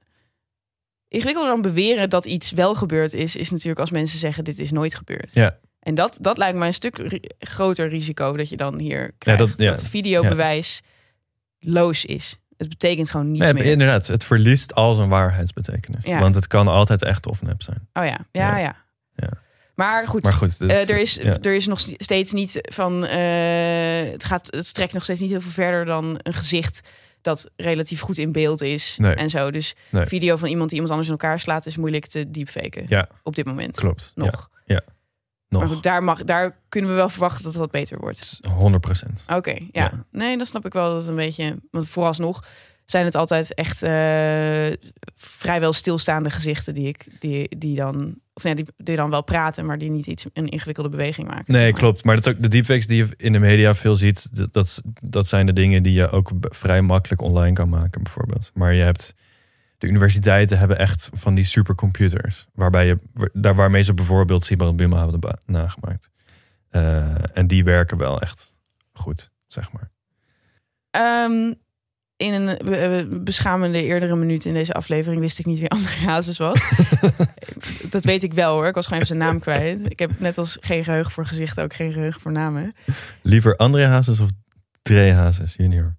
Ingewikkelder 1.07 1.51
dan 1.51 1.61
beweren 1.61 2.09
dat 2.09 2.25
iets 2.25 2.51
wel 2.51 2.75
gebeurd 2.75 3.13
is, 3.13 3.35
is 3.35 3.49
natuurlijk 3.51 3.79
als 3.79 3.91
mensen 3.91 4.19
zeggen: 4.19 4.43
dit 4.43 4.59
is 4.59 4.71
nooit 4.71 4.95
gebeurd. 4.95 5.33
Ja. 5.33 5.57
En 5.79 5.95
dat, 5.95 6.17
dat 6.21 6.37
lijkt 6.37 6.57
mij 6.57 6.67
een 6.67 6.73
stuk 6.73 7.19
groter 7.39 7.89
risico 7.89 8.37
dat 8.37 8.49
je 8.49 8.57
dan 8.57 8.79
hier 8.79 9.11
krijgt. 9.17 9.39
dat- 9.39 9.57
ja. 9.57 9.71
Dat 9.71 9.83
videobewijs 9.83 10.81
loos 11.59 12.05
is. 12.05 12.35
Het 12.57 12.69
betekent 12.69 13.09
gewoon 13.09 13.31
niets 13.31 13.43
Nee, 13.45 13.53
meer. 13.53 13.65
inderdaad, 13.65 14.07
het 14.07 14.23
verliest 14.23 14.73
al 14.75 14.95
zijn 14.95 15.09
waarheidsbetekenis. 15.09 16.05
Want 16.05 16.35
het 16.35 16.47
kan 16.47 16.67
altijd 16.67 17.03
echt 17.03 17.27
of 17.27 17.41
nep 17.41 17.61
zijn. 17.61 17.87
Oh 17.93 18.05
ja, 18.05 18.17
ja, 18.31 18.57
Ja. 18.57 18.75
Ja. 19.79 19.85
Ja. 19.85 19.97
Maar 19.99 20.07
goed, 20.07 20.23
Maar 20.23 20.33
goed, 20.33 20.59
dit- 20.59 20.69
eh, 20.71 20.89
er, 20.89 20.99
is, 20.99 21.13
ja. 21.15 21.37
er 21.41 21.55
is 21.55 21.67
nog 21.67 21.79
steeds 21.97 22.31
niet 22.31 22.59
van. 22.61 23.05
eh, 23.05 24.11
het, 24.11 24.23
gaat, 24.23 24.47
het 24.55 24.65
strekt 24.65 24.93
nog 24.93 25.03
steeds 25.03 25.19
niet 25.19 25.29
heel 25.29 25.41
veel 25.41 25.51
verder 25.51 25.85
dan 25.85 26.19
een 26.23 26.33
gezicht 26.33 26.81
dat 27.21 27.49
relatief 27.55 27.99
goed 28.01 28.17
in 28.17 28.31
beeld 28.31 28.61
is. 28.61 28.95
Nee. 28.97 29.13
En 29.15 29.29
zo. 29.29 29.51
Dus 29.51 29.75
Nee. 29.89 30.05
video 30.05 30.35
van 30.35 30.49
iemand 30.49 30.69
die 30.69 30.79
iemand 30.79 30.91
anders 30.93 31.13
in 31.13 31.19
elkaar 31.19 31.39
slaat 31.39 31.65
is 31.65 31.77
moeilijk 31.77 32.05
te 32.07 32.31
deepfaken. 32.31 32.85
Ja. 32.87 33.07
Op 33.23 33.35
dit 33.35 33.45
moment. 33.45 33.79
klopt. 33.79 34.11
Nog. 34.15 34.49
Ja. 34.65 34.81
Maar 35.47 35.61
Nog 35.61 35.69
goed, 35.73 35.83
daar, 35.83 36.03
mag, 36.03 36.23
daar 36.23 36.57
kunnen 36.69 36.89
we 36.89 36.95
wel 36.95 37.09
verwachten 37.09 37.43
dat 37.43 37.53
dat 37.53 37.71
beter 37.71 37.99
wordt. 37.99 38.39
100 38.53 38.81
procent. 38.83 39.23
Oké, 39.27 39.51
ja. 39.51 39.67
Ja. 39.71 39.91
Nee, 40.11 40.37
dan 40.37 40.45
snap 40.45 40.65
ik 40.65 40.73
wel 40.73 40.89
dat 40.91 40.99
het 41.01 41.09
een 41.09 41.15
beetje... 41.15 41.55
Want 41.71 41.87
vooralsnog 41.87 42.43
zijn 42.91 43.05
het 43.05 43.15
altijd 43.15 43.53
echt 43.53 43.81
eh, 43.81 44.89
vrijwel 45.15 45.73
stilstaande 45.73 46.29
gezichten 46.29 46.73
die 46.73 46.87
ik 46.87 47.07
die, 47.19 47.57
die 47.57 47.75
dan 47.75 48.17
of 48.33 48.43
nee, 48.43 48.55
die, 48.55 48.65
die 48.77 48.95
dan 48.95 49.09
wel 49.09 49.23
praten, 49.23 49.65
maar 49.65 49.77
die 49.77 49.89
niet 49.89 50.07
iets 50.07 50.25
een 50.33 50.49
ingewikkelde 50.49 50.89
beweging 50.89 51.27
maken. 51.27 51.53
Nee, 51.53 51.71
maar. 51.71 51.79
klopt. 51.79 52.03
Maar 52.03 52.15
dat 52.15 52.25
is 52.25 52.33
ook 52.33 52.41
de 52.41 52.47
deepfakes 52.47 52.87
die 52.87 52.97
je 52.97 53.13
in 53.17 53.31
de 53.31 53.39
media 53.39 53.75
veel 53.75 53.95
ziet. 53.95 54.51
Dat, 54.53 54.81
dat 55.01 55.27
zijn 55.27 55.45
de 55.45 55.53
dingen 55.53 55.83
die 55.83 55.93
je 55.93 56.09
ook 56.09 56.31
vrij 56.41 56.81
makkelijk 56.81 57.21
online 57.21 57.53
kan 57.53 57.69
maken, 57.69 58.03
bijvoorbeeld. 58.03 58.51
Maar 58.53 58.73
je 58.73 58.83
hebt. 58.83 59.13
De 59.77 59.87
universiteiten 59.87 60.57
hebben 60.57 60.77
echt 60.77 61.09
van 61.13 61.35
die 61.35 61.43
supercomputers. 61.43 62.47
Waarbij 62.53 62.85
je, 62.85 62.99
daar 63.33 63.55
waarmee 63.55 63.81
ze 63.81 63.93
bijvoorbeeld 63.93 64.43
Sibrand 64.43 64.75
Buma 64.75 64.99
hebben 64.99 65.39
nagemaakt. 65.45 66.09
Eh, 66.69 67.37
en 67.37 67.47
die 67.47 67.63
werken 67.63 67.97
wel 67.97 68.21
echt 68.21 68.55
goed, 68.93 69.31
zeg 69.47 69.71
maar. 69.71 69.91
Ehm, 70.89 71.53
in 72.19 72.33
een 72.33 73.23
beschamende 73.23 73.83
eerdere 73.83 74.15
minuut 74.15 74.45
in 74.45 74.53
deze 74.53 74.73
aflevering 74.73 75.21
wist 75.21 75.39
ik 75.39 75.45
niet 75.45 75.59
wie 75.59 75.69
André 75.69 76.05
Hazes 76.05 76.37
was. 76.37 76.59
dat 77.89 78.03
weet 78.03 78.23
ik 78.23 78.33
wel 78.33 78.53
hoor. 78.53 78.67
Ik 78.67 78.73
was 78.73 78.85
gewoon 78.85 79.01
even 79.01 79.17
zijn 79.17 79.29
naam 79.29 79.39
kwijt. 79.39 79.91
Ik 79.91 79.99
heb 79.99 80.19
net 80.19 80.37
als 80.37 80.57
geen 80.61 80.83
geheugen 80.83 81.11
voor 81.11 81.25
gezichten 81.25 81.63
ook 81.63 81.73
geen 81.73 81.91
geheugen 81.91 82.21
voor 82.21 82.31
namen. 82.31 82.73
Liever 83.21 83.55
André 83.55 83.85
Hazes 83.85 84.19
of 84.19 84.29
Dre 84.81 85.11
Hazes 85.13 85.53
junior? 85.55 85.97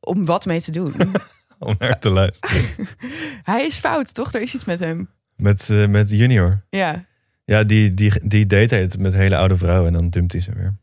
Om 0.00 0.24
wat 0.24 0.46
mee 0.46 0.60
te 0.60 0.70
doen. 0.70 0.94
Om 1.58 1.74
naar 1.78 1.98
te 1.98 2.10
luisteren. 2.10 2.64
Hij 3.42 3.66
is 3.66 3.76
fout, 3.76 4.14
toch? 4.14 4.32
Er 4.34 4.40
is 4.42 4.54
iets 4.54 4.64
met 4.64 4.78
hem. 4.78 5.10
Met, 5.36 5.70
eh, 5.70 5.86
met 5.86 6.10
junior. 6.10 6.64
Ja, 6.70 7.04
Ja, 7.44 7.64
die, 7.64 7.94
die, 7.94 8.28
die 8.28 8.46
date 8.46 8.74
het 8.74 8.98
met 8.98 9.14
hele 9.14 9.36
oude 9.36 9.56
vrouwen 9.56 9.86
en 9.86 9.98
dan 9.98 10.10
dumpt 10.10 10.32
hij 10.32 10.40
ze 10.40 10.52
weer. 10.52 10.76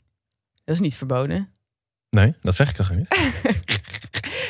dat 0.64 0.76
is 0.76 0.82
niet 0.82 0.96
verboden. 0.96 1.50
Nee, 2.16 2.34
dat 2.42 2.56
zeg 2.56 2.70
ik 2.70 2.80
al 2.90 2.96
niet. 2.96 3.08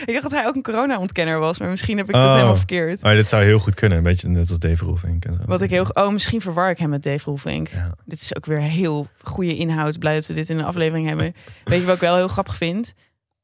Ik 0.05 0.13
dacht 0.13 0.21
dat 0.21 0.31
hij 0.31 0.47
ook 0.47 0.55
een 0.55 0.61
corona-ontkenner 0.61 1.39
was, 1.39 1.59
maar 1.59 1.69
misschien 1.69 1.97
heb 1.97 2.05
ik 2.07 2.13
dat 2.13 2.23
Oh. 2.25 2.33
helemaal 2.33 2.55
verkeerd. 2.55 3.01
Maar 3.01 3.15
dit 3.15 3.27
zou 3.27 3.43
heel 3.43 3.59
goed 3.59 3.73
kunnen. 3.73 3.97
Een 3.97 4.03
beetje 4.03 4.27
net 4.27 4.49
als 4.49 4.59
Dave 4.59 4.85
Roelvink 4.85 5.25
en 5.25 5.33
zo. 5.33 5.39
Wat 5.45 5.61
ik 5.61 5.69
heel. 5.69 5.85
Oh, 5.93 6.11
misschien 6.11 6.41
verwar 6.41 6.69
ik 6.69 6.77
hem 6.77 6.89
met 6.89 7.03
Dave 7.03 7.23
Roelvink. 7.25 7.67
Ja. 7.67 7.95
Dit 8.05 8.21
is 8.21 8.35
ook 8.35 8.45
weer 8.45 8.59
heel 8.59 9.07
goede 9.23 9.55
inhoud. 9.55 9.99
Blij 9.99 10.13
dat 10.15 10.27
we 10.27 10.33
dit 10.33 10.49
in 10.49 10.57
de 10.57 10.63
aflevering 10.63 11.07
hebben. 11.07 11.35
Weet 11.63 11.79
je 11.79 11.85
wat 11.85 11.95
ik 11.95 12.01
wel 12.01 12.15
heel 12.15 12.27
grappig 12.27 12.55
vind? 12.57 12.93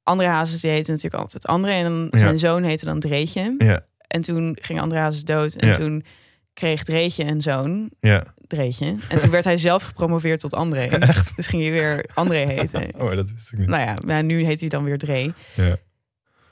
André 0.03 0.27
Hazes, 0.27 0.61
die 0.61 0.71
heette 0.71 0.91
natuurlijk 0.91 1.21
altijd 1.23 1.45
André. 1.47 1.71
En 1.71 1.83
dan, 1.83 2.07
Ja. 2.11 2.17
zijn 2.17 2.39
zoon 2.39 2.63
heette 2.63 2.85
dan 2.85 2.99
Dreetje. 2.99 3.55
Ja, 3.57 3.85
En 4.07 4.21
toen 4.21 4.57
ging 4.61 4.79
André 4.81 4.99
Hazes 4.99 5.23
dood. 5.23 5.53
En 5.53 5.73
toen 5.73 6.05
kreeg 6.53 6.83
Dreetje 6.83 7.23
een 7.25 7.41
zoon, 7.41 7.89
ja. 7.99 8.23
Dreetje. 8.47 8.95
En 9.09 9.17
toen 9.17 9.29
werd 9.29 9.43
hij 9.43 9.57
zelf 9.57 9.83
gepromoveerd 9.83 10.39
tot 10.39 10.53
André. 10.53 10.81
Echt? 10.99 11.35
Dus 11.35 11.47
ging 11.47 11.61
hij 11.61 11.71
weer 11.71 12.05
André 12.13 12.37
heten. 12.37 12.83
Oh, 13.01 13.15
dat 13.15 13.31
wist 13.31 13.51
ik 13.51 13.57
niet. 13.59 13.67
Nou 13.67 13.81
ja, 13.81 13.93
maar 14.07 14.23
nu 14.23 14.43
heet 14.45 14.59
hij 14.59 14.69
dan 14.69 14.83
weer 14.83 14.97
Dre. 14.97 15.33
Ja, 15.53 15.77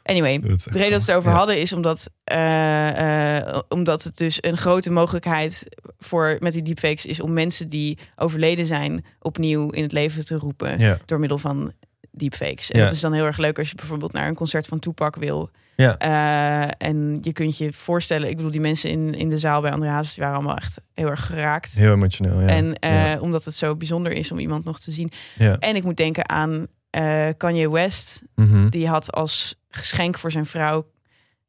Anyway, 0.04 0.40
de 0.40 0.48
reden 0.72 0.92
dat 0.92 1.06
we 1.06 1.12
het 1.12 1.12
over 1.12 1.30
Ja. 1.32 1.38
hadden 1.38 1.60
is 1.62 1.74
omdat, 1.74 2.10
eh, 2.24 3.38
eh, 3.48 3.60
omdat 3.70 4.04
het 4.04 4.18
dus 4.18 4.38
een 4.42 4.58
grote 4.58 4.92
mogelijkheid 4.92 5.66
voor 5.98 6.38
met 6.40 6.54
die 6.54 6.62
deepfakes 6.62 7.06
is 7.06 7.20
om 7.20 7.34
mensen 7.34 7.70
die 7.70 7.98
overleden 8.16 8.66
zijn 8.66 9.06
opnieuw 9.20 9.70
in 9.70 9.84
het 9.84 9.92
leven 9.92 10.26
te 10.26 10.36
roepen 10.36 10.80
Ja, 10.80 10.98
door 11.06 11.20
middel 11.20 11.38
van 11.38 11.74
deepfakes. 12.12 12.72
En 12.72 12.80
Ja. 12.80 12.86
dat 12.86 12.94
is 12.94 13.02
dan 13.02 13.14
heel 13.14 13.26
erg 13.26 13.38
leuk 13.38 13.58
als 13.58 13.70
je 13.70 13.76
bijvoorbeeld 13.76 14.14
naar 14.14 14.28
een 14.28 14.36
concert 14.36 14.66
van 14.68 14.80
Tupac 14.80 15.16
wil. 15.16 15.50
Ja. 15.76 15.98
Eh, 15.98 16.88
en 16.88 17.18
je 17.22 17.34
kunt 17.34 17.58
je 17.58 17.74
voorstellen, 17.74 18.30
ik 18.30 18.36
bedoel, 18.36 18.52
die 18.52 18.62
mensen 18.62 18.90
in, 18.90 19.14
in 19.14 19.30
de 19.30 19.38
zaal 19.38 19.62
bij 19.62 19.72
André 19.72 19.90
Hazes, 19.90 20.14
die 20.14 20.24
waren 20.24 20.40
allemaal 20.40 20.58
echt 20.58 20.80
heel 20.94 21.10
erg 21.10 21.26
geraakt. 21.26 21.74
heel 21.74 21.92
emotioneel. 21.94 22.42
Ja. 22.42 22.48
En 22.48 22.80
eh, 22.80 23.12
ja. 23.12 23.20
omdat 23.20 23.46
het 23.46 23.54
zo 23.54 23.76
bijzonder 23.76 24.12
is 24.12 24.32
om 24.32 24.40
iemand 24.40 24.66
nog 24.66 24.80
te 24.80 24.92
zien. 24.92 25.12
ja. 25.36 25.58
En 25.60 25.76
ik 25.76 25.84
moet 25.84 25.98
denken 25.98 26.30
aan 26.30 26.68
eh, 26.90 27.28
Kanye 27.38 27.70
West, 27.72 28.24
Mhm. 28.36 28.70
die 28.70 28.88
had 28.88 29.12
als 29.12 29.56
geschenk 29.70 30.18
voor 30.18 30.32
zijn 30.32 30.46
vrouw, 30.46 30.88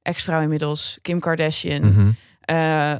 ex-vrouw 0.02 0.40
inmiddels, 0.40 0.98
Kim 1.02 1.20
Kardashian, 1.20 1.82
Mhm. 1.92 2.10
eh, 2.40 2.92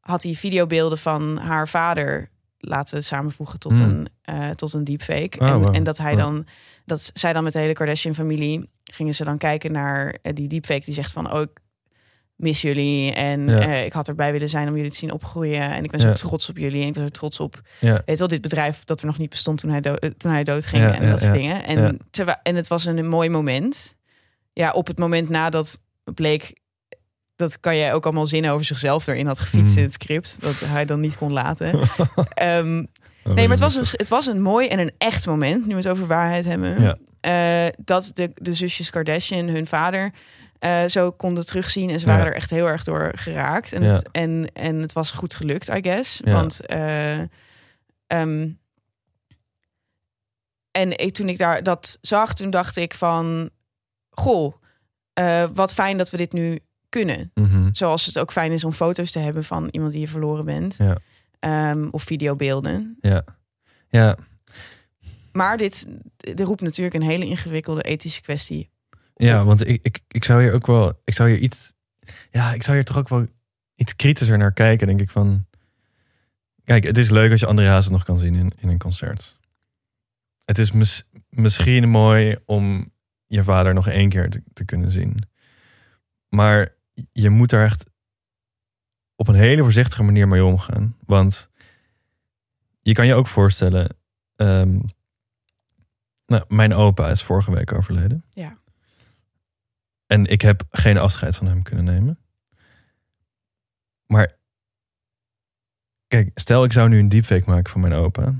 had 0.00 0.22
hij 0.22 0.34
videobeelden 0.34 0.98
van 0.98 1.36
haar 1.38 1.68
vader 1.68 2.28
laten 2.58 3.02
samenvoegen 3.04 3.58
tot, 3.58 3.72
Mm. 3.78 4.06
een, 4.22 4.54
tot 4.56 4.72
een 4.72 4.84
deepfake. 4.84 5.38
Oh, 5.40 5.48
en, 5.48 5.58
wow. 5.60 5.74
en 5.76 5.82
dat 5.82 5.98
hij 5.98 6.14
dan, 6.14 6.46
dat 6.84 7.10
zij 7.14 7.32
dan 7.32 7.44
met 7.44 7.52
de 7.52 7.58
hele 7.58 7.72
Kardashian-familie 7.72 8.68
gingen 8.94 9.14
ze 9.14 9.24
dan 9.24 9.38
kijken 9.38 9.72
naar 9.72 10.16
eh, 10.22 10.32
die 10.34 10.48
deepfake 10.48 10.84
die 10.84 10.94
zegt 10.94 11.12
van, 11.12 11.32
oh, 11.32 11.40
ik 11.40 11.50
mis 12.36 12.62
jullie 12.62 13.12
en 13.12 13.48
Ja. 13.48 13.58
eh, 13.58 13.84
ik 13.84 13.92
had 13.92 14.08
erbij 14.08 14.32
willen 14.32 14.48
zijn 14.48 14.68
om 14.68 14.76
jullie 14.76 14.90
te 14.90 14.96
zien 14.96 15.12
opgroeien 15.12 15.60
en 15.72 15.84
ik 15.84 15.90
ben 15.90 16.00
zo 16.00 16.08
Ja. 16.08 16.14
trots 16.14 16.48
op 16.48 16.56
jullie 16.58 16.82
en 16.82 16.86
ik 16.88 16.92
ben 16.94 17.02
zo 17.02 17.08
trots 17.08 17.40
op 17.40 17.60
Ja. 17.78 18.02
weet 18.06 18.18
wel, 18.18 18.28
dit 18.28 18.40
bedrijf 18.40 18.84
dat 18.84 19.00
er 19.00 19.06
nog 19.06 19.18
niet 19.18 19.30
bestond 19.30 19.58
toen 19.60 19.70
hij, 19.70 19.80
dood, 19.80 19.98
eh, 19.98 20.10
toen 20.10 20.30
hij 20.30 20.44
doodging 20.44 20.84
en 20.94 21.08
dat 21.10 21.20
soort 21.20 21.32
dingen. 21.32 21.64
En, 21.64 21.98
en 22.42 22.56
het 22.56 22.68
was 22.68 22.84
een 22.84 23.08
mooi 23.08 23.28
moment. 23.28 23.96
Ja, 24.52 24.70
op 24.72 24.86
het 24.86 24.98
moment 24.98 25.28
nadat 25.28 25.78
bleek, 26.14 26.52
dat 27.36 27.60
kan 27.60 27.76
jij 27.76 27.94
ook 27.94 28.04
allemaal 28.04 28.26
zinnen 28.26 28.50
over 28.50 28.66
zichzelf 28.66 29.06
erin 29.06 29.26
had 29.26 29.38
gefietst 29.38 29.72
Mm. 29.72 29.76
in 29.78 29.82
het 29.84 29.92
script, 29.92 30.38
dat 30.40 30.60
hij 30.64 30.84
dan 30.84 31.00
niet 31.00 31.16
kon 31.16 31.32
laten. 31.32 31.78
Ehm, 32.34 32.84
Oh, 33.24 33.34
nee, 33.34 33.48
maar 33.48 33.56
het 33.56 33.64
was, 33.74 33.92
een, 33.92 33.98
het 33.98 34.08
was 34.08 34.26
een 34.26 34.42
mooi 34.42 34.68
en 34.68 34.78
een 34.78 34.92
echt 34.98 35.26
moment, 35.26 35.62
nu 35.66 35.70
we 35.70 35.76
het 35.76 35.88
over 35.88 36.06
waarheid 36.06 36.44
hebben. 36.44 36.82
Ja. 36.82 36.96
Eh, 37.20 37.66
dat 37.84 38.10
de, 38.14 38.30
de 38.34 38.54
zusjes 38.54 38.90
Kardashian 38.90 39.48
hun 39.48 39.66
vader 39.66 40.10
eh, 40.58 40.84
zo 40.84 41.10
konden 41.12 41.46
terugzien. 41.46 41.90
En 41.90 42.00
ze 42.00 42.06
Ja. 42.06 42.12
waren 42.12 42.26
er 42.26 42.34
echt 42.36 42.50
heel 42.50 42.68
erg 42.68 42.84
door 42.84 43.12
geraakt. 43.14 43.72
En, 43.72 43.82
Ja. 43.82 43.92
het, 43.92 44.08
en, 44.10 44.50
en 44.52 44.76
het 44.80 44.92
was 44.92 45.10
goed 45.10 45.34
gelukt, 45.34 45.68
I 45.68 45.78
guess. 45.82 46.20
Ja. 46.24 46.32
Want 46.32 46.66
eh, 46.66 47.20
ehm, 48.06 48.48
en 50.70 50.98
ik, 50.98 51.14
toen 51.14 51.28
ik 51.28 51.38
daar 51.38 51.62
dat 51.62 51.98
zag, 52.00 52.34
toen 52.34 52.50
dacht 52.50 52.76
ik 52.76 52.94
van... 52.94 53.50
Goh, 54.10 54.54
wat 55.54 55.74
fijn 55.74 55.96
dat 55.96 56.10
we 56.10 56.16
dit 56.16 56.32
nu 56.32 56.58
kunnen. 56.88 57.30
Mhm. 57.34 57.68
Zoals 57.72 58.06
het 58.06 58.18
ook 58.18 58.32
fijn 58.32 58.52
is 58.52 58.64
om 58.64 58.72
foto's 58.72 59.10
te 59.10 59.18
hebben 59.18 59.44
van 59.44 59.68
iemand 59.70 59.92
die 59.92 60.00
je 60.00 60.08
verloren 60.08 60.44
bent. 60.44 60.76
Ja. 60.76 60.96
Ehm, 61.38 61.88
of 61.90 62.02
videobeelden. 62.02 62.96
Ja. 63.00 63.24
Ja. 63.88 64.16
Maar 65.32 65.56
dit, 65.56 65.86
roept 66.34 66.60
natuurlijk 66.60 66.94
een 66.94 67.02
hele 67.02 67.26
ingewikkelde 67.26 67.82
ethische 67.82 68.20
kwestie. 68.20 68.70
Ja, 69.14 69.44
want 69.44 69.68
ik, 69.68 69.84
ik, 69.84 70.00
ik 70.08 70.24
zou 70.24 70.42
hier 70.42 70.52
ook 70.52 70.66
wel, 70.66 71.00
ik 71.04 71.14
zou 71.14 71.28
hier 71.28 71.38
iets, 71.38 71.72
ja, 72.30 72.52
ik 72.52 72.62
zou 72.62 72.76
hier 72.76 72.84
toch 72.84 72.98
ook 72.98 73.08
wel 73.08 73.26
iets 73.74 73.96
kritischer 73.96 74.38
naar 74.38 74.52
kijken, 74.52 74.86
denk 74.86 75.00
ik 75.00 75.10
van, 75.10 75.46
kijk, 76.64 76.84
het 76.84 76.98
is 76.98 77.10
leuk 77.10 77.30
als 77.30 77.40
je 77.40 77.46
André 77.46 77.66
Hazes 77.66 77.90
nog 77.90 78.04
kan 78.04 78.18
zien 78.18 78.34
in, 78.34 78.52
in 78.56 78.68
een 78.68 78.78
concert. 78.78 79.38
Het 80.44 80.58
is 80.58 80.72
mis- 80.72 81.04
misschien 81.28 81.88
mooi 81.88 82.36
om 82.44 82.92
je 83.26 83.44
vader 83.44 83.74
nog 83.74 83.88
één 83.88 84.08
keer 84.08 84.30
te, 84.30 84.42
te 84.52 84.64
kunnen 84.64 84.90
zien. 84.90 85.28
Maar 86.28 86.74
je 87.12 87.30
moet 87.30 87.50
daar 87.50 87.64
echt 87.64 87.84
op 89.16 89.28
een 89.28 89.34
hele 89.34 89.62
voorzichtige 89.62 90.02
manier 90.02 90.28
mee 90.28 90.44
omgaan. 90.44 90.96
Want 91.06 91.50
je 92.80 92.92
kan 92.92 93.06
je 93.06 93.14
ook 93.14 93.26
voorstellen, 93.26 93.96
ehm, 94.36 94.78
nou, 96.28 96.44
mijn 96.48 96.74
opa 96.74 97.08
is 97.08 97.22
vorige 97.22 97.50
week 97.50 97.72
overleden. 97.72 98.24
Ja. 98.30 98.58
En 100.06 100.26
ik 100.26 100.42
heb 100.42 100.62
geen 100.70 100.98
afscheid 100.98 101.36
van 101.36 101.46
hem 101.46 101.62
kunnen 101.62 101.84
nemen. 101.84 102.18
Maar 104.06 104.36
kijk, 106.06 106.30
stel 106.34 106.64
ik 106.64 106.72
zou 106.72 106.88
nu 106.88 106.98
een 106.98 107.08
deepfake 107.08 107.50
maken 107.50 107.72
van 107.72 107.80
mijn 107.80 107.92
opa. 107.92 108.34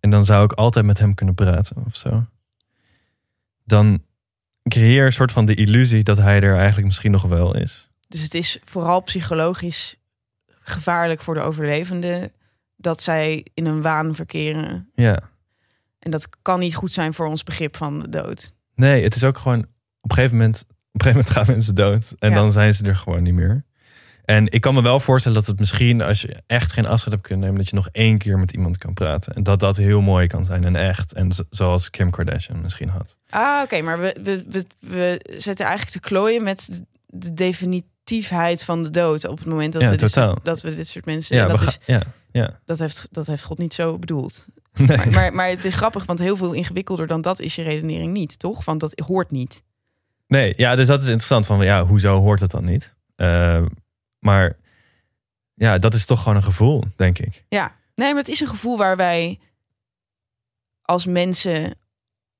En 0.00 0.10
dan 0.10 0.24
zou 0.24 0.44
ik 0.44 0.52
altijd 0.52 0.84
met 0.84 0.98
hem 0.98 1.14
kunnen 1.14 1.34
praten 1.34 1.84
of 1.86 1.96
zo. 1.96 2.26
Dan 3.64 4.04
creëer 4.62 5.04
een 5.04 5.12
soort 5.12 5.32
van 5.32 5.46
de 5.46 5.54
illusie 5.54 6.02
dat 6.02 6.16
hij 6.16 6.40
er 6.40 6.56
eigenlijk 6.56 6.86
misschien 6.86 7.10
nog 7.10 7.22
wel 7.22 7.56
is. 7.56 7.90
Dus 8.08 8.20
het 8.20 8.34
is 8.34 8.58
vooral 8.64 9.00
psychologisch 9.00 9.96
gevaarlijk 10.46 11.20
voor 11.20 11.34
de 11.34 11.40
overlevenden 11.40 12.32
dat 12.76 13.02
zij 13.02 13.46
in 13.54 13.66
een 13.66 13.82
waan 13.82 14.14
verkeren. 14.14 14.90
Ja. 14.94 15.30
En 16.08 16.14
dat 16.14 16.28
kan 16.42 16.58
niet 16.60 16.74
goed 16.74 16.92
zijn 16.92 17.14
voor 17.14 17.26
ons 17.26 17.42
begrip 17.42 17.76
van 17.76 18.00
de 18.00 18.08
dood. 18.08 18.52
Nee, 18.74 19.02
het 19.02 19.14
is 19.16 19.24
ook 19.24 19.38
gewoon 19.38 19.58
op 20.00 20.10
een 20.10 20.14
gegeven 20.16 20.36
moment, 20.36 20.64
op 20.68 20.68
een 20.70 21.00
gegeven 21.00 21.16
moment 21.18 21.30
gaan 21.36 21.46
mensen 21.54 21.74
dood 21.74 22.14
en 22.18 22.28
Ja. 22.30 22.34
dan 22.34 22.52
zijn 22.52 22.74
ze 22.74 22.84
er 22.84 22.96
gewoon 22.96 23.22
niet 23.22 23.34
meer. 23.34 23.64
En 24.24 24.50
ik 24.52 24.60
kan 24.60 24.74
me 24.74 24.82
wel 24.82 25.00
voorstellen 25.00 25.38
dat 25.38 25.46
het 25.46 25.58
misschien, 25.58 26.02
als 26.02 26.20
je 26.20 26.42
echt 26.46 26.72
geen 26.72 26.86
afscheid 26.86 27.14
hebt 27.14 27.26
kunnen 27.26 27.44
nemen, 27.44 27.60
dat 27.60 27.68
je 27.70 27.76
nog 27.76 27.88
één 27.92 28.18
keer 28.18 28.38
met 28.38 28.50
iemand 28.52 28.78
kan 28.78 28.94
praten. 28.94 29.34
En 29.34 29.42
dat 29.42 29.60
dat 29.60 29.76
heel 29.76 30.00
mooi 30.00 30.26
kan 30.26 30.44
zijn 30.44 30.64
en 30.64 30.76
echt. 30.76 31.12
En 31.12 31.32
zo- 31.32 31.42
zoals 31.50 31.90
Kim 31.90 32.10
Kardashian 32.10 32.60
misschien 32.62 32.88
had. 32.88 33.16
Ah, 33.30 33.60
oké, 33.64 33.80
maar 33.80 34.00
we, 34.00 34.16
we, 34.22 34.44
we, 34.48 34.64
we 34.80 35.20
zetten 35.38 35.66
eigenlijk 35.66 35.96
te 35.96 36.00
klooien 36.08 36.42
met 36.42 36.82
de 37.06 37.34
definitiefheid 37.34 38.64
van 38.64 38.82
de 38.82 38.90
dood 38.90 39.24
op 39.28 39.38
het 39.38 39.46
moment 39.46 39.72
dat, 39.72 39.82
Ja, 39.82 39.90
we, 39.90 39.96
dit 39.96 40.10
soort, 40.10 40.44
dat 40.44 40.60
we 40.60 40.74
dit 40.74 40.88
soort 40.88 41.04
mensen. 41.04 41.36
Ja, 41.36 41.46
dat, 41.46 41.60
is, 41.60 41.78
ja, 41.86 42.02
ja. 42.30 42.60
dat, 42.64 42.78
heeft, 42.78 43.08
dat 43.10 43.26
heeft 43.26 43.44
God 43.44 43.58
niet 43.58 43.74
zo 43.74 43.98
bedoeld. 43.98 44.46
Nee. 44.78 44.96
Maar, 44.96 45.10
maar, 45.10 45.34
maar 45.34 45.48
het 45.48 45.64
is 45.64 45.74
grappig, 45.74 46.04
want 46.04 46.18
heel 46.18 46.36
veel 46.36 46.52
ingewikkelder 46.52 47.06
dan 47.06 47.20
dat 47.20 47.40
is 47.40 47.54
je 47.54 47.62
redenering 47.62 48.12
niet, 48.12 48.38
toch? 48.38 48.64
Want 48.64 48.80
dat 48.80 49.02
hoort 49.06 49.30
niet. 49.30 49.62
nee, 50.26 50.54
ja, 50.56 50.76
dus 50.76 50.86
dat 50.86 51.00
is 51.00 51.06
interessant. 51.06 51.46
Van 51.46 51.64
ja, 51.64 51.86
hoezo 51.86 52.20
hoort 52.20 52.40
het 52.40 52.50
dan 52.50 52.64
niet? 52.64 52.94
Eh, 53.16 53.62
maar 54.18 54.56
ja, 55.54 55.78
dat 55.78 55.94
is 55.94 56.06
toch 56.06 56.22
gewoon 56.22 56.36
een 56.36 56.42
gevoel, 56.42 56.82
denk 56.96 57.18
ik. 57.18 57.44
Ja, 57.48 57.76
nee, 57.94 58.08
maar 58.08 58.22
het 58.22 58.30
is 58.30 58.40
een 58.40 58.48
gevoel 58.48 58.76
waar 58.76 58.96
wij 58.96 59.38
als 60.82 61.06
mensen 61.06 61.74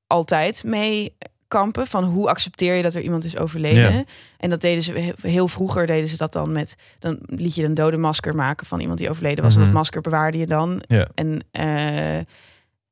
altijd 0.06 0.64
mee 0.64 1.16
kampen 1.48 1.86
van 1.86 2.04
hoe 2.04 2.28
accepteer 2.28 2.74
je 2.74 2.82
dat 2.82 2.94
er 2.94 3.02
iemand 3.02 3.24
is 3.24 3.36
overleden. 3.36 3.92
Ja. 3.92 4.04
En 4.36 4.50
dat 4.50 4.60
deden 4.60 4.82
ze 4.82 4.92
he- 4.92 5.28
heel 5.30 5.48
vroeger 5.48 5.86
deden 5.86 6.08
ze 6.08 6.16
dat 6.16 6.32
dan 6.32 6.52
met 6.52 6.76
dan 6.98 7.18
liet 7.26 7.54
je 7.54 7.64
een 7.64 7.74
dode 7.74 7.96
masker 7.96 8.34
maken 8.34 8.66
van 8.66 8.80
iemand 8.80 8.98
die 8.98 9.10
overleden 9.10 9.44
was. 9.44 9.52
En 9.54 9.58
Mhm. 9.60 9.68
dat 9.68 9.78
masker 9.78 10.00
bewaarde 10.00 10.38
je 10.38 10.46
dan. 10.46 10.82
Ja. 10.88 11.08
En 11.14 11.40
eh, 11.50 12.18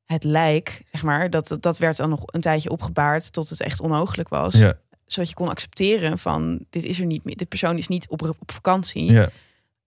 het 0.07 0.25
lijk, 0.25 0.83
zeg 0.93 1.03
maar, 1.03 1.31
dat, 1.31 1.57
dat 1.61 1.79
werd 1.79 1.97
dan 1.97 2.09
nog 2.09 2.23
een 2.27 2.41
tijdje 2.41 2.71
opgebaard 2.71 3.33
tot 3.33 3.49
het 3.49 3.61
echt 3.61 3.81
onmogelijk 3.81 4.29
was. 4.29 4.55
Ja, 4.55 4.79
Zodat 5.07 5.29
je 5.29 5.35
kon 5.35 5.49
accepteren 5.49 6.19
van 6.19 6.65
dit 6.71 6.85
is 6.85 7.01
er 7.01 7.07
niet 7.07 7.25
meer. 7.25 7.37
Dit 7.37 7.49
persoon 7.49 7.79
is 7.79 7.89
niet 7.89 8.09
op, 8.09 8.23
op 8.23 8.53
vakantie. 8.53 9.13
ja, 9.13 9.29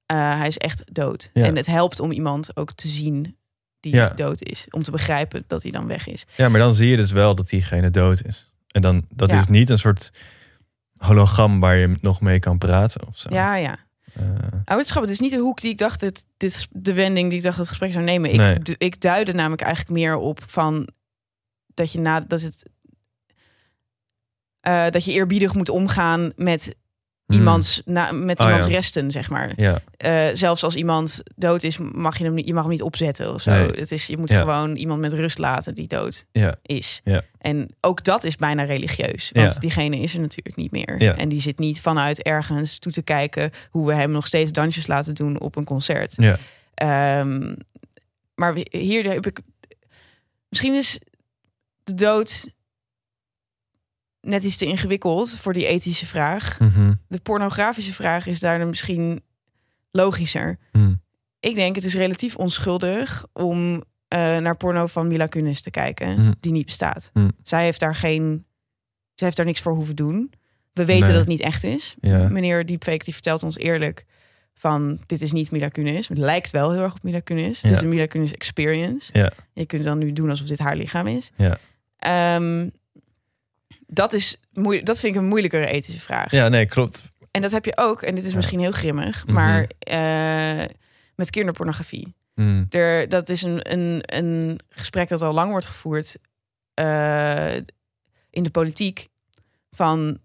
Eh, 0.05 0.37
hij 0.37 0.47
is 0.47 0.57
echt 0.57 0.83
dood. 0.95 1.29
En 1.33 1.55
het 1.55 1.65
helpt 1.65 1.99
om 1.99 2.11
iemand 2.11 2.57
ook 2.57 2.71
te 2.73 2.87
zien 2.87 3.37
die 3.79 3.93
Ja. 3.95 4.09
dood 4.09 4.41
is. 4.43 4.65
Om 4.69 4.83
te 4.83 4.91
begrijpen 4.91 5.43
dat 5.47 5.61
hij 5.63 5.71
dan 5.71 5.87
weg 5.87 6.07
is. 6.07 6.25
ja, 6.35 6.49
maar 6.49 6.59
dan 6.59 6.73
zie 6.73 6.89
je 6.89 6.95
dus 6.95 7.11
wel 7.11 7.35
dat 7.35 7.49
diegene 7.49 7.89
dood 7.89 8.23
is. 8.25 8.48
En 8.71 8.81
dan, 8.81 9.05
dat 9.09 9.31
Ja. 9.31 9.39
is 9.39 9.47
niet 9.47 9.69
een 9.69 9.77
soort 9.77 10.11
hologram 10.97 11.59
waar 11.59 11.75
je 11.75 11.95
nog 12.01 12.21
mee 12.21 12.39
kan 12.39 12.57
praten 12.57 13.07
of 13.07 13.17
zo. 13.17 13.29
Ja, 13.33 13.55
ja. 13.55 13.75
Eh, 14.13 14.23
Oh, 14.23 14.75
het 14.75 14.85
is 14.85 14.91
grappig. 14.91 15.01
Het 15.01 15.09
is 15.09 15.19
niet 15.19 15.31
de 15.31 15.37
hoek 15.37 15.61
die 15.61 15.71
ik 15.71 15.77
dacht, 15.77 15.99
dit, 15.99 16.25
dit 16.37 16.51
is 16.51 16.67
de 16.71 16.93
wending 16.93 17.29
die 17.29 17.37
ik 17.37 17.43
dacht 17.43 17.57
dat 17.57 17.65
het 17.67 17.75
gesprek 17.77 17.91
zou 17.93 18.03
nemen. 18.05 18.29
Ik, 18.31 18.37
Nee. 18.37 18.59
du- 18.59 18.75
ik 18.77 19.01
duidde 19.01 19.33
namelijk 19.33 19.61
eigenlijk 19.61 19.93
meer 19.93 20.15
op 20.15 20.39
van 20.47 20.89
dat 21.73 21.91
je 21.91 21.99
na 21.99 22.19
dat 22.19 22.41
het 22.41 22.69
eh, 24.59 24.89
dat 24.89 25.05
je 25.05 25.11
eerbiedig 25.11 25.53
moet 25.55 25.69
omgaan 25.69 26.31
met. 26.35 26.75
Iemands, 27.29 27.81
na, 27.85 28.11
met 28.11 28.39
Oh, 28.39 28.45
iemands 28.45 28.67
ja. 28.67 28.73
resten, 28.73 29.11
zeg 29.11 29.29
maar. 29.29 29.53
Ja, 29.55 29.81
Eh, 29.97 30.25
zelfs 30.33 30.63
als 30.63 30.75
iemand 30.75 31.23
dood 31.35 31.63
is, 31.63 31.77
mag 31.77 32.17
je 32.17 32.23
hem 32.23 32.33
niet, 32.33 32.47
je 32.47 32.53
mag 32.53 32.61
hem 32.63 32.71
niet 32.71 32.81
opzetten 32.81 33.33
of 33.33 33.41
zo. 33.41 33.51
Nee. 33.51 33.71
Het 33.71 33.91
is, 33.91 34.07
je 34.07 34.17
moet 34.17 34.29
Ja. 34.29 34.39
gewoon 34.39 34.75
iemand 34.75 34.99
met 35.01 35.13
rust 35.13 35.37
laten 35.37 35.75
die 35.75 35.87
dood 35.87 36.25
ja, 36.31 36.55
is. 36.61 37.01
Ja. 37.03 37.21
En 37.37 37.69
ook 37.81 38.03
dat 38.03 38.23
is 38.23 38.35
bijna 38.35 38.63
religieus. 38.63 39.29
Want 39.33 39.61
diegene 39.61 39.99
is 39.99 40.13
er 40.13 40.19
natuurlijk 40.19 40.57
niet 40.57 40.71
meer. 40.71 41.15
En 41.17 41.29
die 41.29 41.41
zit 41.41 41.59
niet 41.59 41.81
vanuit 41.81 42.21
ergens 42.21 42.79
toe 42.79 42.91
te 42.91 43.01
kijken 43.01 43.51
hoe 43.69 43.87
we 43.87 43.93
hem 43.93 44.11
nog 44.11 44.27
steeds 44.27 44.51
dansjes 44.51 44.87
laten 44.87 45.15
doen 45.15 45.39
op 45.39 45.55
een 45.55 45.63
concert. 45.65 46.15
Ehm, 46.73 47.55
maar 48.35 48.55
hier 48.71 49.09
heb 49.11 49.25
ik. 49.27 49.39
Misschien 50.49 50.73
is 50.75 50.99
de 51.83 51.93
dood 51.93 52.47
net 54.21 54.43
iets 54.43 54.57
te 54.57 54.65
ingewikkeld 54.65 55.37
voor 55.37 55.53
die 55.53 55.65
ethische 55.67 56.05
vraag. 56.05 56.59
Mhm. 56.59 56.93
De 57.07 57.19
pornografische 57.19 57.93
vraag 57.93 58.25
is 58.27 58.39
daar 58.39 58.59
dan 58.59 58.67
misschien 58.69 59.21
logischer. 59.91 60.57
Hmm. 60.71 61.01
Ik 61.39 61.55
denk 61.55 61.75
het 61.75 61.83
is 61.83 61.93
relatief 61.95 62.35
onschuldig 62.35 63.25
om 63.33 63.83
eh, 64.07 64.37
naar 64.37 64.57
porno 64.57 64.87
van 64.87 65.07
Mila 65.07 65.25
Kunis 65.27 65.61
te 65.61 65.69
kijken, 65.71 66.13
Hmm. 66.15 66.35
die 66.39 66.51
niet 66.51 66.65
bestaat. 66.65 67.11
Zij 67.43 67.63
heeft 67.63 67.79
daar 67.79 67.95
geen, 67.95 68.45
zij 69.15 69.25
heeft 69.27 69.37
daar 69.37 69.45
niks 69.45 69.61
voor 69.61 69.73
hoeven 69.75 69.95
doen. 69.95 70.31
We 70.73 70.85
weten 70.85 71.01
Nee. 71.03 71.09
dat 71.11 71.19
het 71.19 71.27
niet 71.27 71.39
echt 71.41 71.63
is. 71.63 71.95
Ja. 72.01 72.27
Meneer 72.29 72.65
Deepfake 72.65 73.03
die 73.03 73.13
vertelt 73.13 73.43
ons 73.43 73.57
eerlijk 73.57 74.05
van 74.53 74.99
dit 75.05 75.21
is 75.21 75.31
niet 75.31 75.51
Mila 75.51 75.67
Kunis. 75.67 76.07
Het 76.07 76.17
lijkt 76.17 76.51
wel 76.51 76.71
heel 76.71 76.81
erg 76.81 76.93
op 76.93 77.03
Mila 77.03 77.19
Kunis. 77.19 77.61
Het 77.61 77.71
Ja. 77.71 77.77
is 77.77 77.83
een 77.83 77.89
Mila 77.89 78.05
Kunis 78.05 78.33
experience. 78.33 79.09
Ja. 79.13 79.31
Je 79.53 79.65
kunt 79.65 79.83
dan 79.83 79.97
nu 79.97 80.13
doen 80.13 80.29
alsof 80.29 80.47
dit 80.47 80.59
haar 80.59 80.75
lichaam 80.75 81.07
is. 81.07 81.31
Ja. 81.35 81.57
Ehm, 81.97 82.69
dat, 83.91 84.13
is 84.13 84.37
moeilijk, 84.53 84.85
dat 84.85 84.99
vind 84.99 85.15
ik 85.15 85.21
een 85.21 85.27
moeilijkere 85.27 85.65
ethische 85.65 85.99
vraag. 86.01 86.31
ja, 86.31 86.47
nee, 86.47 86.65
klopt. 86.65 87.03
En 87.31 87.41
dat 87.41 87.51
heb 87.51 87.65
je 87.65 87.77
ook, 87.77 88.01
en 88.01 88.15
dit 88.15 88.23
is 88.23 88.33
misschien 88.33 88.59
heel 88.59 88.71
grimmig, 88.71 89.25
Mhm. 89.25 89.33
maar 89.33 89.69
eh, 89.79 90.65
met 91.15 91.29
kinderpornografie. 91.29 92.15
Hmm. 92.33 92.65
Er, 92.69 93.09
dat 93.09 93.29
is 93.29 93.41
een, 93.41 93.71
een, 93.71 94.01
een 94.05 94.59
gesprek 94.69 95.09
dat 95.09 95.21
al 95.21 95.33
lang 95.33 95.51
wordt 95.51 95.65
gevoerd 95.65 96.15
eh, 96.73 97.55
in 98.29 98.43
de 98.43 98.49
politiek. 98.51 99.07
Van 99.71 100.17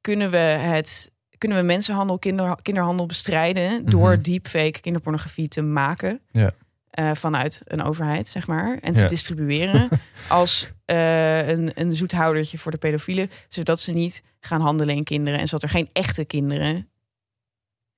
kunnen 0.00 0.30
we 0.30 0.36
het 0.36 1.10
kunnen 1.38 1.58
we 1.58 1.64
mensenhandel, 1.64 2.18
kinder, 2.18 2.56
kinderhandel 2.62 3.06
bestrijden 3.06 3.84
door 3.90 4.10
Mhm. 4.12 4.22
deepfake 4.22 4.80
kinderpornografie 4.80 5.48
te 5.48 5.62
maken 5.62 6.20
Ja. 6.30 6.52
Eh, 6.92 7.10
vanuit 7.14 7.60
een 7.64 7.82
overheid, 7.82 8.28
zeg 8.28 8.46
maar, 8.46 8.78
en 8.80 8.94
te 8.94 9.00
Ja. 9.00 9.06
distribueren 9.06 9.88
als 10.28 10.68
eh, 10.84 11.48
een, 11.48 11.70
een 11.74 11.92
zoethoudertje 11.94 12.58
voor 12.58 12.70
de 12.72 12.78
pedofielen, 12.78 13.30
zodat 13.48 13.80
ze 13.80 13.92
niet 13.92 14.22
gaan 14.40 14.60
handelen 14.60 14.94
in 14.94 15.04
kinderen 15.04 15.40
en 15.40 15.46
zodat 15.46 15.62
er 15.62 15.68
geen 15.68 15.88
echte 15.92 16.24
kinderen 16.24 16.88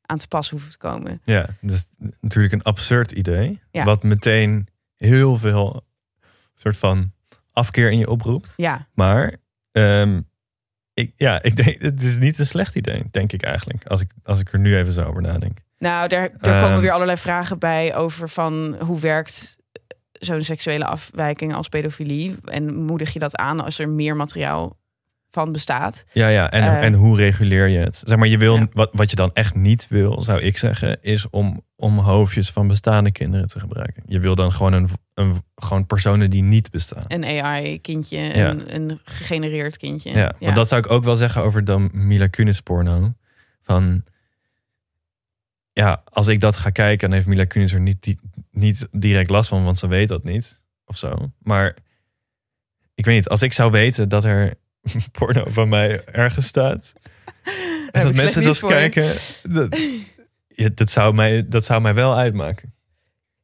aan 0.07 0.19
te 0.19 0.29
pas 0.29 0.51
hoeven 0.51 0.71
te 0.71 0.77
komen. 0.79 1.21
Ja, 1.25 1.47
dat 1.61 1.71
is 1.75 1.87
natuurlijk 2.21 2.53
een 2.55 2.63
absurd 2.63 3.13
idee. 3.13 3.61
Ja. 3.71 3.85
Wat 3.85 4.03
meteen 4.03 4.69
heel 4.97 5.37
veel 5.39 5.85
soort 6.55 6.77
van 6.77 7.13
afkeer 7.53 7.91
in 7.91 7.99
je 7.99 8.11
oproept. 8.11 8.53
Ja, 8.57 8.89
Maar 8.95 9.37
ehm, 9.73 10.21
ik, 10.95 11.13
ja, 11.17 11.43
ik 11.43 11.57
denk, 11.57 11.81
het 11.83 12.03
is 12.03 12.19
niet 12.19 12.39
een 12.39 12.47
slecht 12.47 12.75
idee, 12.75 13.05
denk 13.11 13.33
ik 13.33 13.43
eigenlijk. 13.43 13.87
Als 13.87 14.01
ik, 14.01 14.11
als 14.23 14.41
ik 14.41 14.53
er 14.53 14.59
nu 14.59 14.77
even 14.77 14.93
zo 14.93 15.05
over 15.05 15.23
nadenk. 15.23 15.59
Nou, 15.85 16.09
daar, 16.09 16.29
daar 16.41 16.55
komen 16.59 16.73
Ehm. 16.73 16.81
weer 16.81 16.91
allerlei 16.93 17.19
vragen 17.19 17.59
bij 17.59 17.97
over 17.97 18.29
van 18.29 18.77
hoe 18.81 19.01
werkt 19.01 19.57
zo'n 20.13 20.41
seksuele 20.43 20.85
afwijking 20.85 21.55
als 21.55 21.69
pedofilie 21.69 22.37
en 22.45 22.75
moedig 22.75 23.13
je 23.13 23.19
dat 23.19 23.37
aan 23.37 23.61
als 23.61 23.79
er 23.79 23.89
meer 23.89 24.17
materiaal 24.17 24.77
van 25.31 25.53
bestaat? 25.53 26.05
Ja, 26.13 26.29
ja. 26.29 26.51
En, 26.51 26.63
Eh. 26.63 26.83
en 26.83 26.93
hoe 26.93 27.17
reguleer 27.17 27.67
je 27.69 27.79
het? 27.79 28.03
Zeg 28.05 28.19
maar, 28.19 28.29
je 28.29 28.39
wil, 28.39 28.57
Ja. 28.57 28.67
wat, 28.73 28.91
wat 28.93 29.11
je 29.11 29.17
dan 29.17 29.31
echt 29.33 29.55
niet 29.55 29.87
wil, 29.89 30.23
zou 30.23 30.41
ik 30.41 30.59
zeggen, 30.59 30.99
is 31.03 31.31
om, 31.31 31.63
om 31.77 31.99
hoofdjes 31.99 32.51
van 32.51 32.67
bestaande 32.69 33.13
kinderen 33.13 33.47
te 33.47 33.61
gebruiken. 33.61 34.03
Je 34.07 34.19
wil 34.19 34.35
dan 34.35 34.53
gewoon, 34.53 34.73
een, 34.73 34.89
een, 35.15 35.43
gewoon 35.55 35.87
personen 35.87 36.31
die 36.31 36.43
niet 36.43 36.71
bestaan. 36.71 37.05
Een 37.09 37.25
AI-kindje, 37.25 38.19
Ja. 38.19 38.49
een, 38.51 38.75
een 38.75 39.01
gegenereerd 39.05 39.77
kindje. 39.77 40.11
Ja, 40.11 40.35
want 40.41 40.57
dat 40.57 40.69
zou 40.69 40.81
ik 40.85 40.91
ook 40.91 41.05
wel 41.05 41.17
zeggen 41.17 41.43
over 41.43 41.65
dan 41.65 41.91
Mila 41.93 42.27
Kunis 42.27 42.61
porno. 42.61 43.13
Van, 43.63 44.05
ja, 45.75 46.03
als 46.05 46.29
ik 46.29 46.41
dat 46.41 46.57
ga 46.57 46.71
kijken, 46.71 47.09
dan 47.09 47.17
heeft 47.17 47.29
Mila 47.29 47.45
Kunis 47.45 47.73
er 47.73 47.81
niet, 47.81 48.17
niet 48.51 48.89
direct 48.91 49.31
last 49.31 49.49
van, 49.49 49.65
want 49.65 49.79
ze 49.79 49.89
weet 49.89 50.09
dat 50.09 50.25
niet. 50.25 50.61
Of 50.85 50.97
zo. 50.97 51.33
Maar 51.39 51.75
ik 52.95 53.05
weet 53.05 53.15
niet, 53.15 53.29
als 53.29 53.43
ik 53.43 53.53
zou 53.53 53.71
weten 53.71 54.09
dat 54.09 54.25
er 54.25 54.55
porno 55.19 55.45
van 55.47 55.69
mij 55.69 56.05
ergens 56.05 56.47
staat. 56.47 56.93
En 57.91 58.05
dat 58.05 58.17
mensen 58.17 58.43
dat 58.43 58.61
kijken, 58.61 59.15
dat, 59.43 59.79
ja, 60.49 60.69
dat, 60.75 60.91
zou 60.91 61.15
mij, 61.15 61.49
dat 61.49 61.65
zou 61.65 61.81
mij 61.81 61.95
wel 61.95 62.17
uitmaken. 62.17 62.75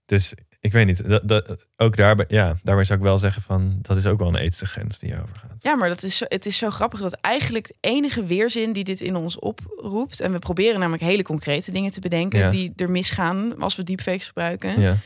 Dus 0.04 0.34
ik 0.60 0.72
weet 0.72 0.86
niet, 0.86 1.08
dat, 1.08 1.28
dat, 1.28 1.66
ook 1.76 1.96
daarbij, 1.96 2.24
ja, 2.28 2.56
daarbij 2.62 2.84
zou 2.84 2.98
ik 2.98 3.04
wel 3.04 3.18
zeggen 3.18 3.42
van, 3.42 3.78
dat 3.82 3.96
is 3.96 4.06
ook 4.06 4.18
wel 4.18 4.28
een 4.28 4.34
ethische 4.36 4.66
grens 4.66 4.98
die 4.98 5.08
je 5.08 5.22
overgaat. 5.22 5.62
Ja, 5.62 5.74
maar 5.74 5.88
dat 5.88 6.02
is 6.02 6.16
zo, 6.16 6.24
het 6.28 6.46
is 6.46 6.56
zo 6.56 6.70
grappig 6.70 7.00
dat 7.00 7.12
eigenlijk 7.12 7.66
de 7.66 7.74
enige 7.80 8.24
weerzin 8.24 8.72
die 8.72 8.84
dit 8.84 9.00
in 9.00 9.16
ons 9.16 9.38
oproept... 9.38 10.20
en 10.20 10.32
we 10.32 10.38
proberen 10.38 10.80
namelijk 10.80 11.02
hele 11.02 11.22
concrete 11.22 11.72
dingen 11.72 11.90
te 11.90 12.00
bedenken... 12.00 12.38
Ja. 12.38 12.50
die 12.50 12.72
er 12.76 12.90
misgaan 12.90 13.58
als 13.60 13.76
we 13.76 13.82
deepfakes 13.84 14.26
gebruiken. 14.26 14.80
Ja, 14.80 14.96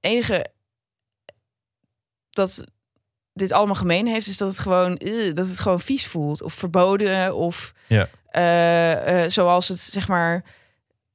enige 0.00 0.46
dat 2.30 2.64
dit 3.32 3.52
allemaal 3.52 3.74
gemeen 3.74 4.06
heeft, 4.06 4.26
is 4.26 4.36
dat 4.36 4.48
het 4.48 4.58
gewoon, 4.58 4.96
eh, 4.96 5.34
dat 5.34 5.48
het 5.48 5.58
gewoon 5.58 5.80
vies 5.80 6.06
voelt. 6.06 6.42
Of 6.42 6.54
verboden. 6.54 7.34
Of 7.34 7.74
Ja. 7.86 8.08
eh, 8.30 9.24
eh, 9.24 9.30
zoals 9.30 9.68
het, 9.68 9.78
zeg 9.78 10.08
maar, 10.08 10.44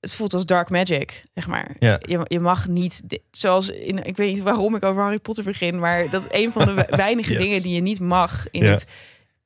het 0.10 0.16
voelt 0.16 0.34
als 0.34 0.46
dark 0.46 0.70
magic, 0.70 1.24
zeg 1.34 1.48
maar. 1.48 1.76
Ja. 1.80 2.00
Je, 2.02 2.20
je 2.28 2.40
mag 2.40 2.68
niet, 2.68 3.02
zoals 3.32 3.70
in, 3.70 4.04
ik 4.04 4.18
weet 4.18 4.34
niet 4.34 4.44
waarom 4.44 4.76
ik 4.76 4.84
over 4.84 5.02
Harry 5.02 5.20
Potter 5.20 5.44
begin, 5.44 5.80
maar 5.80 6.10
dat 6.10 6.24
een 6.32 6.52
van 6.52 6.66
de 6.66 6.74
we- 6.74 6.88
weinige 7.06 7.32
Yes. 7.32 7.42
dingen 7.42 7.62
die 7.62 7.74
je 7.76 7.82
niet 7.82 8.00
mag 8.00 8.46
in 8.52 8.64
Ja. 8.64 8.70
het 8.72 8.86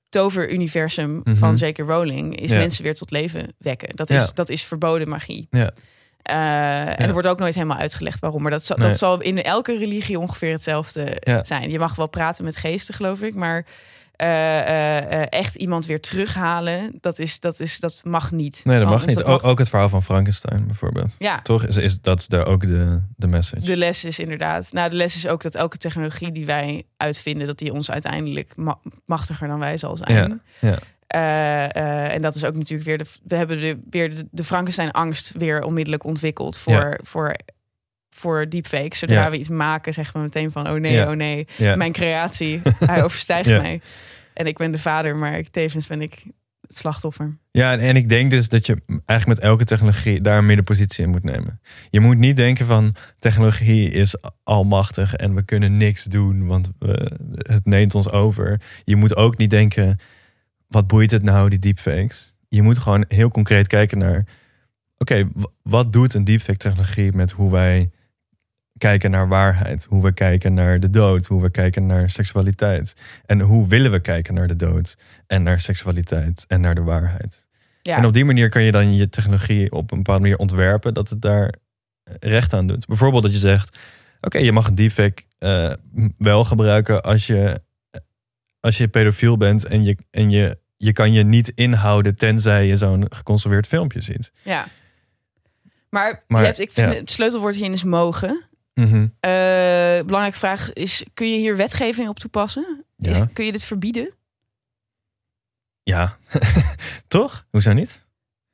toveruniversum 0.10 1.22
Mhm. 1.24 1.36
van 1.36 1.58
zeker 1.58 1.86
Rowling, 1.86 2.40
is 2.40 2.50
Ja. 2.52 2.58
mensen 2.58 2.84
weer 2.84 2.96
tot 2.96 3.12
leven 3.12 3.48
wekken. 3.58 3.96
Dat 3.96 4.10
is, 4.10 4.32
dat 4.34 4.50
is 4.50 4.64
verboden 4.64 5.10
magie. 5.10 5.48
Ja. 5.50 5.72
Eh, 6.22 6.88
En 6.88 6.98
er 7.08 7.12
wordt 7.14 7.28
ook 7.28 7.40
nooit 7.40 7.56
helemaal 7.56 7.78
uitgelegd 7.78 8.20
waarom. 8.20 8.42
Maar 8.42 8.52
dat 8.52 8.66
zal, 8.66 8.78
Nee. 8.78 8.88
dat 8.88 8.98
zal 8.98 9.22
in 9.22 9.44
elke 9.44 9.78
religie 9.78 10.20
ongeveer 10.20 10.52
hetzelfde 10.52 11.18
Ja. 11.20 11.44
zijn. 11.44 11.70
Je 11.72 11.80
mag 11.80 11.96
wel 11.96 12.08
praten 12.08 12.44
met 12.44 12.56
geesten, 12.56 12.94
geloof 12.94 13.22
ik. 13.22 13.36
Maar 13.36 13.66
eh, 14.22 14.60
eh, 14.60 15.22
eh, 15.22 15.28
echt 15.30 15.56
iemand 15.56 15.86
weer 15.86 16.00
terughalen, 16.02 16.92
dat, 17.00 17.20
is, 17.20 17.40
dat, 17.40 17.60
is, 17.60 17.80
dat 17.80 18.02
mag 18.04 18.32
niet. 18.32 18.62
nee, 18.64 18.80
dat 18.80 18.90
mag 18.90 19.06
niet. 19.06 19.18
dat 19.18 19.26
Ook, 19.26 19.44
ook 19.44 19.60
het 19.60 19.70
verhaal 19.70 19.90
van 19.90 20.04
Frankenstein 20.04 20.68
bijvoorbeeld. 20.68 21.16
Ja, 21.20 21.42
Toch 21.42 21.66
is, 21.66 21.78
is 21.78 22.02
dat 22.02 22.26
daar 22.28 22.46
ook 22.46 22.66
de, 22.68 23.00
de 23.16 23.28
message. 23.28 23.66
de 23.66 23.78
les 23.78 24.04
is 24.04 24.20
inderdaad. 24.20 24.72
Nou, 24.74 24.90
de 24.90 24.96
les 24.96 25.16
is 25.16 25.28
ook 25.28 25.42
dat 25.42 25.56
elke 25.56 25.78
technologie 25.78 26.32
die 26.32 26.46
wij 26.46 26.84
uitvinden, 26.98 27.48
dat 27.48 27.58
die 27.58 27.74
ons 27.74 27.92
uiteindelijk 27.92 28.56
ma- 28.56 28.80
machtiger 29.06 29.48
dan 29.48 29.60
wij 29.60 29.78
zal 29.78 29.98
zijn. 29.98 30.42
Ja, 30.60 30.70
ja. 30.70 30.78
En 32.10 32.22
dat 32.22 32.36
is 32.36 32.44
ook 32.44 32.56
natuurlijk 32.56 32.88
weer 32.88 32.98
de. 32.98 33.06
We 33.24 33.36
hebben 33.36 33.60
de, 33.60 33.80
weer 33.90 34.16
de, 34.16 34.28
de 34.32 34.44
Frankenstein-angst 34.44 35.34
weer 35.38 35.64
onmiddellijk 35.64 36.04
ontwikkeld 36.04 36.58
voor, 36.58 36.74
Ja. 36.74 36.98
voor, 37.04 37.36
voor 38.12 38.50
deepfakes. 38.50 39.00
Zodra 39.00 39.30
we 39.30 39.38
iets 39.38 39.50
maken, 39.50 39.94
zeggen 39.94 40.16
we 40.16 40.22
meteen 40.22 40.52
van: 40.52 40.68
oh 40.70 40.80
nee, 40.80 41.08
oh 41.08 41.16
nee, 41.16 41.48
mijn 41.58 41.92
creatie, 41.92 42.62
hij 42.86 43.04
overstijgt 43.04 43.50
mij. 43.50 43.82
En 44.34 44.48
ik 44.48 44.58
ben 44.58 44.72
de 44.72 44.80
vader, 44.80 45.16
maar 45.16 45.38
ik, 45.38 45.48
tevens 45.48 45.88
ben 45.88 46.02
ik 46.02 46.24
het 46.62 46.78
slachtoffer. 46.78 47.38
Ja, 47.52 47.72
en, 47.72 47.80
en 47.80 47.96
ik 47.96 48.10
denk 48.10 48.32
dus 48.32 48.50
dat 48.50 48.66
je 48.66 48.78
eigenlijk 48.88 49.40
met 49.40 49.50
elke 49.50 49.66
technologie 49.66 50.22
daar 50.22 50.38
een 50.38 50.46
middenpositie 50.46 51.04
in 51.04 51.10
moet 51.10 51.24
nemen. 51.24 51.62
Je 51.90 52.00
moet 52.00 52.18
niet 52.18 52.36
denken 52.36 52.66
van 52.66 52.96
technologie 53.20 53.90
is 53.90 54.16
almachtig 54.44 55.14
en 55.16 55.36
we 55.36 55.44
kunnen 55.44 55.78
niks 55.78 56.04
doen, 56.04 56.48
want 56.48 56.72
we, 56.80 57.12
het 57.38 57.66
neemt 57.66 57.96
ons 57.96 58.12
over. 58.12 58.62
Je 58.84 58.96
moet 58.96 59.16
ook 59.16 59.38
niet 59.38 59.50
denken, 59.50 60.00
wat 60.68 60.88
boeit 60.88 61.12
het 61.12 61.24
nou, 61.24 61.50
die 61.50 61.60
deepfakes? 61.60 62.34
Je 62.48 62.62
moet 62.62 62.78
gewoon 62.80 63.06
heel 63.08 63.30
concreet 63.30 63.68
kijken 63.68 63.98
naar, 63.98 64.26
oké, 64.98 65.30
wat 65.64 65.94
doet 65.94 66.14
een 66.14 66.24
deepfake 66.24 66.58
technologie 66.58 67.14
met 67.14 67.32
hoe 67.32 67.52
wij 67.52 67.90
kijken 68.82 69.12
naar 69.12 69.28
waarheid, 69.28 69.86
hoe 69.90 70.04
we 70.04 70.12
kijken 70.12 70.54
naar 70.54 70.80
de 70.80 70.90
dood, 70.90 71.26
hoe 71.26 71.42
we 71.42 71.50
kijken 71.50 71.86
naar 71.86 72.10
seksualiteit 72.10 72.96
en 73.26 73.40
hoe 73.40 73.68
willen 73.68 73.92
we 73.92 74.00
kijken 74.00 74.34
naar 74.34 74.48
de 74.48 74.56
dood 74.56 74.98
en 75.28 75.44
naar 75.44 75.60
seksualiteit 75.60 76.46
en 76.48 76.62
naar 76.62 76.76
de 76.76 76.82
waarheid. 76.82 77.48
Ja, 77.82 77.98
En 77.98 78.06
op 78.06 78.14
die 78.14 78.26
manier 78.26 78.50
kan 78.50 78.64
je 78.64 78.72
dan 78.72 78.96
je 78.96 79.10
technologie 79.10 79.72
op 79.72 79.92
een 79.92 79.98
bepaalde 79.98 80.22
manier 80.22 80.38
ontwerpen 80.38 80.94
dat 80.94 81.10
het 81.10 81.22
daar 81.22 81.54
recht 82.20 82.54
aan 82.54 82.68
doet. 82.68 82.86
Bijvoorbeeld 82.86 83.24
dat 83.24 83.32
je 83.32 83.38
zegt: 83.38 83.78
Oké, 84.22 84.38
je 84.38 84.52
mag 84.52 84.68
een 84.68 84.76
deepfake 84.76 85.24
eh, 85.38 85.74
wel 86.18 86.44
gebruiken 86.44 87.04
als 87.04 87.28
je, 87.28 87.62
als 88.60 88.78
je 88.78 88.88
pedofiel 88.88 89.38
bent 89.38 89.66
en, 89.66 89.84
je, 89.84 89.98
en 90.12 90.30
je, 90.32 90.58
je 90.78 90.92
kan 90.92 91.14
je 91.14 91.24
niet 91.24 91.52
inhouden 91.56 92.16
tenzij 92.16 92.68
je 92.68 92.78
zo'n 92.78 93.06
geconserveerd 93.10 93.68
filmpje 93.68 94.02
ziet. 94.02 94.32
ja. 94.44 94.68
Maar, 95.90 96.24
Maar, 96.28 96.42
je 96.42 96.48
hebt, 96.48 96.60
ik 96.60 96.72
vind 96.72 96.94
ja. 96.94 97.00
het 97.00 97.12
sleutelwoord 97.12 97.56
hierin 97.56 97.74
is 97.74 97.84
mogen. 97.84 98.50
Eh, 99.20 100.06
belangrijke 100.06 100.38
vraag 100.38 100.74
is: 100.74 101.04
kun 101.14 101.32
je 101.32 101.38
hier 101.38 101.56
wetgeving 101.56 102.10
op 102.10 102.20
toepassen? 102.20 102.86
Is, 102.98 103.18
kun 103.34 103.46
je 103.46 103.52
dit 103.52 103.64
verbieden? 103.64 104.14
Ja, 105.84 106.18
toch? 107.08 107.46
Hoezo 107.50 107.74
niet? 107.74 108.06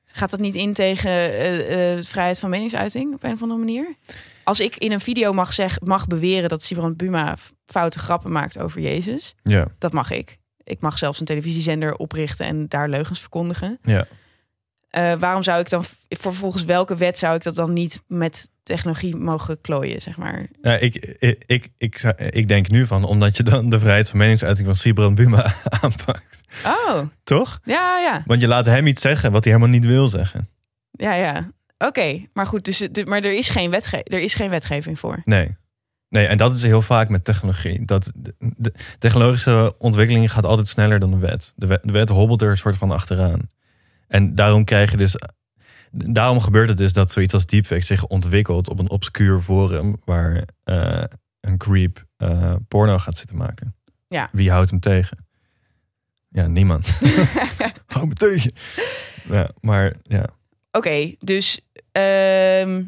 Gaat 0.06 0.30
dat 0.30 0.40
niet 0.40 0.56
in 0.56 0.74
tegen 0.74 1.10
eh, 1.12 1.94
eh, 1.98 2.04
vrijheid 2.04 2.40
van 2.40 2.50
meningsuiting 2.50 3.14
op 3.14 3.24
een 3.24 3.34
of 3.34 3.42
andere 3.42 3.60
manier? 3.60 3.96
Als 4.44 4.60
ik 4.60 4.76
in 4.78 4.92
een 4.92 5.00
video 5.00 5.34
mag, 5.34 5.54
zeg, 5.54 5.80
mag 5.82 6.08
beweren 6.08 6.50
dat 6.50 6.64
Sibrand 6.64 6.98
Buma 6.98 7.36
foute 7.66 8.00
grappen 8.00 8.32
maakt 8.32 8.60
over 8.60 8.82
Jezus, 8.82 9.36
Ja, 9.44 9.68
dat 9.78 9.94
mag 9.94 10.12
ik. 10.12 10.38
Ik 10.64 10.80
mag 10.80 10.98
zelfs 10.98 11.20
een 11.20 11.26
televisiezender 11.26 11.96
oprichten 11.96 12.46
en 12.46 12.68
daar 12.68 12.90
leugens 12.90 13.20
verkondigen. 13.20 13.80
ja. 13.84 14.08
Eh, 14.98 15.14
waarom 15.14 15.44
zou 15.44 15.60
ik 15.60 15.70
dan, 15.70 15.84
voor 16.10 16.34
volgens 16.34 16.66
welke 16.66 16.96
wet 16.96 17.18
zou 17.18 17.36
ik 17.36 17.44
dat 17.44 17.56
dan 17.56 17.74
niet 17.74 18.04
met 18.08 18.52
technologie 18.64 19.16
mogen 19.16 19.62
klooien, 19.62 20.02
zeg 20.02 20.18
maar? 20.18 20.48
Nou, 20.62 20.80
ik, 20.80 20.96
ik, 21.46 21.70
ik, 21.78 22.14
ik, 22.30 22.48
denk 22.48 22.70
nu 22.70 22.86
van, 22.86 23.04
omdat 23.04 23.38
je 23.38 23.44
dan 23.44 23.70
de 23.70 23.80
vrijheid 23.80 24.10
van 24.10 24.20
meningsuiting 24.20 24.68
van 24.68 24.76
Sibrand 24.76 25.16
Buma 25.16 25.54
aanpakt. 25.82 26.40
Oh, 26.66 27.02
Toch? 27.24 27.60
ja, 27.64 28.00
ja, 28.00 28.24
Want 28.26 28.42
je 28.42 28.48
laat 28.48 28.66
hem 28.66 28.88
iets 28.88 29.02
zeggen 29.02 29.32
wat 29.32 29.44
hij 29.44 29.54
helemaal 29.54 29.76
niet 29.76 29.86
wil 29.86 30.08
zeggen. 30.08 30.50
ja, 30.92 31.14
ja. 31.14 31.52
Oké, 31.78 32.26
maar 32.34 32.46
goed, 32.46 32.66
dus, 32.66 33.06
maar 33.06 33.24
er 33.24 33.38
is, 33.38 33.50
geen 33.50 33.72
wetge 33.72 34.04
er 34.04 34.20
is 34.20 34.34
geen 34.34 34.50
wetgeving 34.50 35.00
voor. 35.00 35.22
Nee. 35.24 35.58
Nee, 36.10 36.28
en 36.28 36.38
dat 36.38 36.56
is 36.56 36.64
heel 36.64 36.82
vaak 36.82 37.10
met 37.10 37.24
technologie. 37.24 37.86
Dat 37.86 38.12
de, 38.16 38.36
de 38.38 38.74
technologische 39.00 39.76
ontwikkeling 39.78 40.32
gaat 40.32 40.46
altijd 40.46 40.68
sneller 40.68 41.00
dan 41.00 41.12
de 41.12 41.18
wet. 41.18 41.54
De 41.56 41.68
wet, 41.68 41.80
de 41.84 41.92
wet 41.92 42.10
hobbelt 42.10 42.42
er 42.42 42.50
een 42.50 42.58
soort 42.58 42.78
van 42.78 42.92
achteraan. 42.92 43.50
En 44.08 44.36
daarom 44.36 44.64
krijg 44.64 44.92
je 44.92 44.98
dus. 44.98 45.16
Daarom 45.92 46.40
gebeurt 46.40 46.70
het 46.70 46.78
dus 46.78 46.94
dat 46.94 47.12
zoiets 47.12 47.34
als 47.34 47.46
deepfake 47.46 47.84
zich 47.84 48.06
ontwikkelt 48.06 48.70
op 48.70 48.80
een 48.80 48.90
obscuur 48.90 49.42
forum 49.42 49.96
waar 50.06 50.44
eh, 50.64 51.04
een 51.40 51.58
creep 51.58 52.06
eh, 52.18 52.56
porno 52.68 52.98
gaat 52.98 53.18
zitten 53.18 53.38
maken. 53.38 53.76
Ja. 54.08 54.30
Wie 54.32 54.52
houdt 54.52 54.70
hem 54.70 54.80
tegen? 54.80 55.28
Ja, 56.30 56.48
niemand. 56.48 57.00
Hou 57.86 58.08
me 58.08 58.14
tegen. 58.14 58.52
Ja, 59.30 59.50
maar 59.62 59.94
ja. 60.02 60.26
Oké, 60.72 61.16
dus 61.20 61.60
ehm 61.92 62.84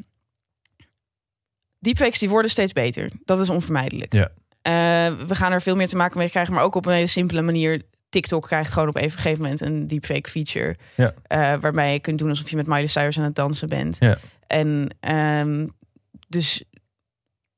deepfakes 1.79 2.19
die 2.19 2.29
worden 2.29 2.51
steeds 2.51 2.73
beter. 2.73 3.11
Dat 3.25 3.39
is 3.39 3.49
onvermijdelijk. 3.49 4.13
Ja. 4.13 4.31
Eh, 4.61 5.27
we 5.27 5.35
gaan 5.35 5.51
er 5.51 5.61
veel 5.61 5.75
meer 5.75 5.87
te 5.87 5.95
maken 5.95 6.17
mee 6.17 6.29
krijgen, 6.29 6.53
maar 6.53 6.63
ook 6.63 6.75
op 6.75 6.85
een 6.85 6.93
hele 6.93 7.07
simpele 7.07 7.41
manier. 7.41 7.81
TikTok 8.09 8.43
krijgt 8.43 8.71
gewoon 8.71 8.87
op 8.87 8.95
een 8.95 9.11
gegeven 9.11 9.41
moment 9.41 9.61
een 9.61 9.87
deepfake 9.87 10.29
feature. 10.29 10.75
Ja. 10.95 11.13
eh, 11.23 11.53
waarbij 11.61 11.93
je 11.93 11.99
kunt 11.99 12.19
doen 12.19 12.29
alsof 12.29 12.49
je 12.49 12.55
met 12.55 12.67
Miley 12.67 12.87
Cyrus 12.87 13.17
aan 13.17 13.23
het 13.23 13.35
dansen 13.35 13.69
bent. 13.69 13.97
Ja. 13.99 14.17
En 14.47 14.95
ehm, 14.99 15.67
dus 16.27 16.63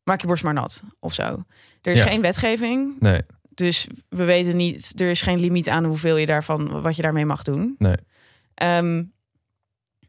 maak 0.03 0.21
je 0.21 0.27
borst 0.27 0.43
maar 0.43 0.53
nat 0.53 0.83
of 0.99 1.13
zo. 1.13 1.43
Er 1.81 1.91
is 1.91 1.99
Ja. 1.99 2.05
geen 2.05 2.21
wetgeving, 2.21 2.95
Nee, 2.99 3.21
dus 3.49 3.87
we 4.09 4.23
weten 4.23 4.57
niet. 4.57 4.99
Er 5.01 5.09
is 5.09 5.21
geen 5.21 5.39
limiet 5.39 5.69
aan 5.69 5.85
hoeveel 5.85 6.15
je 6.17 6.25
daarvan, 6.25 6.81
wat 6.81 6.95
je 6.95 7.01
daarmee 7.01 7.25
mag 7.25 7.43
doen. 7.43 7.75
nee. 7.77 7.95
Ehm, 8.53 9.03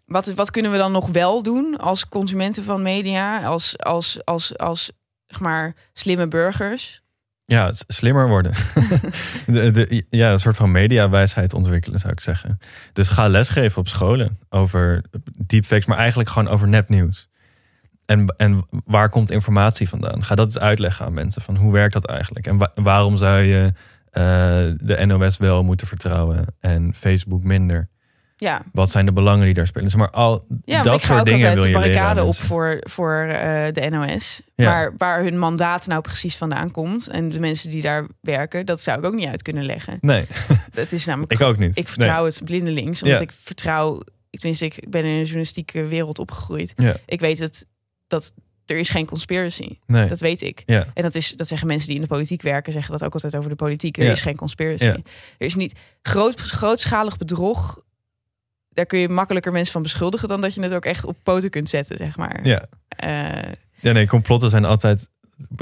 wat, 0.06 0.26
wat 0.26 0.50
kunnen 0.50 0.70
we 0.70 0.76
dan 0.76 0.92
nog 0.92 1.08
wel 1.08 1.42
doen 1.42 1.78
als 1.78 2.08
consumenten 2.08 2.64
van 2.64 2.82
media, 2.82 3.44
als, 3.44 3.78
als, 3.78 4.24
als, 4.24 4.58
als 4.58 4.90
zeg 5.26 5.40
maar, 5.40 5.74
slimme 5.92 6.28
burgers? 6.28 7.01
Ja, 7.52 7.72
slimmer 7.86 8.28
worden. 8.28 8.52
de, 9.46 9.70
de, 9.70 10.04
ja, 10.08 10.32
een 10.32 10.38
soort 10.38 10.56
van 10.56 10.70
mediawijsheid 10.70 11.54
ontwikkelen, 11.54 11.98
zou 11.98 12.12
ik 12.12 12.20
zeggen. 12.20 12.58
Dus 12.92 13.08
ga 13.08 13.28
lesgeven 13.28 13.78
op 13.78 13.88
scholen 13.88 14.38
over 14.48 15.02
deepfakes, 15.46 15.86
maar 15.86 15.98
eigenlijk 15.98 16.28
gewoon 16.28 16.48
over 16.48 16.68
nepnieuws. 16.68 17.28
En, 18.06 18.26
en 18.36 18.64
waar 18.84 19.08
komt 19.08 19.30
informatie 19.30 19.88
vandaan? 19.88 20.24
Ga 20.24 20.34
dat 20.34 20.46
eens 20.46 20.58
uitleggen 20.58 21.06
aan 21.06 21.14
mensen. 21.14 21.42
Van 21.42 21.56
hoe 21.56 21.72
werkt 21.72 21.92
dat 21.92 22.06
eigenlijk? 22.06 22.46
En 22.46 22.58
wa- 22.58 22.72
waarom 22.74 23.16
zou 23.16 23.40
je 23.42 23.72
eh, 24.10 24.22
de 24.76 25.04
NOS 25.06 25.36
wel 25.36 25.62
moeten 25.62 25.86
vertrouwen 25.86 26.44
en 26.60 26.94
Facebook 26.94 27.44
minder? 27.44 27.88
Ja, 28.42 28.62
Wat 28.72 28.90
zijn 28.90 29.06
de 29.06 29.12
belangen 29.12 29.44
die 29.44 29.54
daar 29.54 29.66
spelen? 29.66 29.90
Zeg 29.90 29.98
maar 30.00 30.10
al 30.10 30.44
ja 30.64 30.74
want 30.74 30.84
dat 30.84 30.94
ik 30.94 31.00
ga 31.00 31.06
soort 31.06 31.18
ook 31.20 31.24
dingen 31.26 31.48
altijd 31.48 31.54
wil 31.54 31.62
de 31.62 31.68
je 31.80 31.84
leren. 31.86 32.00
aan 32.02 32.14
barricade 32.14 32.24
op 32.28 32.34
voor, 32.36 32.76
voor 32.80 33.16
eh, 33.22 33.72
de 33.72 33.88
NOS. 33.90 34.40
Ja. 34.54 34.70
Maar 34.70 34.94
waar 34.98 35.22
hun 35.22 35.38
mandaat 35.38 35.86
nou 35.86 36.00
precies 36.00 36.36
vandaan 36.36 36.70
komt 36.70 37.08
en 37.08 37.28
de 37.28 37.38
mensen 37.38 37.70
die 37.70 37.82
daar 37.82 38.06
werken, 38.20 38.66
dat 38.66 38.80
zou 38.80 38.98
ik 38.98 39.04
ook 39.04 39.14
niet 39.14 39.28
uit 39.28 39.42
kunnen 39.42 39.64
leggen. 39.64 39.98
Nee, 40.00 40.24
Het 40.72 40.92
is 40.92 41.04
namelijk 41.04 41.32
ik 41.32 41.40
ook 41.40 41.58
niet. 41.58 41.76
Ik 41.78 41.88
vertrouw 41.88 42.24
het 42.24 42.40
blindelings, 42.44 43.02
omdat 43.02 43.18
Ja. 43.18 43.24
ik 43.24 43.32
vertrouw. 43.42 44.00
Tenminste, 44.30 44.64
ik 44.64 44.84
ben 44.88 45.04
in 45.04 45.10
een 45.10 45.22
journalistieke 45.22 45.84
wereld 45.86 46.18
opgegroeid. 46.18 46.72
Ja. 46.76 46.96
Ik 47.06 47.20
weet 47.20 47.38
het 47.38 47.66
dat 48.06 48.32
er 48.66 48.76
is 48.78 48.88
geen 48.88 49.06
conspiracy. 49.06 49.62
Nee. 49.62 49.78
nee. 49.86 50.06
Dat 50.08 50.20
weet 50.20 50.42
ik. 50.42 50.62
Ja. 50.66 50.86
En 50.94 51.02
dat, 51.02 51.14
is, 51.14 51.30
dat 51.30 51.48
zeggen 51.48 51.66
mensen 51.66 51.86
die 51.86 51.96
in 51.96 52.02
de 52.02 52.08
politiek 52.08 52.42
werken, 52.42 52.72
zeggen 52.72 52.92
dat 52.92 53.04
ook 53.04 53.12
altijd 53.12 53.36
over 53.36 53.50
de 53.50 53.56
politiek. 53.56 53.98
Er 53.98 54.04
Ja. 54.04 54.10
is 54.10 54.20
geen 54.20 54.36
conspiracy. 54.36 54.84
Ja. 54.84 54.92
Er 55.38 55.46
is 55.46 55.54
niet 55.54 55.74
groot, 56.02 56.40
grootschalig 56.40 57.16
bedrog. 57.16 57.82
Daar 58.74 58.86
kun 58.86 58.98
je 58.98 59.08
makkelijker 59.08 59.52
mensen 59.52 59.72
van 59.72 59.82
beschuldigen 59.82 60.28
dan 60.28 60.40
dat 60.40 60.54
je 60.54 60.62
het 60.62 60.72
ook 60.72 60.84
echt 60.84 61.04
op 61.04 61.16
poten 61.22 61.50
kunt 61.50 61.68
zetten, 61.68 61.96
zeg 61.96 62.16
maar. 62.16 62.40
Ja. 62.46 62.64
Eh, 62.88 63.52
Ja, 63.80 63.92
nee, 63.92 64.06
complotten 64.06 64.50
zijn 64.50 64.64
altijd. 64.64 65.08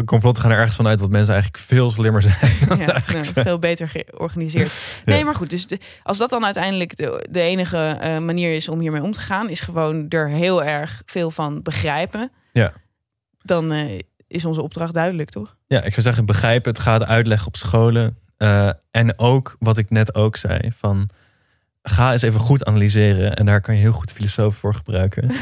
Complotten 0.05 0.43
gaan 0.43 0.53
er 0.53 0.59
ergens 0.59 0.77
vanuit 0.77 0.99
dat 0.99 1.11
mensen 1.11 1.35
eigenlijk 1.35 1.65
veel 1.65 1.91
slimmer 1.91 2.23
zijn. 2.23 2.79
ja, 2.79 3.03
nou, 3.13 3.25
veel 3.25 3.59
beter 3.59 3.89
georganiseerd. 3.89 4.73
Nee, 5.05 5.25
maar 5.25 5.35
goed. 5.35 5.51
Dus 5.51 5.67
de- 5.67 5.79
als 6.03 6.19
dat 6.19 6.31
dan 6.31 6.45
uiteindelijk 6.45 6.97
de, 6.97 7.27
de 7.31 7.41
enige 7.41 7.77
eh, 8.01 8.19
manier 8.19 8.55
is 8.55 8.69
om 8.69 8.81
hiermee 8.81 9.03
om 9.03 9.13
te 9.13 9.21
gaan, 9.21 9.49
is 9.49 9.61
gewoon 9.61 10.07
er 10.09 10.29
heel 10.29 10.65
erg 10.65 11.03
veel 11.07 11.31
van 11.31 11.63
begrijpen. 11.63 12.31
Ja. 12.53 12.73
Dan 13.43 13.73
eh, 13.73 13.99
is 14.27 14.45
onze 14.45 14.63
opdracht 14.63 14.95
duidelijk, 14.95 15.31
toch? 15.31 15.57
Ja, 15.67 15.83
ik 15.83 15.91
zou 15.91 16.03
zeggen, 16.03 16.27
begrijp 16.27 16.65
het, 16.65 16.79
ga 16.79 16.93
het 16.93 17.05
uitleggen 17.05 17.47
op 17.47 17.57
scholen. 17.57 18.17
En 18.91 19.19
ook 19.19 19.57
wat 19.59 19.79
ik 19.79 19.91
net 19.91 20.15
ook 20.15 20.37
zei: 20.37 20.73
van 20.77 21.09
ga 21.83 22.12
eens 22.12 22.22
even 22.22 22.41
goed 22.41 22.64
analyseren. 22.64 23.35
En 23.37 23.47
daar 23.47 23.61
kan 23.61 23.74
je 23.74 23.81
heel 23.81 23.93
goed 23.93 24.09
de 24.09 24.14
filosoof 24.14 24.57
voor 24.57 24.74
gebruiken. 24.74 25.31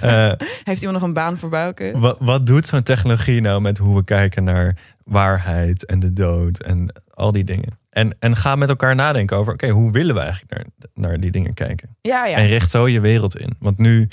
Eh, 0.00 0.32
Heeft 0.64 0.80
iemand 0.80 0.98
nog 0.98 1.02
een 1.08 1.12
baan 1.14 1.38
voor 1.38 1.48
Bouke? 1.48 1.92
wat, 1.94 2.16
wat 2.20 2.46
doet 2.46 2.66
zo'n 2.66 2.82
technologie 2.82 3.40
nou 3.40 3.60
met 3.60 3.78
hoe 3.78 3.96
we 3.96 4.04
kijken 4.04 4.44
naar 4.44 4.76
waarheid 5.04 5.84
en 5.84 5.98
de 6.00 6.12
dood 6.12 6.58
en 6.62 7.02
al 7.10 7.32
die 7.32 7.44
dingen? 7.44 7.78
En, 7.90 8.16
en 8.18 8.36
ga 8.36 8.56
met 8.56 8.68
elkaar 8.68 8.94
nadenken 8.94 9.36
over: 9.36 9.52
oké, 9.52 9.68
hoe 9.68 9.92
willen 9.92 10.14
we 10.14 10.20
eigenlijk 10.20 10.52
naar, 10.54 10.66
naar 10.94 11.20
die 11.20 11.30
dingen 11.30 11.54
kijken? 11.54 11.96
Ja, 12.00 12.26
ja. 12.26 12.36
En 12.36 12.46
richt 12.46 12.70
zo 12.70 12.88
je 12.88 13.00
wereld 13.00 13.36
in. 13.38 13.56
Want 13.58 13.78
nu 13.78 14.08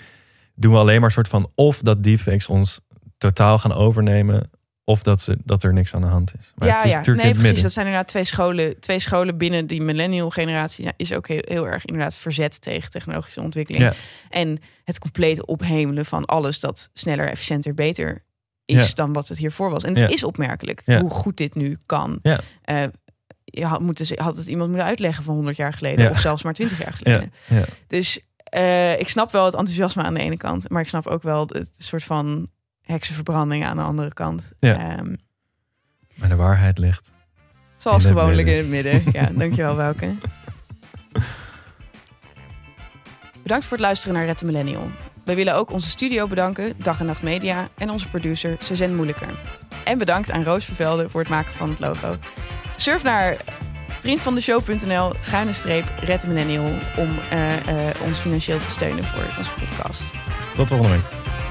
doen 0.56 0.72
we 0.74 0.78
alleen 0.80 0.96
maar 0.96 1.06
een 1.06 1.12
soort 1.12 1.28
van 1.28 1.50
of 1.56 1.80
dat 1.80 2.04
deepfakes 2.04 2.48
ons 2.48 2.80
totaal 3.18 3.58
gaan 3.58 3.74
overnemen, 3.74 4.50
of 4.86 5.02
dat, 5.04 5.22
ze, 5.22 5.38
dat 5.44 5.64
er 5.64 5.74
niks 5.74 5.94
aan 5.94 6.02
de 6.02 6.08
hand 6.08 6.34
is. 6.40 6.52
Maar 6.56 6.68
ja, 6.68 6.76
het 6.76 6.86
is 6.86 6.92
ja. 6.92 6.98
natuurlijk 6.98 7.24
Nee, 7.26 7.34
precies. 7.34 7.44
midden. 7.48 7.64
Dat 7.64 7.74
zijn 7.74 7.86
inderdaad 7.86 8.10
twee 8.12 8.24
scholen, 8.24 8.80
twee 8.80 9.00
scholen 9.00 9.38
binnen 9.38 9.68
die 9.68 9.82
millennial 9.82 10.30
generatie. 10.30 10.88
Is 10.98 11.14
ook 11.14 11.28
heel, 11.28 11.44
heel 11.46 11.68
erg 11.68 11.86
inderdaad 11.86 12.16
verzet 12.16 12.62
tegen 12.62 12.90
technologische 12.90 13.42
ontwikkeling. 13.42 13.84
Ja. 13.84 13.94
En 14.30 14.60
het 14.84 15.00
complete 15.00 15.46
ophemelen 15.46 16.06
van 16.06 16.26
alles 16.26 16.60
dat 16.60 16.90
sneller, 16.94 17.30
efficiënter, 17.30 17.74
beter 17.74 18.24
is 18.66 18.88
Ja. 18.88 18.94
dan 18.94 19.14
wat 19.14 19.28
het 19.28 19.38
hiervoor 19.38 19.70
was. 19.70 19.84
En 19.84 19.98
het 19.98 20.12
is 20.12 20.24
opmerkelijk 20.24 20.82
hoe 20.86 21.10
goed 21.10 21.38
dit 21.38 21.56
nu 21.56 21.78
kan. 21.86 22.20
Ja. 22.22 22.40
Eh, 22.62 22.84
je 23.44 23.66
had, 23.66 23.80
moeten, 23.82 24.22
had 24.22 24.38
het 24.38 24.48
iemand 24.48 24.70
moeten 24.70 24.88
uitleggen 24.88 25.24
van 25.24 25.36
100 25.36 25.56
jaar 25.56 25.74
geleden 25.74 26.10
of 26.10 26.20
zelfs 26.20 26.44
maar 26.44 26.54
20 26.54 26.78
jaar 26.78 26.88
Ja, 26.88 26.96
geleden. 26.96 27.34
ja. 27.48 27.64
Dus 27.88 28.20
eh, 28.44 29.00
ik 29.00 29.08
snap 29.10 29.32
wel 29.32 29.46
het 29.46 29.54
enthousiasme 29.54 30.04
aan 30.04 30.14
de 30.14 30.20
ene 30.20 30.38
kant, 30.38 30.70
maar 30.70 30.82
ik 30.82 30.88
snap 30.88 31.08
ook 31.08 31.24
wel 31.24 31.48
het 31.48 31.70
soort 31.78 32.04
van 32.04 32.48
heksenverbranding 32.84 33.66
aan 33.66 33.76
de 33.78 33.84
andere 33.84 34.14
kant. 34.14 34.52
Ja. 34.60 34.98
Ehm, 34.98 35.16
Maar 36.14 36.30
de 36.30 36.36
waarheid 36.36 36.78
ligt. 36.78 37.12
zoals 37.78 38.04
In 38.04 38.10
gewoonlijk 38.10 38.48
in 38.48 38.58
het 38.58 38.68
midden. 38.68 39.04
Ja, 39.12 39.30
dankjewel 39.44 39.76
Wouke. 39.76 40.16
Bedankt 43.44 43.66
voor 43.66 43.78
het 43.78 43.86
luisteren 43.86 44.16
naar 44.16 44.26
Red 44.26 44.40
de 44.40 44.46
Millennial. 44.46 44.88
Wij 45.26 45.36
willen 45.36 45.56
ook 45.56 45.72
onze 45.72 45.90
studio 45.90 46.28
bedanken, 46.28 46.74
Dag 46.78 47.00
en 47.00 47.06
Nacht 47.06 47.22
Media 47.22 47.68
en 47.78 47.90
onze 47.90 48.10
producer 48.10 48.56
Suzanne 48.60 48.96
Moeilijker. 48.96 49.28
En 49.84 49.98
bedankt 49.98 50.32
aan 50.32 50.44
Roos 50.44 50.66
Vervelde 50.66 51.10
voor 51.10 51.20
het 51.22 51.30
maken 51.30 51.54
van 51.54 51.70
het 51.70 51.80
logo. 51.80 52.16
Surf 52.76 53.04
naar 53.04 53.38
vriendvandeshow.nl 54.02 55.14
schuine 55.20 55.54
streep 55.54 55.94
Red 56.00 56.22
de 56.22 56.28
Millennial 56.28 56.66
om 56.98 57.10
uh, 57.34 57.50
uh, 57.68 57.90
ons 58.06 58.20
financieel 58.20 58.60
te 58.60 58.72
steunen 58.72 59.04
voor 59.04 59.24
onze 59.38 59.52
podcast. 59.54 60.14
Tot 60.56 60.68
volgende 60.68 60.94
week. 60.96 61.43